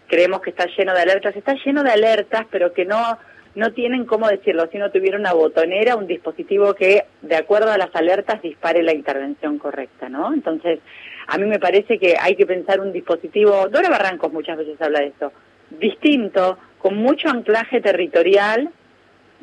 Creemos 0.07 0.41
que 0.41 0.51
está 0.51 0.65
lleno 0.78 0.93
de 0.93 1.01
alertas. 1.01 1.36
Está 1.36 1.53
lleno 1.65 1.84
de 1.84 1.91
alertas, 1.91 2.45
pero 2.49 2.74
que 2.74 2.86
no 2.86 3.18
no 3.57 3.74
tienen 3.74 4.05
cómo 4.05 4.28
decirlo, 4.28 4.70
si 4.72 4.78
no 4.78 4.91
tuviera 4.91 5.18
una 5.18 5.34
botonera, 5.34 5.95
un 5.95 6.05
dispositivo 6.05 6.76
que, 6.76 7.05
de 7.24 7.36
acuerdo 7.36 7.72
a 7.72 7.78
las 7.80 7.93
alertas, 7.95 8.39
dispare 8.43 8.84
la 8.84 8.93
intervención 8.93 9.57
correcta, 9.57 10.09
¿no? 10.09 10.32
Entonces, 10.32 10.80
a 11.26 11.39
mí 11.39 11.45
me 11.47 11.57
parece 11.57 11.97
que 11.97 12.15
hay 12.22 12.36
que 12.36 12.45
pensar 12.45 12.80
un 12.80 12.93
dispositivo, 12.93 13.68
Dora 13.68 13.89
Barrancos 13.89 14.32
muchas 14.32 14.59
veces 14.59 14.80
habla 14.80 14.99
de 14.99 15.07
esto, 15.07 15.34
distinto, 15.72 16.59
con 16.78 16.97
mucho 16.97 17.30
anclaje 17.30 17.82
territorial 17.82 18.70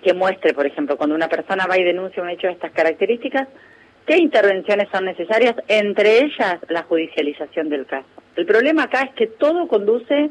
que 0.01 0.15
muestre, 0.15 0.55
por 0.55 0.67
ejemplo, 0.67 0.97
cuando 0.97 1.17
una 1.17 1.29
persona 1.29 1.67
va 1.67 1.77
y 1.77 1.83
denuncia 1.83 2.23
un 2.23 2.31
hecho 2.31 2.47
de 2.47 2.53
estas 2.53 2.71
características, 2.71 3.49
qué 4.07 4.19
intervenciones 4.19 4.89
son 4.93 5.05
necesarias, 5.05 5.55
entre 5.69 6.25
ellas 6.25 6.59
la 6.69 6.83
judicialización 6.83 7.69
del 7.69 7.87
caso. 7.87 8.07
El 8.37 8.47
problema 8.47 8.85
acá 8.85 9.03
es 9.03 9.15
que 9.15 9.27
todo 9.27 9.69
conduce 9.69 10.31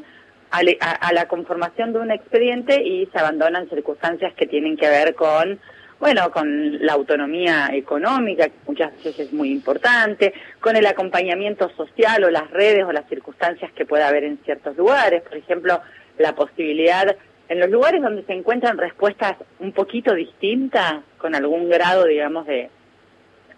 a, 0.50 1.12
la 1.12 1.26
conformación 1.26 1.92
de 1.92 1.98
un 1.98 2.10
expediente 2.10 2.82
y 2.82 3.06
se 3.06 3.18
abandonan 3.18 3.68
circunstancias 3.68 4.32
que 4.34 4.46
tienen 4.46 4.76
que 4.76 4.88
ver 4.88 5.14
con 5.14 5.58
bueno, 6.00 6.30
con 6.32 6.84
la 6.84 6.92
autonomía 6.92 7.70
económica, 7.72 8.48
que 8.48 8.56
muchas 8.66 8.92
veces 8.92 9.18
es 9.20 9.32
muy 9.32 9.50
importante, 9.50 10.34
con 10.60 10.76
el 10.76 10.84
acompañamiento 10.84 11.70
social 11.70 12.24
o 12.24 12.30
las 12.30 12.50
redes 12.50 12.84
o 12.84 12.92
las 12.92 13.08
circunstancias 13.08 13.72
que 13.72 13.86
pueda 13.86 14.08
haber 14.08 14.24
en 14.24 14.38
ciertos 14.44 14.76
lugares. 14.76 15.22
Por 15.22 15.36
ejemplo, 15.36 15.80
la 16.18 16.34
posibilidad, 16.34 17.16
en 17.48 17.60
los 17.60 17.70
lugares 17.70 18.02
donde 18.02 18.24
se 18.24 18.34
encuentran 18.34 18.76
respuestas 18.76 19.36
un 19.60 19.72
poquito 19.72 20.14
distintas, 20.14 20.96
con 21.16 21.34
algún 21.34 21.70
grado, 21.70 22.04
digamos, 22.04 22.46
de, 22.46 22.68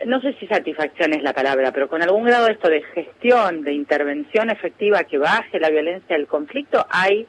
no 0.04 0.20
sé 0.20 0.34
si 0.34 0.46
satisfacción 0.46 1.14
es 1.14 1.22
la 1.22 1.32
palabra, 1.32 1.72
pero 1.72 1.88
con 1.88 2.02
algún 2.02 2.24
grado 2.24 2.48
esto 2.48 2.68
de 2.68 2.82
gestión, 2.82 3.62
de 3.62 3.72
intervención 3.72 4.50
efectiva 4.50 5.04
que 5.04 5.18
baje 5.18 5.58
la 5.58 5.70
violencia 5.70 6.16
del 6.16 6.26
conflicto, 6.26 6.86
hay 6.90 7.26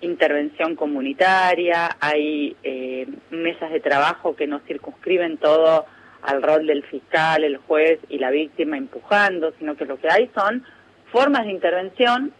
intervención 0.00 0.76
comunitaria, 0.76 1.96
hay 2.00 2.56
eh, 2.62 3.08
mesas 3.30 3.72
de 3.72 3.80
trabajo 3.80 4.36
que 4.36 4.46
no 4.46 4.60
circunscriben 4.60 5.38
todo 5.38 5.86
al 6.22 6.42
rol 6.42 6.66
del 6.66 6.84
fiscal, 6.84 7.44
el 7.44 7.56
juez 7.56 7.98
y 8.08 8.18
la 8.18 8.30
víctima 8.30 8.76
empujando, 8.76 9.52
sino 9.58 9.76
que 9.76 9.84
lo 9.84 9.98
que 9.98 10.08
hay 10.10 10.30
son 10.34 10.64
formas 11.12 11.44
de 11.46 11.52
intervención 11.52 12.32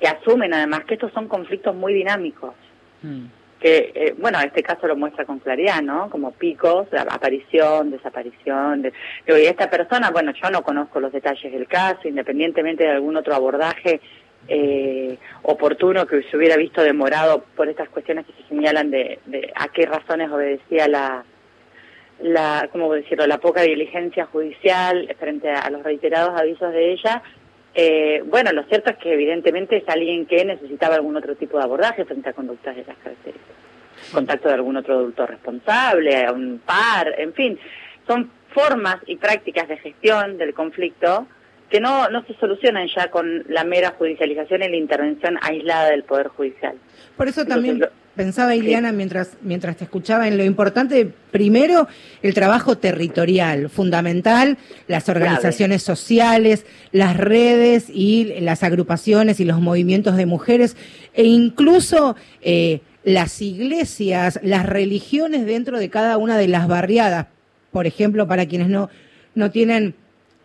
que 0.00 0.08
asumen 0.08 0.52
además 0.52 0.84
que 0.84 0.94
estos 0.94 1.12
son 1.12 1.28
conflictos 1.28 1.74
muy 1.74 1.94
dinámicos. 1.94 2.54
Mm. 3.02 3.26
Que, 3.62 3.92
eh, 3.94 4.14
bueno, 4.18 4.40
este 4.40 4.60
caso 4.60 4.88
lo 4.88 4.96
muestra 4.96 5.24
con 5.24 5.38
claridad, 5.38 5.80
¿no? 5.82 6.10
Como 6.10 6.32
picos, 6.32 6.88
aparición, 6.92 7.92
desaparición. 7.92 8.82
De, 8.82 8.92
esta 9.26 9.70
persona, 9.70 10.10
bueno, 10.10 10.32
yo 10.32 10.50
no 10.50 10.62
conozco 10.64 10.98
los 10.98 11.12
detalles 11.12 11.52
del 11.52 11.68
caso, 11.68 12.08
independientemente 12.08 12.82
de 12.82 12.90
algún 12.90 13.16
otro 13.16 13.36
abordaje 13.36 14.00
eh, 14.48 15.16
oportuno 15.42 16.06
que 16.08 16.24
se 16.24 16.36
hubiera 16.36 16.56
visto 16.56 16.82
demorado 16.82 17.44
por 17.54 17.68
estas 17.68 17.88
cuestiones 17.88 18.26
que 18.26 18.32
se 18.32 18.48
señalan 18.48 18.90
de, 18.90 19.20
de 19.26 19.52
a 19.54 19.68
qué 19.68 19.86
razones 19.86 20.28
obedecía 20.32 20.88
la, 20.88 21.24
la, 22.20 22.68
¿cómo 22.72 22.92
decirlo?, 22.92 23.28
la 23.28 23.38
poca 23.38 23.62
diligencia 23.62 24.26
judicial 24.26 25.14
frente 25.20 25.50
a 25.50 25.70
los 25.70 25.84
reiterados 25.84 26.38
avisos 26.38 26.72
de 26.72 26.92
ella, 26.92 27.22
Eh, 27.74 28.22
bueno, 28.26 28.52
lo 28.52 28.64
cierto 28.64 28.90
es 28.90 28.96
que 28.98 29.12
evidentemente 29.12 29.78
es 29.78 29.88
alguien 29.88 30.26
que 30.26 30.44
necesitaba 30.44 30.96
algún 30.96 31.16
otro 31.16 31.34
tipo 31.36 31.58
de 31.58 31.64
abordaje 31.64 32.04
frente 32.04 32.28
a 32.28 32.34
conductas 32.34 32.76
de 32.76 32.82
esas 32.82 32.96
características. 32.98 33.56
Contacto 34.12 34.48
de 34.48 34.54
algún 34.54 34.76
otro 34.76 34.94
adulto 34.94 35.26
responsable, 35.26 36.24
a 36.24 36.32
un 36.32 36.60
par, 36.64 37.14
en 37.18 37.32
fin. 37.32 37.58
Son 38.06 38.30
formas 38.48 38.96
y 39.06 39.16
prácticas 39.16 39.68
de 39.68 39.78
gestión 39.78 40.36
del 40.36 40.52
conflicto 40.52 41.26
que 41.72 41.80
no, 41.80 42.10
no 42.10 42.22
se 42.26 42.34
solucionan 42.34 42.86
ya 42.94 43.10
con 43.10 43.44
la 43.48 43.64
mera 43.64 43.94
judicialización 43.96 44.62
y 44.62 44.68
la 44.68 44.76
intervención 44.76 45.38
aislada 45.40 45.88
del 45.88 46.04
Poder 46.04 46.28
Judicial. 46.28 46.74
Por 47.16 47.28
eso 47.28 47.46
también 47.46 47.82
pensaba, 48.14 48.54
Ileana, 48.54 48.92
mientras, 48.92 49.38
mientras 49.40 49.78
te 49.78 49.84
escuchaba, 49.84 50.28
en 50.28 50.36
lo 50.36 50.44
importante, 50.44 51.10
primero, 51.30 51.88
el 52.20 52.34
trabajo 52.34 52.76
territorial, 52.76 53.70
fundamental, 53.70 54.58
las 54.86 55.08
organizaciones 55.08 55.82
sociales, 55.82 56.66
las 56.92 57.16
redes 57.16 57.86
y 57.88 58.38
las 58.40 58.62
agrupaciones 58.62 59.40
y 59.40 59.46
los 59.46 59.58
movimientos 59.58 60.16
de 60.16 60.26
mujeres, 60.26 60.76
e 61.14 61.24
incluso 61.24 62.16
eh, 62.42 62.80
las 63.02 63.40
iglesias, 63.40 64.40
las 64.42 64.66
religiones 64.66 65.46
dentro 65.46 65.78
de 65.78 65.88
cada 65.88 66.18
una 66.18 66.36
de 66.36 66.48
las 66.48 66.68
barriadas. 66.68 67.28
Por 67.70 67.86
ejemplo, 67.86 68.28
para 68.28 68.44
quienes 68.44 68.68
no, 68.68 68.90
no 69.34 69.50
tienen 69.50 69.94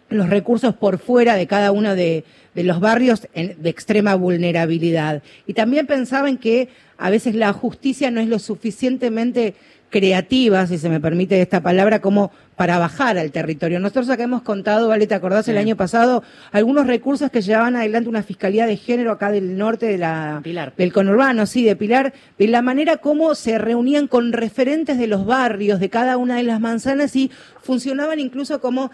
los 0.10 0.30
recursos 0.30 0.76
por 0.76 0.99
fuera 0.99 1.36
de 1.36 1.47
cada 1.47 1.72
uno 1.72 1.95
de, 1.95 2.24
los 2.55 2.80
barrios 2.80 3.28
de 3.34 3.70
extrema 3.70 4.16
vulnerabilidad. 4.16 5.22
Y 5.45 5.53
también 5.53 5.86
pensaban 5.86 6.38
que 6.38 6.70
a 6.97 7.10
veces 7.10 7.36
la 7.36 7.53
justicia 7.53 8.10
no 8.10 8.20
es 8.20 8.28
lo 8.28 8.39
suficientemente 8.39 9.53
creativa, 9.89 10.68
si 10.68 10.78
se 10.78 10.89
me 10.89 10.99
permite 10.99 11.41
esta 11.41 11.62
palabra, 11.62 12.01
como 12.01 12.32
para 12.55 12.78
bajar 12.80 13.18
al 13.18 13.32
territorio. 13.32 13.80
Nosotros 13.80 14.10
acá 14.10 14.24
hemos 14.24 14.41
contado, 14.41 14.88
Vale, 14.88 15.08
¿te 15.08 15.14
acordás 15.14 15.47
el 15.47 15.58
año 15.58 15.76
pasado? 15.76 16.24
Algunos 16.51 16.88
recursos 16.88 17.30
que 17.30 17.41
llevaban 17.41 17.76
adelante 17.76 18.10
una 18.10 18.24
fiscalía 18.24 18.66
de 18.66 18.78
género 18.78 19.12
acá 19.12 19.32
del 19.32 19.58
norte 19.58 19.86
de 19.86 19.97
la, 19.97 20.41
Pilar. 20.43 20.74
del 20.76 20.91
conurbano, 20.91 21.45
sí, 21.45 21.64
de 21.64 21.76
Pilar, 21.76 22.14
de 22.38 22.47
la 22.47 22.62
manera 22.62 22.97
como 22.97 23.36
se 23.36 23.60
reunían 23.60 24.08
con 24.08 24.34
referentes 24.34 24.97
de 24.97 25.08
los 25.08 25.26
barrios, 25.26 25.80
de 25.80 25.89
cada 25.89 26.18
una 26.18 26.38
de 26.38 26.43
las 26.43 26.60
manzanas 26.60 27.16
y 27.16 27.32
funcionaban 27.62 28.20
incluso 28.20 28.60
como 28.60 28.91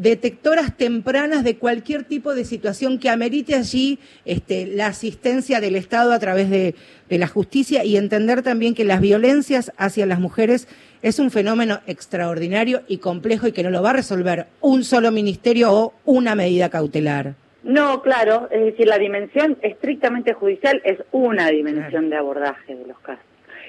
detectoras 0.00 0.78
tempranas 0.78 1.44
de 1.44 1.58
cualquier 1.58 2.04
tipo 2.04 2.34
de 2.34 2.44
situación 2.44 2.98
que 2.98 3.10
amerite 3.10 3.54
allí 3.54 3.98
este, 4.24 4.66
la 4.66 4.86
asistencia 4.86 5.60
del 5.60 5.76
Estado 5.76 6.12
a 6.12 6.18
través 6.18 6.48
de, 6.48 6.74
la 7.10 7.26
justicia 7.26 7.84
y 7.84 7.96
entender 7.96 8.42
también 8.42 8.74
que 8.74 8.84
las 8.84 9.00
violencias 9.00 9.72
hacia 9.76 10.06
las 10.06 10.20
mujeres 10.20 10.68
es 11.02 11.18
un 11.18 11.30
fenómeno 11.30 11.80
extraordinario 11.86 12.82
y 12.86 12.98
complejo 12.98 13.48
y 13.48 13.52
que 13.52 13.64
no 13.64 13.70
lo 13.70 13.82
va 13.82 13.90
a 13.90 13.94
resolver 13.94 14.46
un 14.60 14.84
solo 14.84 15.10
ministerio 15.10 15.72
o 15.72 15.94
una 16.04 16.36
medida 16.36 16.68
cautelar. 16.68 17.34
No, 17.64 18.00
claro, 18.00 18.48
es 18.52 18.64
decir, 18.64 18.86
la 18.86 18.96
dimensión 18.96 19.58
estrictamente 19.60 20.32
judicial 20.34 20.80
es 20.84 20.98
una 21.10 21.48
dimensión 21.48 22.08
de 22.10 22.16
abordaje 22.16 22.76
de 22.76 22.86
los 22.86 22.98
casos. 23.00 23.24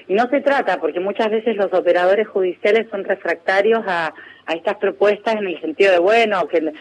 Y 0.08 0.14
no 0.14 0.28
se 0.30 0.40
trata, 0.40 0.78
porque 0.78 1.00
muchas 1.00 1.30
veces 1.30 1.56
los 1.56 1.72
operadores 1.74 2.28
judiciales 2.28 2.86
son 2.90 3.04
refractarios 3.04 3.82
a, 3.86 4.14
a 4.52 4.56
estas 4.56 4.76
propuestas 4.76 5.36
en 5.36 5.46
el 5.46 5.60
sentido 5.60 5.92
de, 5.92 5.98
bueno, 5.98 6.46
que 6.46 6.72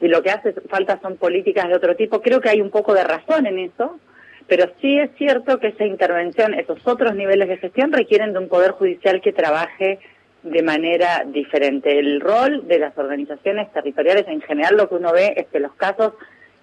lo 0.00 0.22
que 0.22 0.30
hace 0.30 0.52
falta 0.68 0.98
son 1.02 1.16
políticas 1.16 1.68
de 1.68 1.74
otro 1.74 1.96
tipo. 1.96 2.22
Creo 2.22 2.40
que 2.40 2.48
hay 2.48 2.60
un 2.60 2.70
poco 2.70 2.94
de 2.94 3.04
razón 3.04 3.46
en 3.46 3.58
eso, 3.58 3.98
pero 4.46 4.70
sí 4.80 4.98
es 4.98 5.10
cierto 5.18 5.58
que 5.58 5.68
esa 5.68 5.84
intervención, 5.84 6.54
esos 6.54 6.86
otros 6.86 7.14
niveles 7.14 7.48
de 7.48 7.58
gestión 7.58 7.92
requieren 7.92 8.32
de 8.32 8.38
un 8.38 8.48
poder 8.48 8.72
judicial 8.72 9.20
que 9.20 9.32
trabaje 9.32 9.98
de 10.42 10.62
manera 10.62 11.24
diferente. 11.26 11.98
El 11.98 12.20
rol 12.20 12.66
de 12.68 12.78
las 12.78 12.96
organizaciones 12.96 13.70
territoriales 13.72 14.26
en 14.28 14.40
general 14.40 14.76
lo 14.76 14.88
que 14.88 14.94
uno 14.94 15.12
ve 15.12 15.34
es 15.36 15.46
que 15.48 15.58
los 15.58 15.74
casos 15.74 16.14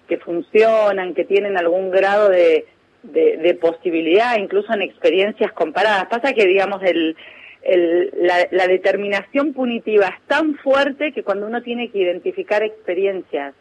que 0.08 0.16
funcionan, 0.18 1.14
que 1.14 1.24
tienen 1.24 1.58
algún 1.58 1.90
grado 1.90 2.30
de, 2.30 2.66
de 3.02 3.58
posibilidad, 3.60 4.38
incluso 4.38 4.72
en 4.72 4.82
experiencias 4.82 5.52
comparadas. 5.52 6.06
Pasa 6.06 6.32
que, 6.32 6.46
digamos, 6.46 6.82
el, 6.82 7.16
la, 7.72 8.66
determinación 8.66 9.52
punitiva 9.52 10.06
es 10.06 10.26
tan 10.26 10.56
fuerte 10.56 11.12
que 11.12 11.22
cuando 11.22 11.46
uno 11.46 11.62
tiene 11.62 11.90
que 11.90 11.98
identificar 11.98 12.62
experiencias 12.62 13.54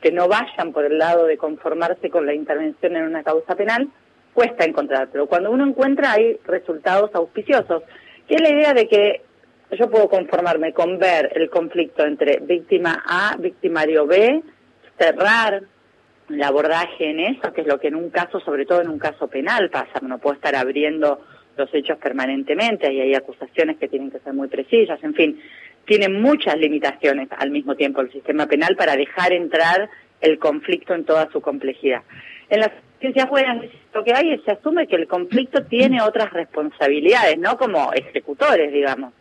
que 0.00 0.10
no 0.10 0.26
vayan 0.26 0.72
por 0.72 0.84
el 0.84 0.98
lado 0.98 1.26
de 1.26 1.36
conformarse 1.36 2.10
con 2.10 2.26
la 2.26 2.34
intervención 2.34 2.96
en 2.96 3.04
una 3.04 3.22
causa 3.22 3.54
penal, 3.54 3.88
cuesta 4.34 4.64
encontrar. 4.64 5.08
Pero 5.12 5.26
cuando 5.26 5.50
uno 5.50 5.64
encuentra 5.64 6.12
hay 6.12 6.40
resultados 6.44 7.10
auspiciosos, 7.14 7.84
que 8.26 8.34
es 8.34 8.40
la 8.40 8.50
idea 8.50 8.74
de 8.74 8.88
que 8.88 9.22
yo 9.78 9.88
puedo 9.88 10.08
conformarme 10.08 10.72
con 10.72 10.98
ver 10.98 11.30
el 11.34 11.48
conflicto 11.48 12.04
entre 12.04 12.38
víctima 12.40 13.04
A, 13.06 13.36
victimario 13.38 14.06
B, 14.06 14.42
cerrar 14.98 15.62
el 16.28 16.42
abordaje 16.42 17.10
en 17.10 17.20
eso, 17.20 17.52
que 17.52 17.60
es 17.60 17.66
lo 17.66 17.78
que 17.78 17.88
en 17.88 17.96
un 17.96 18.10
caso, 18.10 18.40
sobre 18.40 18.66
todo 18.66 18.80
en 18.80 18.88
un 18.88 18.98
caso 18.98 19.28
penal 19.28 19.70
pasa, 19.70 20.00
uno 20.02 20.18
puede 20.18 20.36
estar 20.36 20.56
abriendo 20.56 21.20
los 21.56 21.72
hechos 21.74 21.98
permanentemente 21.98 22.92
y 22.92 23.00
hay 23.00 23.14
acusaciones 23.14 23.76
que 23.78 23.88
tienen 23.88 24.10
que 24.10 24.18
ser 24.20 24.32
muy 24.32 24.48
precisas, 24.48 25.02
en 25.02 25.14
fin, 25.14 25.40
tiene 25.84 26.08
muchas 26.08 26.56
limitaciones 26.56 27.28
al 27.36 27.50
mismo 27.50 27.74
tiempo 27.74 28.00
el 28.00 28.12
sistema 28.12 28.46
penal 28.46 28.76
para 28.76 28.96
dejar 28.96 29.32
entrar 29.32 29.90
el 30.20 30.38
conflicto 30.38 30.94
en 30.94 31.04
toda 31.04 31.30
su 31.30 31.40
complejidad. 31.40 32.02
En 32.48 32.60
las 32.60 32.70
ciencias 33.00 33.28
buenas 33.28 33.64
lo 33.92 34.04
que 34.04 34.14
hay 34.14 34.32
es 34.32 34.42
se 34.44 34.52
asume 34.52 34.86
que 34.86 34.96
el 34.96 35.08
conflicto 35.08 35.64
tiene 35.64 36.00
otras 36.02 36.32
responsabilidades, 36.32 37.38
no 37.38 37.56
como 37.56 37.92
ejecutores, 37.92 38.72
digamos 38.72 39.12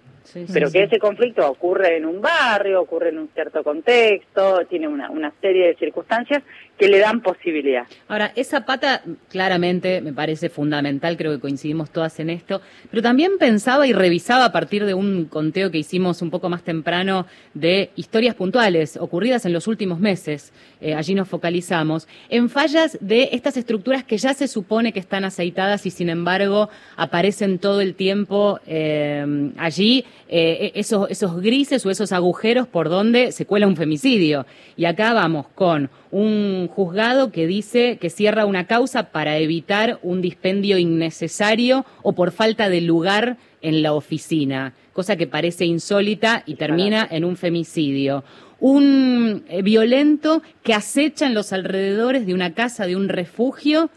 pero 0.54 0.72
que 0.72 0.84
ese 0.84 1.00
conflicto 1.00 1.50
ocurre 1.50 1.98
en 1.98 2.06
un 2.06 2.22
barrio, 2.22 2.82
ocurre 2.82 3.10
en 3.10 3.20
un 3.20 3.30
cierto 3.34 3.64
contexto, 3.64 4.66
tiene 4.70 4.88
una, 4.88 5.10
una 5.10 5.34
serie 5.42 5.68
de 5.68 5.76
circunstancias 5.76 6.44
que 6.82 6.88
le 6.88 6.98
dan 6.98 7.22
posibilidad. 7.22 7.86
Ahora, 8.08 8.32
esa 8.36 8.66
pata 8.66 9.04
claramente 9.30 10.02
me 10.02 10.14
parece 10.14 10.50
fundamental, 10.50 11.16
creo 11.16 11.32
que 11.32 11.40
coincidimos 11.40 11.92
todas 11.92 12.20
en 12.20 12.32
esto, 12.32 12.60
pero 12.90 13.04
también 13.04 13.34
pensaba 13.38 13.86
y 13.86 13.94
revisaba 13.94 14.46
a 14.46 14.52
partir 14.52 14.84
de 14.88 14.96
un 14.96 15.26
conteo 15.26 15.70
que 15.70 15.78
hicimos 15.78 16.24
un 16.24 16.32
poco 16.32 16.50
más 16.50 16.64
temprano 16.64 17.28
de 17.54 17.92
historias 17.96 18.34
puntuales 18.34 18.98
ocurridas 18.98 19.46
en 19.46 19.54
los 19.54 19.68
últimos 19.68 20.00
meses, 20.00 20.54
eh, 20.82 20.96
allí 20.96 21.14
nos 21.14 21.30
focalizamos, 21.30 22.08
en 22.30 22.50
fallas 22.50 22.98
de 23.00 23.30
estas 23.32 23.58
estructuras 23.58 24.04
que 24.04 24.18
ya 24.18 24.34
se 24.34 24.48
supone 24.48 24.92
que 24.92 25.00
están 25.00 25.24
aceitadas 25.24 25.86
y 25.86 25.92
sin 25.92 26.10
embargo 26.10 26.70
aparecen 26.96 27.60
todo 27.60 27.82
el 27.82 27.94
tiempo 27.94 28.60
eh, 28.66 29.52
allí 29.58 30.04
eh, 30.30 30.72
esos, 30.74 31.12
esos 31.12 31.40
grises 31.44 31.86
o 31.86 31.92
esos 31.92 32.12
agujeros 32.12 32.66
por 32.66 32.90
donde 32.90 33.32
se 33.32 33.46
cuela 33.46 33.68
un 33.68 33.76
femicidio. 33.76 34.48
Y 34.76 34.86
acá 34.86 35.14
vamos 35.14 35.46
con 35.54 35.92
un 36.12 36.70
juzgado 36.72 37.32
que 37.32 37.46
dice 37.48 37.98
que 38.00 38.10
cierra 38.10 38.46
una 38.46 38.66
causa 38.66 39.12
para 39.12 39.38
evitar 39.38 40.00
un 40.02 40.22
dispendio 40.22 40.78
innecesario 40.78 41.86
o 42.02 42.14
por 42.14 42.32
falta 42.32 42.70
de 42.70 42.82
lugar 42.82 43.38
en 43.62 43.84
la 43.84 43.94
oficina, 43.94 44.74
cosa 44.94 45.16
que 45.16 45.28
parece 45.28 45.66
insólita 45.66 46.44
y 46.46 46.56
termina 46.56 47.08
en 47.10 47.26
un 47.26 47.38
femicidio. 47.38 48.24
Un 48.60 49.44
eh, 49.48 49.62
violento 49.62 50.42
que 50.64 50.74
acecha 50.74 51.26
en 51.26 51.34
los 51.34 51.52
alrededores 51.54 52.26
de 52.26 52.34
una 52.34 52.54
casa, 52.54 52.86
de 52.86 52.96
un 52.96 53.10
refugio, 53.10 53.90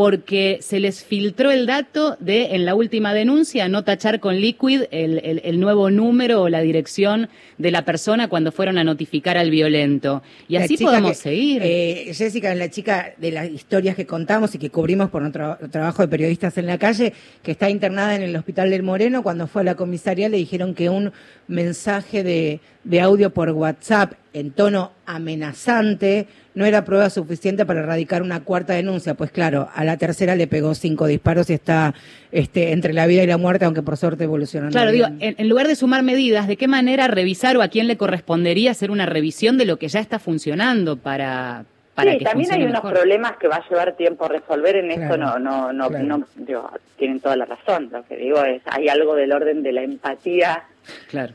porque 0.00 0.60
se 0.62 0.80
les 0.80 1.04
filtró 1.04 1.50
el 1.50 1.66
dato 1.66 2.16
de, 2.20 2.54
en 2.54 2.64
la 2.64 2.74
última 2.74 3.12
denuncia, 3.12 3.68
no 3.68 3.84
tachar 3.84 4.18
con 4.18 4.40
Liquid 4.40 4.84
el, 4.90 5.60
nuevo 5.60 5.90
número 5.90 6.40
o 6.40 6.48
la 6.48 6.62
dirección 6.62 7.28
de 7.58 7.70
la 7.70 7.84
persona 7.84 8.28
cuando 8.28 8.50
fueron 8.50 8.78
a 8.78 8.84
notificar 8.84 9.36
al 9.36 9.50
violento. 9.50 10.22
Y 10.48 10.56
así 10.56 10.78
podemos 10.78 11.18
seguir. 11.18 11.60
Eh, 11.62 12.12
Jessica 12.14 12.50
es 12.50 12.58
la 12.58 12.70
chica 12.70 13.12
de 13.18 13.30
las 13.30 13.50
historias 13.50 13.94
que 13.94 14.06
contamos 14.06 14.54
y 14.54 14.58
que 14.58 14.70
cubrimos 14.70 15.10
por 15.10 15.20
nuestro 15.20 15.58
trabajo 15.70 16.00
de 16.00 16.08
periodistas 16.08 16.56
en 16.56 16.64
la 16.64 16.78
calle, 16.78 17.12
que 17.42 17.50
está 17.50 17.68
internada 17.68 18.16
en 18.16 18.22
el 18.22 18.34
Hospital 18.34 18.70
del 18.70 18.82
Moreno. 18.82 19.22
Cuando 19.22 19.48
fue 19.48 19.60
a 19.60 19.64
la 19.66 19.74
comisaría 19.74 20.30
le 20.30 20.38
dijeron 20.38 20.74
que 20.74 20.88
un 20.88 21.12
mensaje 21.46 22.24
de, 22.24 22.60
de 22.84 23.00
audio 23.02 23.34
por 23.34 23.50
WhatsApp 23.50 24.14
en 24.32 24.50
tono 24.50 24.92
amenazante 25.04 26.26
no 26.54 26.64
era 26.66 26.84
prueba 26.84 27.10
suficiente 27.10 27.64
para 27.64 27.80
erradicar 27.80 28.22
una 28.22 28.40
cuarta 28.40 28.72
denuncia. 28.72 29.14
Pues 29.14 29.30
claro, 29.30 29.68
a 29.74 29.84
la 29.84 29.96
tercera 29.96 30.34
le 30.34 30.46
pegó 30.46 30.74
cinco 30.74 31.06
disparos 31.06 31.48
y 31.50 31.54
está 31.54 31.94
este, 32.32 32.72
entre 32.72 32.92
la 32.92 33.06
vida 33.06 33.22
y 33.22 33.26
la 33.26 33.38
muerte, 33.38 33.64
aunque 33.64 33.82
por 33.82 33.96
suerte 33.96 34.24
evolucionó. 34.24 34.70
Claro, 34.70 34.90
digo, 34.90 35.06
en, 35.20 35.48
lugar 35.48 35.68
de 35.68 35.76
sumar 35.76 36.02
medidas, 36.02 36.48
¿de 36.48 36.56
qué 36.56 36.68
manera 36.68 37.08
revisar 37.08 37.56
o 37.56 37.62
a 37.62 37.68
quién 37.68 37.86
le 37.86 37.96
correspondería 37.96 38.72
hacer 38.72 38.90
una 38.90 39.06
revisión 39.06 39.58
de 39.58 39.64
lo 39.64 39.78
que 39.78 39.88
ya 39.88 40.00
está 40.00 40.18
funcionando 40.18 40.96
para, 40.96 41.64
para 41.94 42.12
sí, 42.12 42.18
también 42.24 42.52
hay 42.52 42.64
unos 42.64 42.80
problemas 42.80 43.36
que 43.36 43.48
va 43.48 43.56
a 43.56 43.68
llevar 43.68 43.96
tiempo 43.96 44.24
a 44.24 44.28
resolver 44.28 44.76
en 44.76 44.90
esto 44.90 45.16
no 45.16 45.38
no 45.38 45.72
no, 45.72 45.88
no 45.90 46.24
digo, 46.36 46.70
tienen 46.96 47.20
toda 47.20 47.36
la 47.36 47.44
razón. 47.44 47.90
Lo 47.92 48.04
que 48.04 48.16
digo 48.16 48.42
es 48.44 48.62
hay 48.66 48.88
algo 48.88 49.14
del 49.14 49.32
orden 49.32 49.62
de 49.62 49.72
la 49.72 49.82
empatía 49.82 50.64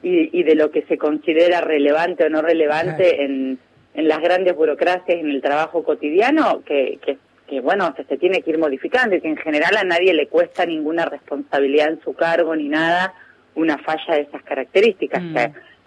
y, 0.03 0.37
y 0.37 0.43
de 0.43 0.55
lo 0.55 0.71
que 0.71 0.81
se 0.83 0.97
considera 0.97 1.61
relevante 1.61 2.25
o 2.25 2.29
no 2.29 2.41
relevante 2.41 3.23
en 3.23 3.59
en 3.95 4.07
las 4.07 4.21
grandes 4.21 4.55
burocracias, 4.55 5.19
en 5.19 5.29
el 5.29 5.41
trabajo 5.41 5.83
cotidiano, 5.83 6.61
que, 6.65 6.99
que, 7.47 7.61
bueno, 7.61 7.93
se 7.95 8.17
tiene 8.17 8.41
que 8.41 8.51
ir 8.51 8.57
modificando 8.57 9.15
y 9.15 9.21
que 9.21 9.29
en 9.29 9.37
general 9.37 9.77
a 9.77 9.83
nadie 9.83 10.13
le 10.13 10.27
cuesta 10.27 10.65
ninguna 10.65 11.05
responsabilidad 11.05 11.89
en 11.89 12.01
su 12.01 12.13
cargo 12.13 12.55
ni 12.55 12.67
nada 12.67 13.13
una 13.55 13.77
falla 13.77 14.15
de 14.15 14.21
esas 14.21 14.43
características. 14.43 15.23
Mm. 15.23 15.37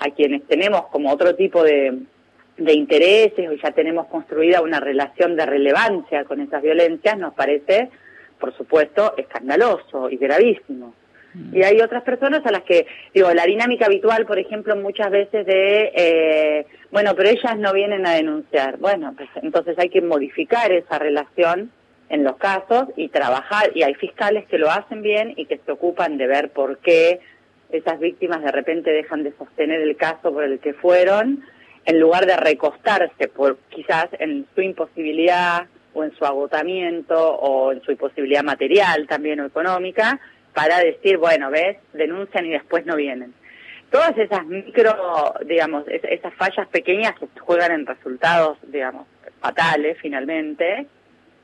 a 0.01 0.11
quienes 0.11 0.47
tenemos 0.47 0.87
como 0.93 1.13
otro 1.13 1.35
tipo 1.35 1.65
de, 1.65 1.93
de 2.59 2.73
intereses 2.73 3.49
o 3.49 3.53
ya 3.53 3.71
tenemos 3.73 4.07
construida 4.07 4.61
una 4.61 4.81
relación 4.81 5.37
de 5.37 5.47
relevancia 5.47 6.25
con 6.25 6.41
esas 6.41 6.63
violencias, 6.63 7.17
nos 7.17 7.35
parece, 7.35 7.89
por 8.39 8.57
supuesto, 8.57 9.15
escandaloso 9.17 10.11
y 10.11 10.17
gravísimo. 10.17 10.95
Y 11.53 11.63
hay 11.63 11.81
otras 11.81 12.03
personas 12.03 12.45
a 12.47 12.51
las 12.51 12.63
que, 12.63 12.87
digo, 13.15 13.33
la 13.33 13.45
dinámica 13.45 13.87
habitual, 13.87 14.27
por 14.27 14.39
ejemplo, 14.39 14.75
muchas 14.77 15.11
veces 15.11 15.47
de, 15.47 15.93
eh, 15.95 16.67
bueno, 16.91 17.15
pero 17.15 17.29
ellas 17.29 17.59
no 17.59 17.73
vienen 17.73 18.07
a 18.07 18.15
denunciar. 18.15 18.79
Bueno, 18.79 19.15
pues 19.17 19.29
entonces 19.43 19.79
hay 19.79 19.89
que 19.89 20.01
modificar 20.01 20.73
esa 20.73 20.99
relación 20.99 21.71
en 22.09 22.25
los 22.25 22.37
casos 22.37 22.89
y 22.97 23.09
trabajar, 23.09 23.71
y 23.75 23.83
hay 23.83 23.95
fiscales 23.95 24.47
que 24.47 24.59
lo 24.59 24.71
hacen 24.71 25.03
bien 25.03 25.35
y 25.37 25.45
que 25.45 25.61
se 25.65 25.73
ocupan 25.73 26.17
de 26.17 26.27
ver 26.27 26.51
por 26.51 26.79
qué 26.79 27.21
esas 27.71 28.01
víctimas 28.01 28.43
de 28.43 28.51
repente 28.51 28.91
dejan 28.91 29.23
de 29.23 29.33
sostener 29.37 29.81
el 29.83 29.97
caso 29.97 30.33
por 30.33 30.45
el 30.45 30.59
que 30.59 30.73
fueron, 30.73 31.45
en 31.85 32.01
lugar 32.01 32.27
de 32.27 32.37
recostarse 32.37 33.29
por 33.29 33.59
quizás 33.69 34.09
en 34.19 34.47
su 34.55 34.63
imposibilidad 34.63 35.67
o 35.95 36.05
en 36.05 36.13
su 36.13 36.25
agotamiento 36.25 37.17
o 37.17 37.73
en 37.73 37.83
su 37.83 37.93
imposibilidad 37.93 38.43
material 38.43 39.07
también 39.07 39.41
o 39.41 39.47
económica, 39.47 40.21
para 40.59 40.81
decir, 40.81 41.19
bueno, 41.19 41.53
ves, 41.53 41.77
denuncian 41.93 42.45
y 42.45 42.51
después 42.51 42.85
no 42.85 42.97
vienen. 42.97 43.33
Todas 43.93 44.19
esas 44.19 44.45
micro, 44.45 44.93
digamos, 45.47 45.85
esas 45.87 46.35
fallas 46.35 46.67
pequeñas 46.67 47.15
que 47.17 47.29
juegan 47.39 47.71
en 47.71 47.87
resultados, 47.87 48.59
digamos, 48.65 49.07
fatales 49.41 49.97
finalmente, 50.03 50.89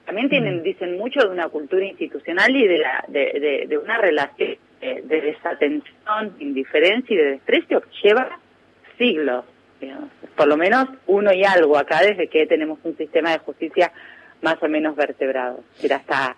también 0.05 0.29
tienen, 0.29 0.65
dicen 0.65 0.99
mucho 0.99 1.21
de 1.21 1.29
una 1.29 1.49
cultura 1.49 1.85
institucional 1.85 2.57
y 2.57 2.67
de, 2.67 2.79
la, 2.79 3.05
de, 3.07 3.67
de, 3.69 3.79
una 3.79 3.99
relación 3.99 4.59
de, 4.81 5.21
desatención, 5.21 6.35
indiferencia 6.41 7.15
y 7.15 7.17
de 7.17 7.31
desprecio 7.31 7.83
que 7.83 7.91
lleva 8.03 8.41
siglos, 8.99 9.45
por 10.37 10.49
lo 10.49 10.57
menos 10.57 10.89
uno 11.07 11.33
y 11.33 11.45
algo 11.45 11.79
acá 11.79 12.01
desde 12.03 12.27
que 12.27 12.49
tenemos 12.49 12.81
un 12.83 12.97
sistema 12.97 13.31
de 13.31 13.39
justicia 13.39 13.93
más 14.43 14.61
o 14.61 14.69
menos 14.69 14.97
vertebrado. 14.97 15.63
Pero 15.81 15.95
hasta 15.95 16.35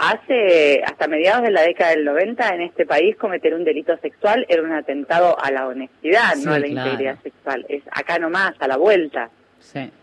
hace, 0.00 0.82
hasta 0.84 1.06
mediados 1.06 1.42
de 1.42 1.50
la 1.50 1.62
década 1.62 1.90
del 1.90 2.04
90 2.04 2.54
en 2.54 2.62
este 2.62 2.86
país 2.86 3.16
cometer 3.16 3.54
un 3.54 3.64
delito 3.64 3.96
sexual 3.98 4.46
era 4.48 4.62
un 4.62 4.72
atentado 4.72 5.38
a 5.38 5.50
la 5.50 5.66
honestidad, 5.66 6.36
no 6.36 6.54
a 6.54 6.58
la 6.58 6.66
integridad 6.66 7.18
sexual. 7.22 7.66
Es 7.68 7.82
acá 7.90 8.18
nomás, 8.18 8.54
a 8.60 8.66
la 8.66 8.78
vuelta. 8.78 9.28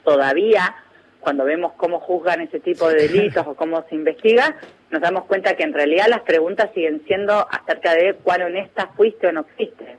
Todavía 0.03 0.75
cuando 1.19 1.43
vemos 1.45 1.73
cómo 1.77 1.99
juzgan 1.99 2.41
ese 2.41 2.59
tipo 2.59 2.87
de 2.87 3.07
delitos 3.07 3.45
o 3.47 3.55
cómo 3.55 3.83
se 3.89 3.95
investiga, 3.95 4.55
nos 4.91 5.01
damos 5.01 5.25
cuenta 5.25 5.55
que 5.55 5.63
en 5.63 5.73
realidad 5.73 6.05
las 6.07 6.21
preguntas 6.21 6.69
siguen 6.73 7.01
siendo 7.07 7.47
acerca 7.51 7.93
de 7.95 8.13
cuán 8.23 8.43
honesta 8.43 8.91
fuiste 8.95 9.27
o 9.27 9.31
no 9.31 9.45
fuiste. 9.55 9.97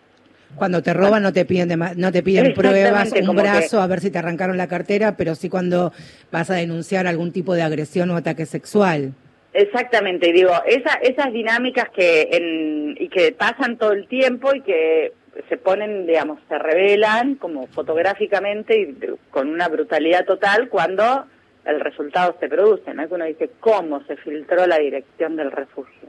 Cuando 0.54 0.82
te 0.82 0.94
roban 0.94 1.22
no 1.22 1.32
te 1.32 1.44
piden 1.44 1.78
no 1.96 2.12
te 2.12 2.22
piden 2.22 2.54
pruebas, 2.54 3.12
un 3.12 3.36
brazo 3.36 3.80
a 3.80 3.86
ver 3.88 4.00
si 4.00 4.10
te 4.10 4.18
arrancaron 4.18 4.56
la 4.56 4.68
cartera, 4.68 5.16
pero 5.16 5.34
sí 5.34 5.48
cuando 5.50 5.92
vas 6.30 6.50
a 6.50 6.54
denunciar 6.54 7.06
algún 7.06 7.32
tipo 7.32 7.54
de 7.54 7.62
agresión 7.62 8.10
o 8.10 8.16
ataque 8.16 8.46
sexual. 8.46 9.12
Exactamente, 9.52 10.28
y 10.28 10.32
digo, 10.32 10.52
esa, 10.66 10.94
esas 10.94 11.32
dinámicas 11.32 11.88
que 11.90 12.28
en, 12.32 12.96
y 12.98 13.08
que 13.08 13.32
pasan 13.32 13.78
todo 13.78 13.92
el 13.92 14.06
tiempo 14.06 14.54
y 14.54 14.60
que 14.60 15.12
se 15.48 15.56
ponen, 15.56 16.06
digamos, 16.06 16.38
se 16.48 16.58
revelan 16.58 17.36
como 17.36 17.66
fotográficamente 17.68 18.78
y 18.78 18.98
con 19.30 19.48
una 19.48 19.68
brutalidad 19.68 20.24
total 20.24 20.68
cuando 20.68 21.24
el 21.64 21.80
resultado 21.80 22.36
se 22.40 22.48
produce, 22.48 22.92
¿no? 22.94 23.06
Que 23.08 23.14
uno 23.14 23.24
dice, 23.24 23.50
¿cómo 23.60 24.02
se 24.04 24.16
filtró 24.16 24.66
la 24.66 24.78
dirección 24.78 25.36
del 25.36 25.50
refugio? 25.50 26.08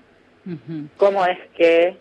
¿Cómo 0.98 1.26
es 1.26 1.38
que 1.56 1.98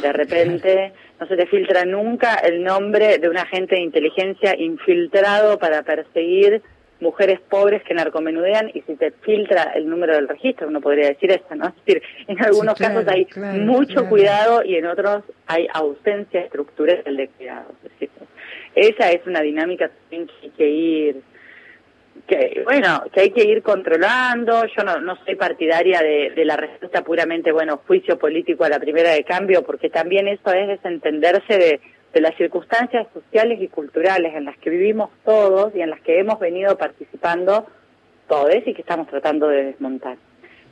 de 0.00 0.12
repente 0.12 0.92
no 1.18 1.26
se 1.26 1.36
te 1.36 1.46
filtra 1.46 1.84
nunca 1.84 2.34
el 2.36 2.62
nombre 2.62 3.18
de 3.18 3.28
un 3.28 3.38
agente 3.38 3.74
de 3.74 3.80
inteligencia 3.80 4.54
infiltrado 4.56 5.58
para 5.58 5.82
perseguir 5.82 6.62
mujeres 7.00 7.40
pobres 7.48 7.82
que 7.84 7.94
narcomenudean 7.94 8.70
y 8.74 8.82
si 8.82 8.96
te 8.96 9.10
filtra 9.10 9.72
el 9.74 9.88
número 9.88 10.14
del 10.14 10.28
registro, 10.28 10.68
uno 10.68 10.80
podría 10.80 11.08
decir 11.08 11.30
eso, 11.30 11.54
¿no? 11.54 11.66
Es 11.78 11.84
decir, 11.84 12.02
en 12.26 12.44
algunos 12.44 12.74
casos 12.74 13.06
hay 13.08 13.26
mucho 13.60 14.08
cuidado 14.08 14.64
y 14.64 14.76
en 14.76 14.86
otros 14.86 15.24
hay 15.46 15.68
ausencia 15.72 16.40
estructural 16.40 17.04
de 17.04 17.28
cuidado. 17.28 17.72
esa 18.74 19.10
es 19.10 19.26
una 19.26 19.40
dinámica 19.40 19.88
también 19.88 20.26
que 20.26 20.34
hay 20.42 20.50
que 20.50 20.68
ir, 20.68 21.22
que 22.26 22.62
bueno, 22.64 23.04
que 23.12 23.20
hay 23.20 23.30
que 23.30 23.44
ir 23.44 23.62
controlando. 23.62 24.64
Yo 24.76 24.84
no, 24.84 25.00
no 25.00 25.16
soy 25.24 25.36
partidaria 25.36 26.00
de, 26.00 26.30
de 26.30 26.44
la 26.44 26.56
respuesta 26.56 27.02
puramente, 27.02 27.52
bueno, 27.52 27.80
juicio 27.86 28.18
político 28.18 28.64
a 28.64 28.68
la 28.68 28.80
primera 28.80 29.12
de 29.12 29.24
cambio, 29.24 29.62
porque 29.62 29.88
también 29.88 30.28
eso 30.28 30.52
es 30.52 30.68
desentenderse 30.68 31.58
de 31.58 31.80
de 32.12 32.20
las 32.20 32.34
circunstancias 32.36 33.06
sociales 33.12 33.60
y 33.60 33.68
culturales 33.68 34.34
en 34.34 34.44
las 34.44 34.56
que 34.58 34.70
vivimos 34.70 35.10
todos 35.24 35.74
y 35.74 35.80
en 35.80 35.90
las 35.90 36.00
que 36.00 36.18
hemos 36.18 36.38
venido 36.38 36.76
participando 36.78 37.66
todos 38.28 38.54
y 38.66 38.74
que 38.74 38.80
estamos 38.80 39.08
tratando 39.08 39.48
de 39.48 39.64
desmontar. 39.64 40.16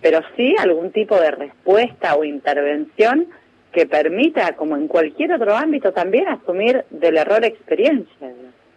Pero 0.00 0.20
sí 0.36 0.54
algún 0.58 0.92
tipo 0.92 1.18
de 1.20 1.30
respuesta 1.30 2.14
o 2.16 2.24
intervención 2.24 3.28
que 3.72 3.86
permita, 3.86 4.56
como 4.56 4.76
en 4.76 4.88
cualquier 4.88 5.32
otro 5.32 5.54
ámbito, 5.54 5.92
también 5.92 6.28
asumir 6.28 6.84
del 6.90 7.16
error 7.18 7.44
experiencia. 7.44 8.32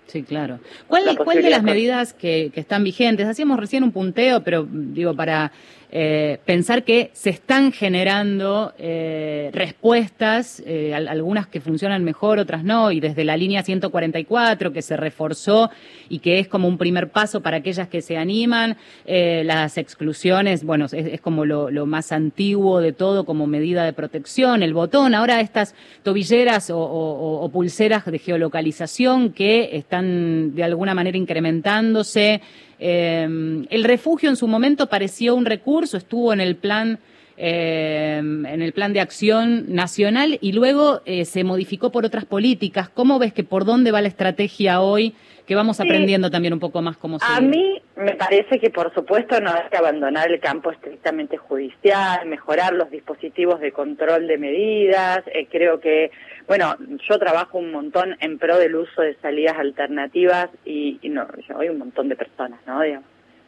Sí, 0.08 0.24
claro. 0.24 0.60
¿Cuál, 0.88 1.18
¿cuál 1.24 1.42
de 1.42 1.52
las 1.52 1.62
medidas 1.62 2.14
que, 2.14 2.52
que 2.54 2.60
están 2.60 2.84
vigentes? 2.84 3.28
Hacíamos 3.28 3.60
recién 3.60 3.84
un 3.84 3.92
punteo, 3.92 4.44
pero 4.44 4.66
digo, 4.68 5.16
para 5.16 5.52
eh, 5.92 6.38
pensar 6.46 6.84
que 6.84 7.10
se 7.14 7.32
están 7.32 7.72
generando 7.72 8.74
eh, 8.78 9.50
respuestas, 9.54 10.62
eh, 10.64 10.94
algunas 10.94 11.48
que 11.48 11.62
funcionan 11.62 12.04
mejor, 12.04 12.38
otras 12.38 12.64
no, 12.64 12.92
y 12.92 13.00
desde 13.00 13.24
la 13.24 13.36
línea 13.36 13.64
144 13.64 14.72
que 14.72 14.84
se 14.84 14.96
reforzó 14.98 15.72
y 16.08 16.20
que 16.20 16.38
es 16.38 16.48
como 16.48 16.68
un 16.68 16.78
primer 16.78 17.10
paso 17.10 17.42
para 17.42 17.58
aquellas 17.58 17.88
que 17.88 18.04
se 18.04 18.18
animan, 18.18 18.78
las 19.06 19.78
exclusiones, 19.78 20.64
bueno, 20.64 20.86
es, 20.92 21.22
como 21.22 21.46
lo, 21.46 21.86
más 21.86 22.12
antiguo 22.12 22.82
de 22.82 22.94
todo 22.94 23.26
como 23.26 23.48
medida 23.48 23.84
de 23.84 23.94
protección, 23.94 24.62
el 24.62 24.74
botón, 24.74 25.16
ahora 25.16 25.42
estas 25.42 25.74
tobilleras 26.04 26.70
o 26.72 27.50
pulseras 27.52 28.06
de 28.06 28.20
geolocalización 28.20 29.32
que 29.32 29.70
están 29.74 30.54
de 30.56 30.64
alguna 30.64 30.94
manera 30.94 31.18
incrementándose. 31.18 32.42
Em, 32.80 33.66
el 33.70 33.84
refugio 33.84 34.30
en 34.30 34.38
su 34.38 34.48
momento 34.48 34.88
pareció 34.88 35.36
un 35.36 35.46
recurso, 35.46 35.98
estuvo 35.98 36.32
en 36.32 36.40
el 36.40 36.56
plan 36.56 37.00
em, 37.36 38.46
en 38.46 38.62
el 38.62 38.74
plan 38.74 38.92
de 38.92 39.00
acción 39.00 39.74
nacional 39.74 40.38
y 40.42 40.52
luego 40.54 41.02
eh, 41.06 41.24
se 41.26 41.44
modificó 41.44 41.92
por 41.92 42.06
otras 42.06 42.26
políticas. 42.26 42.90
¿Cómo 42.90 43.20
ves 43.20 43.34
que 43.34 43.44
por 43.44 43.64
dónde 43.64 43.92
va 43.92 44.02
la 44.02 44.08
estrategia 44.08 44.82
hoy? 44.82 45.14
Que 45.46 45.56
vamos 45.56 45.80
aprendiendo 45.80 46.30
también 46.30 46.54
un 46.54 46.60
poco 46.60 46.82
más 46.82 46.98
cómo 46.98 47.18
se. 47.18 47.26
A 47.26 47.42
mí 47.42 47.82
me 47.96 48.16
parece 48.16 48.60
que, 48.60 48.70
por 48.70 48.94
supuesto, 48.94 49.40
no 49.42 49.52
hay 49.52 49.64
que 49.72 49.78
abandonar 49.78 50.30
el 50.32 50.40
campo 50.40 50.72
estrictamente 50.72 51.38
judicial, 51.38 52.26
mejorar 52.28 52.74
los 52.74 52.92
dispositivos 52.92 53.60
de 53.60 53.72
control 53.72 54.28
de 54.28 54.38
medidas. 54.38 55.24
Eh, 55.34 55.48
creo 55.50 55.80
que 55.80 56.12
bueno, 56.50 56.76
yo 57.08 57.20
trabajo 57.20 57.60
un 57.60 57.72
montón 57.72 58.18
en 58.22 58.40
pro 58.40 58.58
del 58.58 58.76
uso 58.76 59.04
de 59.04 59.16
salidas 59.22 59.56
alternativas 59.60 60.50
y, 60.66 61.00
no, 61.04 61.28
yo 61.48 61.60
hay 61.60 61.70
un 61.70 61.78
montón 61.78 62.10
de 62.10 62.16
personas, 62.16 62.60
¿no? 62.66 62.82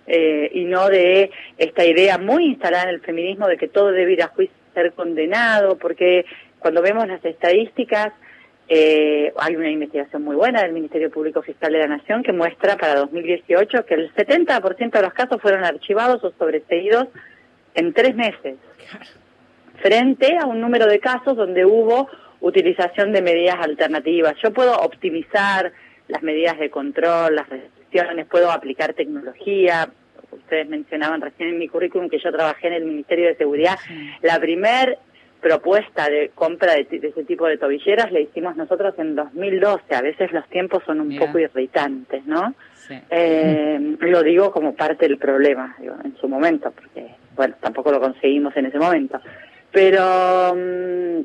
Eh, 0.05 0.51
y 0.53 0.65
no 0.65 0.87
de 0.87 1.31
esta 1.57 1.83
idea 1.83 2.19
muy 2.19 2.45
instalada 2.45 2.83
en 2.83 2.89
el 2.89 3.01
feminismo 3.01 3.47
de 3.47 3.57
que 3.57 3.67
todo 3.67 3.91
debe 3.91 4.13
ir 4.13 4.21
a 4.21 4.27
juicio 4.27 4.55
ser 4.75 4.93
condenado, 4.93 5.79
porque 5.79 6.25
cuando 6.59 6.83
vemos 6.83 7.07
las 7.07 7.25
estadísticas, 7.25 8.13
eh, 8.69 9.33
hay 9.35 9.55
una 9.55 9.71
investigación 9.71 10.23
muy 10.23 10.35
buena 10.35 10.61
del 10.61 10.71
Ministerio 10.71 11.09
Público 11.09 11.41
Fiscal 11.41 11.73
de 11.73 11.79
la 11.79 11.87
Nación 11.87 12.21
que 12.21 12.33
muestra 12.33 12.77
para 12.77 12.99
2018 12.99 13.83
que 13.83 13.95
el 13.95 14.13
70% 14.13 14.91
de 14.91 15.01
los 15.01 15.13
casos 15.13 15.41
fueron 15.41 15.63
archivados 15.63 16.23
o 16.23 16.31
sobreseídos 16.37 17.07
en 17.73 17.93
tres 17.93 18.15
meses, 18.15 18.57
frente 19.81 20.37
a 20.37 20.45
un 20.45 20.61
número 20.61 20.85
de 20.85 20.99
casos 20.99 21.35
donde 21.35 21.65
hubo 21.65 22.07
utilización 22.41 23.13
de 23.13 23.21
medidas 23.21 23.57
alternativas. 23.59 24.35
Yo 24.43 24.51
puedo 24.51 24.73
optimizar 24.73 25.71
las 26.07 26.21
medidas 26.23 26.59
de 26.59 26.69
control, 26.69 27.35
las 27.35 27.47
restricciones, 27.47 28.25
puedo 28.27 28.51
aplicar 28.51 28.93
tecnología. 28.93 29.89
Ustedes 30.31 30.67
mencionaban 30.67 31.21
recién 31.21 31.49
en 31.49 31.59
mi 31.59 31.67
currículum 31.67 32.09
que 32.09 32.19
yo 32.19 32.31
trabajé 32.31 32.67
en 32.67 32.73
el 32.73 32.85
Ministerio 32.85 33.27
de 33.27 33.35
Seguridad. 33.35 33.77
La 34.21 34.39
primer 34.39 34.97
propuesta 35.41 36.07
de 36.07 36.29
compra 36.35 36.73
de, 36.73 36.87
ese 36.91 37.23
tipo 37.23 37.47
de 37.47 37.57
tobilleras 37.57 38.11
la 38.11 38.19
hicimos 38.19 38.55
nosotros 38.55 38.93
en 38.97 39.15
2012. 39.15 39.95
A 39.95 40.01
veces 40.01 40.31
los 40.31 40.47
tiempos 40.49 40.83
son 40.85 41.01
un 41.01 41.17
poco 41.17 41.39
irritantes, 41.39 42.25
¿no? 42.25 42.53
Eh, 43.09 43.97
lo 43.99 44.23
digo 44.23 44.51
como 44.51 44.75
parte 44.75 45.07
del 45.07 45.17
problema, 45.17 45.75
digo, 45.79 45.95
en 46.03 46.15
su 46.17 46.27
momento, 46.27 46.71
porque, 46.71 47.07
bueno, 47.35 47.55
tampoco 47.59 47.91
lo 47.91 47.99
conseguimos 47.99 48.55
en 48.57 48.65
ese 48.65 48.79
momento. 48.79 49.19
Pero... 49.71 50.55
Mm, 50.55 51.21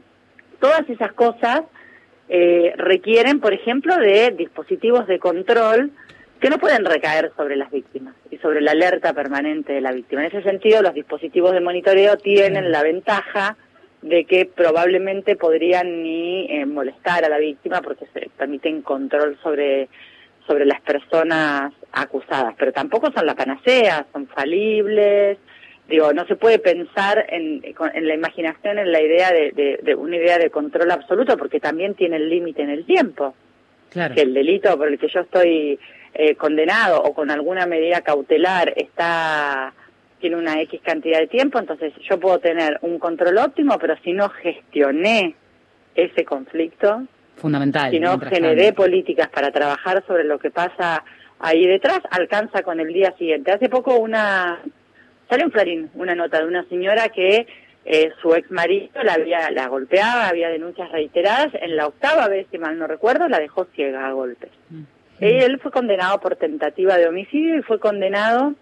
todas 0.61 0.89
esas 0.89 1.13
cosas 1.13 1.63
eh, 2.29 2.75
requieren, 2.77 3.41
por 3.41 3.53
ejemplo, 3.53 3.97
de 3.97 4.33
dispositivos 4.33 5.07
de 5.07 5.19
control 5.19 5.93
que 6.41 6.51
no 6.51 6.59
pueden 6.59 6.85
recaer 6.85 7.33
sobre 7.37 7.57
las 7.57 7.71
víctimas 7.71 8.15
y 8.31 8.39
sobre 8.39 8.61
la 8.61 8.73
alerta 8.73 9.13
permanente 9.15 9.73
de 9.73 9.81
la 9.81 9.93
víctima. 9.93 10.23
En 10.23 10.29
ese 10.29 10.43
sentido, 10.43 10.83
los 10.83 10.95
dispositivos 10.95 11.53
de 11.53 11.61
monitoreo 11.61 12.17
tienen 12.17 12.71
la 12.71 12.83
ventaja 12.83 13.57
de 14.03 14.25
que 14.25 14.45
probablemente 14.45 15.37
podrían 15.37 16.03
ni 16.03 16.47
eh, 16.51 16.67
molestar 16.67 17.25
a 17.25 17.29
la 17.29 17.39
víctima 17.39 17.81
porque 17.81 18.07
se 18.13 18.29
permiten 18.37 18.83
control 18.83 19.39
sobre 19.43 19.89
sobre 20.47 20.65
las 20.65 20.81
personas 20.81 21.73
acusadas, 21.93 22.55
pero 22.57 22.73
tampoco 22.73 23.11
son 23.11 23.27
la 23.27 23.35
panacea, 23.35 24.07
son 24.13 24.29
falibles. 24.29 25.39
Digo, 25.89 26.13
no 26.13 26.27
se 26.27 26.35
puede 26.35 26.59
pensar 26.59 27.27
en, 27.29 27.63
en 27.65 28.09
la 28.09 28.15
imaginación, 28.15 28.79
en 28.79 28.91
la 28.91 29.01
idea 29.01 29.31
de, 29.31 29.79
de, 29.83 29.95
una 29.95 30.17
idea 30.17 30.39
de 30.39 30.51
control 30.51 30.91
absoluto, 30.91 31.37
porque 31.37 31.61
también 31.61 31.95
tiene 31.95 32.17
el 32.17 32.29
límite 32.29 32.63
en 32.63 32.71
el 32.71 32.85
tiempo. 32.85 33.35
Claro. 33.91 34.15
Que 34.15 34.23
el 34.23 34.35
delito 34.35 34.77
por 34.77 34.89
el 34.89 34.99
que 34.99 35.09
yo 35.09 35.21
estoy 35.21 35.79
eh, 36.15 36.35
condenado 36.35 37.03
o 37.03 37.15
con 37.15 37.31
alguna 37.31 37.67
medida 37.67 38.01
cautelar 38.01 38.73
está 38.77 39.73
tiene 40.19 40.37
una 40.37 40.61
X 40.63 40.81
cantidad 40.83 41.19
de 41.19 41.27
tiempo, 41.27 41.59
entonces 41.59 41.93
yo 42.09 42.19
puedo 42.19 42.39
tener 42.39 42.79
un 42.81 42.99
control 42.99 43.37
óptimo, 43.37 43.79
pero 43.79 43.97
si 44.03 44.15
no 44.15 44.31
gestioné 44.31 45.35
ese 45.95 46.25
conflicto, 46.25 47.07
fundamental. 47.37 47.91
Si 47.91 48.01
no 48.01 48.19
generé 48.19 48.73
políticas 48.73 49.29
para 49.29 49.51
trabajar 49.51 50.03
sobre 50.07 50.25
lo 50.25 50.39
que 50.39 50.51
pasa 50.51 51.05
ahí 51.39 51.67
detrás, 51.67 52.01
alcanza 52.11 52.63
con 52.63 52.81
el 52.81 52.93
día 52.93 53.15
siguiente. 53.19 53.53
Hace 53.53 53.69
poco 53.69 53.97
una 53.97 54.61
sale 55.29 55.45
un 55.45 55.51
Clarín, 55.51 55.91
una 55.95 56.15
nota 56.15 56.39
de 56.41 56.47
una 56.47 56.65
señora 56.69 57.09
que 57.09 57.47
eh, 57.85 58.11
su 58.21 58.35
ex 58.35 58.51
marido 58.51 59.03
la 59.03 59.15
había 59.15 59.51
la 59.51 59.69
golpeaba, 59.69 60.29
había 60.29 60.49
denuncias 60.49 60.91
reiteradas, 60.91 61.55
en 61.55 61.77
la 61.77 61.87
octava 61.87 62.29
vez, 62.29 62.47
si 62.51 62.59
mal 62.59 62.79
no 62.79 62.87
recuerdo, 62.87 63.29
la 63.29 63.39
dejó 63.39 63.67
ciega 63.75 64.07
a 64.07 64.13
golpes. 64.13 64.51
Mm. 64.71 64.83
Él 65.21 65.59
fue 65.61 65.71
condenado 65.71 66.21
por 66.21 66.37
tentativa 66.37 66.97
de 66.99 67.07
homicidio 67.07 67.57
y 67.57 67.63
fue 67.63 67.79
condenado 67.79 68.55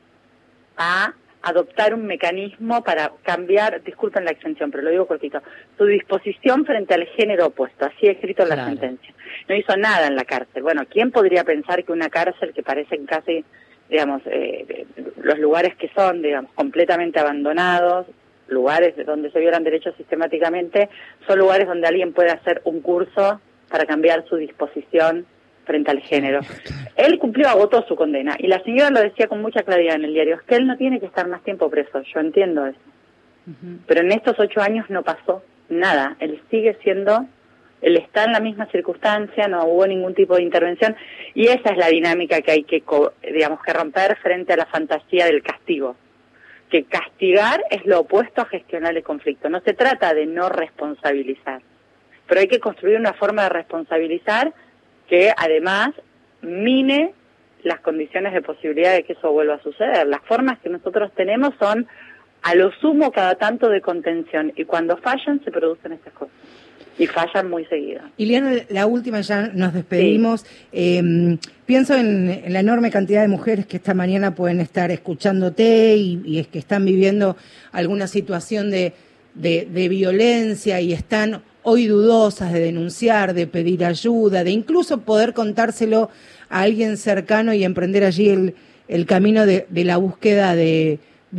a 0.77 1.15
adoptar 1.45 1.93
un 1.95 2.07
mecanismo 2.07 2.83
para 2.83 3.13
cambiar, 3.23 3.83
disculpen 3.83 4.25
la 4.25 4.31
extensión, 4.31 4.71
pero 4.71 4.83
lo 4.83 4.91
digo 4.91 5.07
cortito, 5.07 5.43
su 5.77 5.85
disposición 5.85 6.65
frente 6.65 6.95
al 6.95 7.07
género 7.07 7.47
opuesto, 7.47 7.85
así 7.85 8.07
escrito 8.07 8.45
en 8.45 8.49
la 8.49 8.65
sentencia. 8.65 9.15
No 9.49 9.55
hizo 9.55 9.77
nada 9.77 10.07
en 10.07 10.17
la 10.17 10.25
cárcel. 10.25 10.63
Bueno, 10.63 10.85
¿quién 10.89 11.11
podría 11.11 11.45
pensar 11.45 11.85
que 11.85 11.93
una 11.93 12.09
cárcel 12.09 12.55
que 12.55 12.63
parecen 12.63 13.05
casi, 13.05 13.45
digamos, 13.89 14.23
eh, 14.27 14.87
los 15.23 15.39
lugares 15.39 15.77
que 15.77 15.89
son, 15.95 16.23
digamos, 16.23 16.53
completamente 16.55 17.21
abandonados, 17.21 18.07
lugares 18.49 18.95
donde 19.07 19.31
se 19.31 19.41
violan 19.41 19.65
derechos 19.65 19.95
sistemáticamente, 19.97 20.89
son 21.27 21.39
lugares 21.39 21.67
donde 21.67 21.87
alguien 21.87 22.13
puede 22.13 22.31
hacer 22.31 22.61
un 22.65 22.81
curso 22.81 23.41
para 23.71 23.87
cambiar 23.87 24.25
su 24.29 24.37
disposición 24.37 25.27
frente 25.65 25.91
al 25.91 26.01
género. 26.01 26.41
Él 26.97 27.19
cumplió, 27.19 27.49
agotó 27.49 27.85
su 27.87 27.97
condena 27.97 28.37
y 28.39 28.47
la 28.47 28.63
señora 28.63 28.91
lo 28.91 29.01
decía 29.01 29.27
con 29.27 29.41
mucha 29.41 29.63
claridad 29.63 29.97
en 29.97 30.05
el 30.05 30.15
diario, 30.15 30.37
es 30.37 30.43
que 30.43 30.57
él 30.57 30.67
no 30.67 30.77
tiene 30.77 31.01
que 31.01 31.07
estar 31.07 31.27
más 31.27 31.43
tiempo 31.43 31.71
preso, 31.71 32.03
yo 32.03 32.21
entiendo 32.21 32.67
eso. 32.67 32.79
Pero 33.87 34.01
en 34.01 34.13
estos 34.13 34.39
ocho 34.39 34.63
años 34.63 34.89
no 34.89 35.03
pasó 35.03 35.43
nada, 35.69 36.17
él 36.21 36.41
sigue 36.51 36.79
siendo, 36.83 37.27
él 37.85 37.99
está 37.99 38.25
en 38.25 38.33
la 38.33 38.41
misma 38.41 38.65
circunstancia, 38.71 39.47
no 39.47 39.63
hubo 39.67 39.87
ningún 39.87 40.15
tipo 40.15 40.37
de 40.37 40.43
intervención 40.43 40.97
y 41.35 41.49
esa 41.49 41.69
es 41.69 41.77
la 41.77 41.89
dinámica 41.89 42.41
que 42.41 42.51
hay 42.51 42.65
que, 42.65 42.83
digamos, 43.31 43.63
que 43.63 43.75
romper 43.75 44.17
frente 44.23 44.55
a 44.55 44.57
la 44.57 44.65
fantasía 44.65 45.27
del 45.27 45.43
castigo. 45.43 45.95
Que 46.71 46.85
castigar 46.85 47.63
es 47.69 47.85
lo 47.85 48.01
opuesto 48.01 48.41
a 48.41 48.47
gestionar 48.47 48.97
el 48.97 49.03
conflicto. 49.03 49.51
No 49.51 49.61
se 49.61 49.75
trata 49.75 50.15
de 50.15 50.25
no 50.25 50.49
responsabilizar, 50.49 51.61
pero 52.27 52.41
hay 52.41 52.49
que 52.49 52.59
construir 52.59 52.99
una 52.99 53.13
forma 53.13 53.43
de 53.43 53.49
responsabilizar 53.51 54.55
que 55.07 55.31
además 55.37 55.91
mine 56.41 57.13
las 57.65 57.81
condiciones 57.81 58.33
de 58.33 58.41
posibilidad 58.41 58.95
de 58.95 59.03
que 59.03 59.13
eso 59.13 59.31
vuelva 59.31 59.57
a 59.57 59.63
suceder. 59.63 60.07
Las 60.07 60.23
formas 60.23 60.59
que 60.61 60.71
nosotros 60.71 61.13
tenemos 61.15 61.53
son 61.59 61.87
a 62.41 62.55
lo 62.55 62.73
sumo 62.81 63.13
cada 63.13 63.35
tanto 63.35 63.69
de 63.69 63.83
contención 63.83 64.55
y 64.57 64.65
cuando 64.65 64.97
fallan 64.97 65.45
se 65.45 65.51
producen 65.51 65.93
estas 65.93 66.15
cosas 66.15 66.35
y 66.99 67.07
fallan 67.07 67.51
muy 67.51 67.65
seguido. 67.67 68.03
Iliana, 68.17 68.55
la 68.69 68.87
última 68.87 69.21
ya 69.21 69.49
nos 69.55 69.75
despedimos. 69.75 70.45
Em, 70.73 71.39
pienso 71.67 71.95
en, 71.95 72.43
la 72.53 72.61
enorme 72.61 72.91
cantidad 72.91 73.23
de 73.23 73.29
mujeres 73.29 73.67
que 73.67 73.77
esta 73.77 73.95
mañana 73.95 74.35
pueden 74.35 74.61
estar 74.61 74.91
escuchándote 74.91 75.97
y, 75.97 76.21
y 76.25 76.39
es 76.39 76.47
que 76.49 76.59
están 76.59 76.85
viviendo 76.85 77.37
alguna 77.73 78.07
situación 78.07 78.71
de, 78.71 78.93
de, 79.35 79.67
de 79.71 79.89
violencia 79.89 80.81
y 80.81 80.93
están 80.93 81.43
hoy 81.63 81.87
dudosas 81.87 82.53
de 82.53 82.61
denunciar, 82.61 83.35
de 83.35 83.47
pedir 83.47 83.85
ayuda, 83.85 84.45
de 84.45 84.51
incluso 84.51 85.01
poder 85.01 85.33
contárselo 85.33 86.11
a 86.49 86.61
alguien 86.61 86.97
cercano 86.97 87.55
y 87.55 87.65
emprender 87.65 88.05
allí 88.05 88.29
el, 88.29 88.55
el 88.87 89.07
camino 89.07 89.47
de, 89.47 89.67
la 89.71 89.97
búsqueda 89.97 90.55
de, 90.55 90.99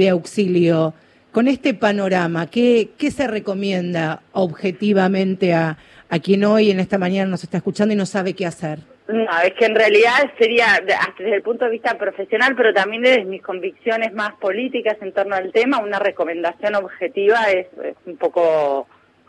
auxilio. 0.09 0.93
Con 1.35 1.49
este 1.49 1.73
panorama, 1.73 2.49
¿qué, 2.49 2.91
¿qué, 2.97 3.11
se 3.11 3.27
recomienda 3.27 4.21
objetivamente 4.31 5.53
a, 5.53 5.77
a 6.09 6.19
quien 6.19 6.45
hoy 6.45 6.71
en 6.71 6.79
esta 6.79 6.97
mañana 6.97 7.29
nos 7.29 7.43
está 7.43 7.57
escuchando 7.57 7.93
y 7.93 7.97
no 7.97 8.05
sabe 8.05 8.33
qué 8.33 8.45
hacer? 8.45 8.79
No, 9.09 9.41
es 9.43 9.53
que 9.55 9.65
en 9.65 9.75
realidad 9.75 10.31
sería, 10.39 10.81
desde 11.19 11.35
el 11.35 11.41
punto 11.41 11.65
de 11.65 11.71
vista 11.71 11.97
profesional, 11.97 12.55
pero 12.55 12.73
también 12.73 13.01
desde 13.01 13.25
mis 13.25 13.41
convicciones 13.41 14.13
más 14.13 14.35
políticas 14.35 14.95
en 15.01 15.11
torno 15.11 15.35
al 15.35 15.51
tema, 15.51 15.79
una 15.79 15.99
recomendación 15.99 16.73
objetiva 16.75 17.51
es 17.51 17.67
un 18.05 18.15
poco 18.15 18.87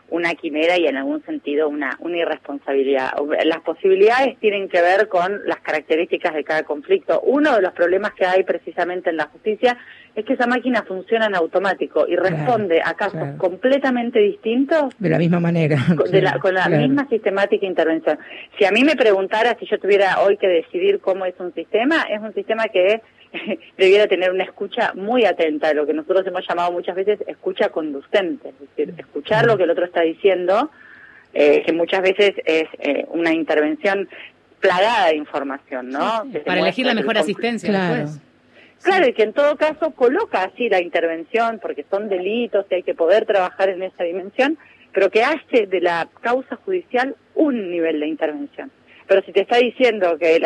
una 0.09 0.33
quimera 0.35 0.77
y 0.77 0.87
en 0.87 0.97
algún 0.97 1.23
sentido 1.25 1.67
una, 1.67 1.97
una 1.99 2.17
irresponsabilidad. 2.17 3.11
Las 3.45 3.61
posibilidades 3.61 4.37
tienen 4.39 4.69
que 4.69 4.81
ver 4.81 5.07
con 5.07 5.41
las 5.45 5.59
características 5.59 6.33
de 6.33 6.43
cada 6.43 6.63
conflicto. 6.63 7.21
Uno 7.21 7.55
de 7.55 7.61
los 7.61 7.73
problemas 7.73 8.13
que 8.13 8.25
hay 8.25 8.43
precisamente 8.43 9.09
en 9.09 9.17
la 9.17 9.25
justicia 9.27 9.77
es 10.15 10.25
que 10.25 10.33
esa 10.33 10.47
máquina 10.47 10.83
funciona 10.83 11.27
en 11.27 11.35
automático 11.35 12.07
y 12.07 12.15
responde 12.15 12.81
a 12.83 12.95
casos 12.95 13.35
completamente 13.37 14.19
distintos. 14.19 14.95
De 14.97 15.09
la 15.09 15.19
misma 15.19 15.39
manera. 15.39 15.77
Con, 16.41 16.53
la, 16.55 16.69
misma 16.69 17.07
sistemática 17.07 17.65
intervención. 17.65 18.17
Si 18.57 18.65
a 18.65 18.71
mí 18.71 18.83
me 18.83 18.95
preguntara 18.95 19.55
si 19.59 19.67
yo 19.67 19.77
tuviera 19.77 20.21
hoy 20.21 20.37
que 20.37 20.47
decidir 20.47 20.99
cómo 21.01 21.25
es 21.25 21.35
un 21.39 21.53
sistema, 21.53 22.03
es 22.09 22.19
un 22.19 22.33
sistema 22.33 22.63
que 22.65 23.01
debiera 23.77 24.07
tener 24.07 24.31
una 24.31 24.43
escucha 24.43 24.93
muy 24.93 25.25
atenta, 25.25 25.73
lo 25.73 25.85
que 25.85 25.93
nosotros 25.93 26.25
hemos 26.27 26.47
llamado 26.47 26.71
muchas 26.71 26.95
veces 26.95 27.19
escucha 27.27 27.69
conducente, 27.69 28.49
es 28.49 28.59
decir, 28.59 28.93
escuchar 28.97 29.45
lo 29.45 29.57
que 29.57 29.63
el 29.63 29.71
otro 29.71 29.85
está 29.85 30.01
diciendo, 30.01 30.69
eh, 31.33 31.63
que 31.65 31.73
muchas 31.73 32.01
veces 32.01 32.33
es 32.45 32.67
eh, 32.79 33.05
una 33.09 33.33
intervención 33.33 34.07
plagada 34.59 35.07
de 35.07 35.15
información, 35.15 35.89
¿no? 35.89 36.23
Para 36.45 36.61
elegir 36.61 36.85
la 36.85 36.95
mejor 36.95 37.17
asistencia 37.17 37.69
claro. 37.69 38.09
Claro, 38.81 39.07
y 39.07 39.13
que 39.13 39.23
en 39.23 39.33
todo 39.33 39.55
caso 39.57 39.91
coloca 39.91 40.43
así 40.43 40.69
la 40.69 40.81
intervención, 40.81 41.59
porque 41.59 41.85
son 41.89 42.09
delitos 42.09 42.65
y 42.69 42.75
hay 42.75 42.83
que 42.83 42.93
poder 42.93 43.25
trabajar 43.25 43.69
en 43.69 43.81
esa 43.81 44.03
dimensión, 44.03 44.57
pero 44.93 45.09
que 45.09 45.23
hace 45.23 45.67
de 45.67 45.81
la 45.81 46.07
causa 46.21 46.55
judicial 46.57 47.15
un 47.35 47.71
nivel 47.71 47.99
de 47.99 48.07
intervención. 48.07 48.71
Pero 49.07 49.21
si 49.23 49.31
te 49.31 49.41
está 49.41 49.57
diciendo 49.57 50.17
que, 50.17 50.39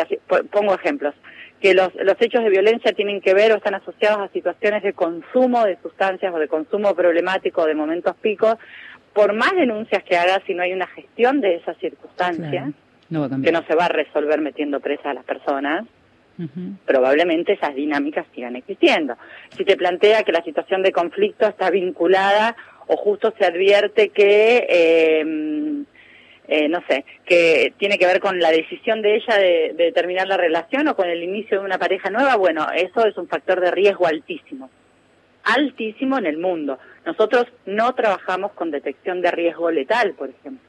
pongo 0.50 0.74
ejemplos, 0.74 1.14
que 1.62 1.74
los, 1.74 1.94
los 1.94 2.16
hechos 2.20 2.42
de 2.42 2.50
violencia 2.50 2.92
tienen 2.92 3.20
que 3.20 3.34
ver 3.34 3.52
o 3.52 3.56
están 3.56 3.76
asociados 3.76 4.18
a 4.18 4.32
situaciones 4.32 4.82
de 4.82 4.94
consumo 4.94 5.64
de 5.64 5.78
sustancias 5.80 6.34
o 6.34 6.38
de 6.38 6.48
consumo 6.48 6.92
problemático 6.96 7.64
de 7.64 7.74
momentos 7.76 8.16
picos, 8.16 8.56
por 9.12 9.32
más 9.32 9.52
denuncias 9.52 10.02
que 10.02 10.16
haga, 10.16 10.42
si 10.44 10.54
no 10.54 10.64
hay 10.64 10.72
una 10.72 10.88
gestión 10.88 11.40
de 11.40 11.54
esas 11.54 11.76
circunstancias, 11.78 12.70
que 13.08 13.52
no 13.52 13.62
se 13.62 13.74
va 13.76 13.84
a 13.84 13.88
resolver 13.88 14.40
metiendo 14.40 14.80
presa 14.80 15.10
a 15.10 15.14
las 15.14 15.24
personas, 15.24 15.84
probablemente 16.84 17.52
esas 17.52 17.76
dinámicas 17.76 18.26
sigan 18.34 18.56
existiendo. 18.56 19.14
Si 19.56 19.64
te 19.64 19.76
plantea 19.76 20.24
que 20.24 20.32
la 20.32 20.42
situación 20.42 20.82
de 20.82 20.90
conflicto 20.90 21.46
está 21.46 21.70
vinculada 21.70 22.56
o 22.88 22.96
justo 22.96 23.32
se 23.38 23.44
advierte 23.44 24.08
que... 24.08 24.66
Eh, 24.68 25.84
eh, 26.54 26.68
no 26.68 26.82
sé, 26.86 27.06
que 27.24 27.72
tiene 27.78 27.96
que 27.96 28.04
ver 28.04 28.20
con 28.20 28.38
la 28.38 28.50
decisión 28.50 29.00
de 29.00 29.16
ella 29.16 29.38
de, 29.38 29.90
terminar 29.94 30.28
la 30.28 30.36
relación 30.36 30.86
o 30.86 30.94
con 30.94 31.08
el 31.08 31.22
inicio 31.22 31.58
de 31.58 31.64
una 31.64 31.78
pareja 31.78 32.10
nueva, 32.10 32.36
bueno, 32.36 32.66
eso 32.76 33.06
es 33.06 33.16
un 33.16 33.26
factor 33.26 33.58
de 33.58 33.70
riesgo 33.70 34.06
altísimo, 34.06 34.68
altísimo 35.44 36.18
en 36.18 36.26
el 36.26 36.36
mundo. 36.36 36.78
Nosotros 37.06 37.46
no 37.64 37.94
trabajamos 37.94 38.52
con 38.52 38.70
detección 38.70 39.22
de 39.22 39.30
riesgo 39.30 39.70
letal, 39.70 40.12
por 40.12 40.28
ejemplo. 40.28 40.68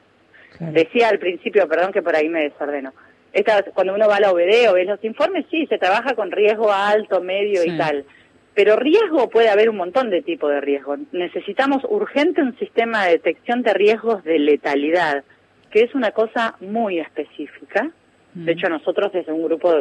Decía 0.58 1.10
al 1.10 1.18
principio, 1.18 1.68
perdón 1.68 1.92
que 1.92 2.00
por 2.00 2.16
ahí 2.16 2.30
me 2.30 2.44
desordeno, 2.44 2.94
esta, 3.34 3.62
cuando 3.64 3.92
uno 3.92 4.08
va 4.08 4.16
a 4.16 4.20
la 4.20 4.32
OBD 4.32 4.70
o 4.70 4.72
ve 4.72 4.86
los 4.86 5.04
informes, 5.04 5.44
sí, 5.50 5.66
se 5.66 5.76
trabaja 5.76 6.14
con 6.14 6.30
riesgo 6.30 6.72
alto, 6.72 7.20
medio 7.20 7.62
y 7.62 7.76
tal. 7.76 8.06
Pero 8.54 8.76
riesgo 8.76 9.28
puede 9.28 9.50
haber 9.50 9.68
un 9.68 9.76
montón 9.76 10.08
de 10.08 10.22
tipos 10.22 10.50
de 10.50 10.62
riesgo. 10.62 10.96
Necesitamos 11.12 11.84
urgente 11.84 12.40
un 12.40 12.58
sistema 12.58 13.04
de 13.04 13.18
detección 13.18 13.60
de 13.62 13.74
riesgos 13.74 14.24
de 14.24 14.38
letalidad 14.38 15.24
que 15.74 15.82
es 15.82 15.94
una 15.96 16.12
cosa 16.12 16.54
muy 16.60 17.00
específica. 17.00 17.90
De 18.32 18.52
hecho, 18.52 18.68
nosotros 18.68 19.12
desde 19.12 19.32
un 19.32 19.42
grupo 19.42 19.74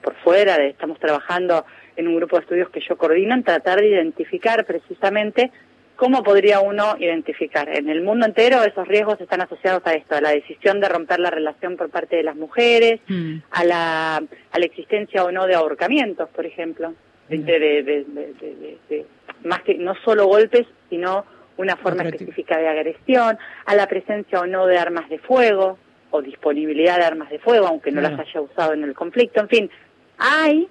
por 0.00 0.14
fuera, 0.22 0.64
estamos 0.64 1.00
trabajando 1.00 1.64
en 1.96 2.06
un 2.06 2.14
grupo 2.14 2.36
de 2.36 2.42
estudios 2.42 2.70
que 2.70 2.80
yo 2.88 2.96
coordino 2.96 3.34
en 3.34 3.42
tratar 3.42 3.80
de 3.80 3.88
identificar 3.88 4.64
precisamente 4.64 5.50
cómo 5.96 6.22
podría 6.22 6.60
uno 6.60 6.94
identificar. 7.00 7.68
En 7.68 7.88
el 7.88 8.02
mundo 8.02 8.26
entero 8.26 8.62
esos 8.62 8.86
riesgos 8.86 9.20
están 9.20 9.40
asociados 9.40 9.82
a 9.86 9.94
esto, 9.94 10.14
a 10.14 10.20
la 10.20 10.30
decisión 10.30 10.78
de 10.78 10.88
romper 10.88 11.18
la 11.18 11.30
relación 11.30 11.76
por 11.76 11.90
parte 11.90 12.14
de 12.14 12.22
las 12.22 12.36
mujeres, 12.36 13.00
mm. 13.08 13.38
a, 13.50 13.64
la, 13.64 14.16
a 14.18 14.58
la 14.58 14.64
existencia 14.64 15.24
o 15.24 15.32
no 15.32 15.48
de 15.48 15.56
ahorcamientos, 15.56 16.28
por 16.28 16.46
ejemplo, 16.46 16.94
de, 17.28 17.38
de, 17.40 19.06
más 19.42 19.62
que 19.62 19.74
no 19.74 19.96
solo 20.04 20.28
golpes, 20.28 20.68
sino 20.88 21.24
una 21.58 21.76
forma 21.76 22.04
específica 22.04 22.56
de 22.56 22.68
agresión, 22.68 23.38
a 23.66 23.74
la 23.74 23.86
presencia 23.86 24.40
o 24.40 24.46
no 24.46 24.66
de 24.66 24.78
armas 24.78 25.08
de 25.10 25.18
fuego, 25.18 25.78
o 26.10 26.22
disponibilidad 26.22 26.96
de 26.98 27.04
armas 27.04 27.28
de 27.28 27.38
fuego, 27.38 27.66
aunque 27.66 27.92
no 27.92 28.00
las 28.00 28.18
haya 28.18 28.40
usado 28.40 28.72
en 28.72 28.82
el 28.84 28.94
conflicto. 28.94 29.40
En 29.40 29.48
fin, 29.48 29.70
hay 30.16 30.68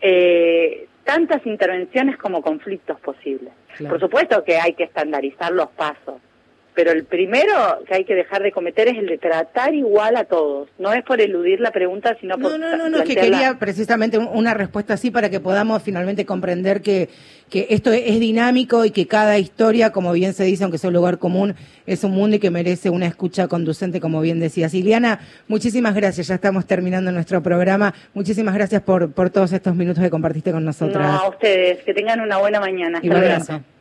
eh, 0.00 0.86
tantas 1.04 1.44
intervenciones 1.46 2.16
como 2.18 2.42
conflictos 2.42 3.00
posibles. 3.00 3.52
Claro. 3.76 3.94
Por 3.94 4.00
supuesto 4.00 4.44
que 4.44 4.58
hay 4.58 4.74
que 4.74 4.84
estandarizar 4.84 5.52
los 5.52 5.68
pasos, 5.70 6.20
pero 6.76 6.92
el 6.92 7.04
primero 7.04 7.52
que 7.88 7.94
hay 7.94 8.04
que 8.04 8.14
dejar 8.14 8.42
de 8.42 8.52
cometer 8.52 8.86
es 8.86 8.98
el 8.98 9.06
de 9.06 9.16
tratar 9.18 9.74
igual 9.74 10.14
a 10.16 10.24
todos. 10.24 10.68
No 10.78 10.92
es 10.92 11.02
por 11.02 11.20
eludir 11.20 11.58
la 11.58 11.72
pregunta, 11.72 12.16
sino 12.20 12.36
por 12.38 12.52
No, 12.52 12.58
no, 12.58 12.76
no, 12.76 12.88
no, 12.90 12.98
es 12.98 13.04
que 13.04 13.16
quería 13.16 13.58
precisamente 13.58 14.18
un- 14.18 14.28
una 14.30 14.54
respuesta 14.54 14.94
así 14.94 15.10
para 15.10 15.30
que 15.30 15.40
podamos 15.40 15.82
finalmente 15.82 16.24
comprender 16.26 16.82
que, 16.82 17.08
que 17.50 17.66
esto 17.70 17.90
es, 17.92 18.20
dinámico 18.20 18.84
y 18.84 18.90
que 18.90 19.06
cada 19.06 19.38
historia, 19.38 19.90
como 19.90 20.12
bien 20.12 20.34
se 20.34 20.44
dice, 20.44 20.64
aunque 20.64 20.78
sea 20.78 20.88
un 20.88 20.94
lugar 20.94 21.18
común, 21.18 21.54
es 21.86 22.04
un 22.04 22.10
mundo 22.12 22.36
y 22.36 22.38
que 22.40 22.50
merece 22.50 22.90
una 22.90 23.06
escucha 23.06 23.48
conducente, 23.48 23.98
como 24.00 24.20
bien 24.20 24.38
decía 24.38 24.68
Siliana. 24.68 25.20
Muchísimas 25.48 25.94
gracias, 25.94 26.26
ya 26.28 26.34
estamos 26.34 26.66
terminando 26.66 27.10
nuestro 27.10 27.42
programa. 27.42 27.94
Muchísimas 28.14 28.54
gracias 28.54 28.82
por, 28.82 29.12
por 29.12 29.30
todos 29.30 29.52
estos 29.52 29.74
minutos 29.74 30.04
que 30.04 30.10
compartiste 30.10 30.52
con 30.52 30.64
nosotras. 30.64 31.06
No, 31.10 31.18
a 31.20 31.28
ustedes, 31.30 31.82
que 31.84 31.94
tengan 31.94 32.20
una 32.20 32.36
buena 32.36 32.60
mañana. 32.60 32.98
Hasta 32.98 33.06
Igual 33.06 33.20
luego. 33.48 33.75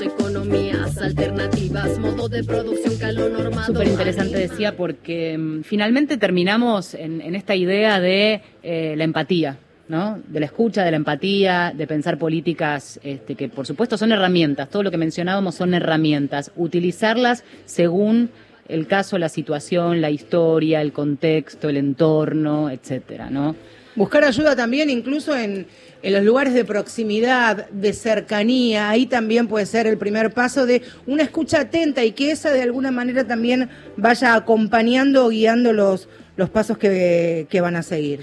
Economías 0.00 0.96
alternativas, 0.98 1.98
modo 1.98 2.28
de 2.28 2.42
producción 2.42 2.98
que 2.98 3.04
a 3.04 3.12
lo 3.12 3.28
normado. 3.28 3.66
Súper 3.66 3.88
interesante 3.88 4.38
decía 4.38 4.74
porque 4.74 5.36
mm, 5.36 5.62
finalmente 5.62 6.16
terminamos 6.16 6.94
en, 6.94 7.20
en 7.20 7.34
esta 7.34 7.54
idea 7.54 8.00
de 8.00 8.40
eh, 8.62 8.94
la 8.96 9.04
empatía, 9.04 9.58
¿no? 9.88 10.18
De 10.26 10.40
la 10.40 10.46
escucha, 10.46 10.82
de 10.82 10.90
la 10.90 10.96
empatía, 10.96 11.74
de 11.76 11.86
pensar 11.86 12.18
políticas 12.18 12.98
este, 13.02 13.34
que 13.34 13.48
por 13.48 13.66
supuesto 13.66 13.98
son 13.98 14.12
herramientas, 14.12 14.70
todo 14.70 14.82
lo 14.82 14.90
que 14.90 14.96
mencionábamos 14.96 15.56
son 15.56 15.74
herramientas, 15.74 16.50
utilizarlas 16.56 17.44
según 17.66 18.30
el 18.66 18.86
caso, 18.86 19.18
la 19.18 19.28
situación, 19.28 20.00
la 20.00 20.10
historia, 20.10 20.80
el 20.80 20.92
contexto, 20.92 21.68
el 21.68 21.76
entorno, 21.76 22.70
etcétera, 22.70 23.28
¿no? 23.28 23.54
Buscar 23.96 24.24
ayuda 24.24 24.54
también 24.54 24.88
incluso 24.88 25.36
en, 25.36 25.66
en 26.02 26.12
los 26.12 26.24
lugares 26.24 26.54
de 26.54 26.64
proximidad, 26.64 27.68
de 27.70 27.92
cercanía, 27.92 28.90
ahí 28.90 29.06
también 29.06 29.48
puede 29.48 29.66
ser 29.66 29.86
el 29.86 29.98
primer 29.98 30.32
paso 30.32 30.66
de 30.66 30.82
una 31.06 31.22
escucha 31.22 31.60
atenta 31.60 32.04
y 32.04 32.12
que 32.12 32.30
esa 32.30 32.50
de 32.50 32.62
alguna 32.62 32.90
manera 32.90 33.26
también 33.26 33.68
vaya 33.96 34.34
acompañando 34.34 35.26
o 35.26 35.28
guiando 35.28 35.72
los, 35.72 36.08
los 36.36 36.48
pasos 36.50 36.78
que, 36.78 37.46
que 37.50 37.60
van 37.60 37.76
a 37.76 37.82
seguir. 37.82 38.20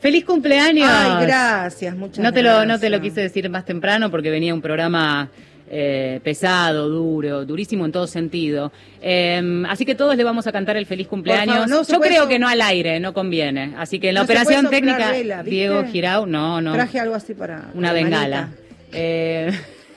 ¡Feliz 0.00 0.24
cumpleaños! 0.24 0.88
Ay, 0.88 1.26
gracias, 1.26 1.96
muchas 1.96 2.22
No 2.22 2.32
te 2.32 2.42
lo, 2.42 2.64
no 2.64 2.78
te 2.78 2.88
lo 2.88 3.00
quise 3.00 3.20
decir 3.20 3.50
más 3.50 3.64
temprano 3.64 4.10
porque 4.10 4.30
venía 4.30 4.54
un 4.54 4.62
programa 4.62 5.28
eh, 5.70 6.20
pesado, 6.22 6.88
duro, 6.88 7.44
durísimo 7.44 7.84
en 7.84 7.92
todo 7.92 8.06
sentido. 8.06 8.72
Eh, 9.00 9.62
así 9.68 9.84
que 9.84 9.94
todos 9.94 10.16
le 10.16 10.24
vamos 10.24 10.46
a 10.46 10.52
cantar 10.52 10.76
el 10.76 10.86
feliz 10.86 11.06
cumpleaños. 11.08 11.54
favor, 11.54 11.68
no 11.68 11.84
se 11.84 11.92
Yo 11.92 12.00
creo 12.00 12.22
so- 12.24 12.28
que 12.28 12.38
no 12.38 12.48
al 12.48 12.60
aire, 12.60 13.00
no 13.00 13.12
conviene. 13.14 13.74
Así 13.78 13.98
que 13.98 14.08
en 14.08 14.14
la 14.14 14.20
No 14.20 14.24
operación 14.24 14.70
técnica. 14.70 15.12
Diego 15.44 15.84
Girau, 15.84 16.26
no, 16.26 16.60
no. 16.60 16.72
Traje 16.72 17.00
algo 17.00 17.14
así 17.14 17.34
para... 17.34 17.70
una 17.74 17.92
bengala. 17.92 18.50
Eh, 18.92 19.50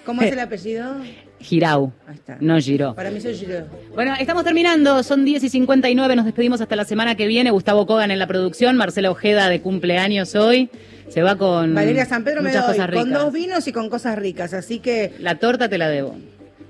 ¿Cómo 0.06 0.22
es 0.22 0.32
el 0.32 0.40
apellido? 0.42 0.96
Girau, 1.40 1.92
no 2.40 2.60
Giró. 2.60 2.94
Para 2.94 3.10
mí 3.10 3.20
soy 3.20 3.34
Giro. 3.34 3.66
Bueno, 3.96 4.14
estamos 4.20 4.44
terminando, 4.44 5.02
son 5.02 5.26
10 5.26 5.44
y 5.46 5.50
59, 5.50 6.16
nos 6.16 6.26
despedimos 6.26 6.62
hasta 6.62 6.76
la 6.76 6.86
semana 6.86 7.16
que 7.16 7.26
viene. 7.26 7.50
Gustavo 7.50 7.88
Kogan 7.88 8.12
en 8.12 8.20
la 8.20 8.28
producción, 8.28 8.78
Marcela 8.78 9.10
Ojeda 9.10 9.50
de 9.50 9.60
cumpleaños 9.60 10.36
hoy. 10.36 10.70
Se 11.12 11.22
va 11.22 11.38
con 11.38 11.76
Valeria 11.76 12.06
San 12.06 12.24
Pedro 12.24 12.42
me 12.42 12.50
muchas 12.50 12.66
doy 12.66 12.76
cosas 12.78 12.90
ricas. 12.90 13.04
con 13.04 13.14
dos 13.14 13.34
vinos 13.34 13.68
y 13.68 13.74
con 13.74 13.90
cosas 13.90 14.18
ricas, 14.18 14.54
así 14.54 14.80
que... 14.80 15.14
La 15.20 15.36
torta 15.36 15.68
te 15.68 15.78
la 15.78 15.90
debo. 15.90 16.16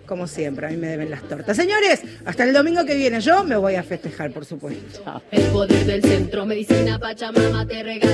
Como 0.07 0.27
siempre, 0.27 0.65
a 0.65 0.69
mí 0.71 0.77
me 0.77 0.87
deben 0.87 1.11
las 1.11 1.21
tortas. 1.21 1.55
Señores, 1.55 2.01
hasta 2.25 2.43
el 2.43 2.51
domingo 2.51 2.83
que 2.83 2.95
viene 2.95 3.21
yo 3.21 3.43
me 3.43 3.55
voy 3.55 3.75
a 3.75 3.83
festejar, 3.83 4.31
por 4.31 4.45
supuesto. 4.45 5.21
El 5.31 5.43
poder 5.43 5.85
del 5.85 6.01
centro, 6.01 6.45
medicina 6.45 6.97
Pachamama 6.99 7.65
te 7.67 7.83
regala. 7.83 8.09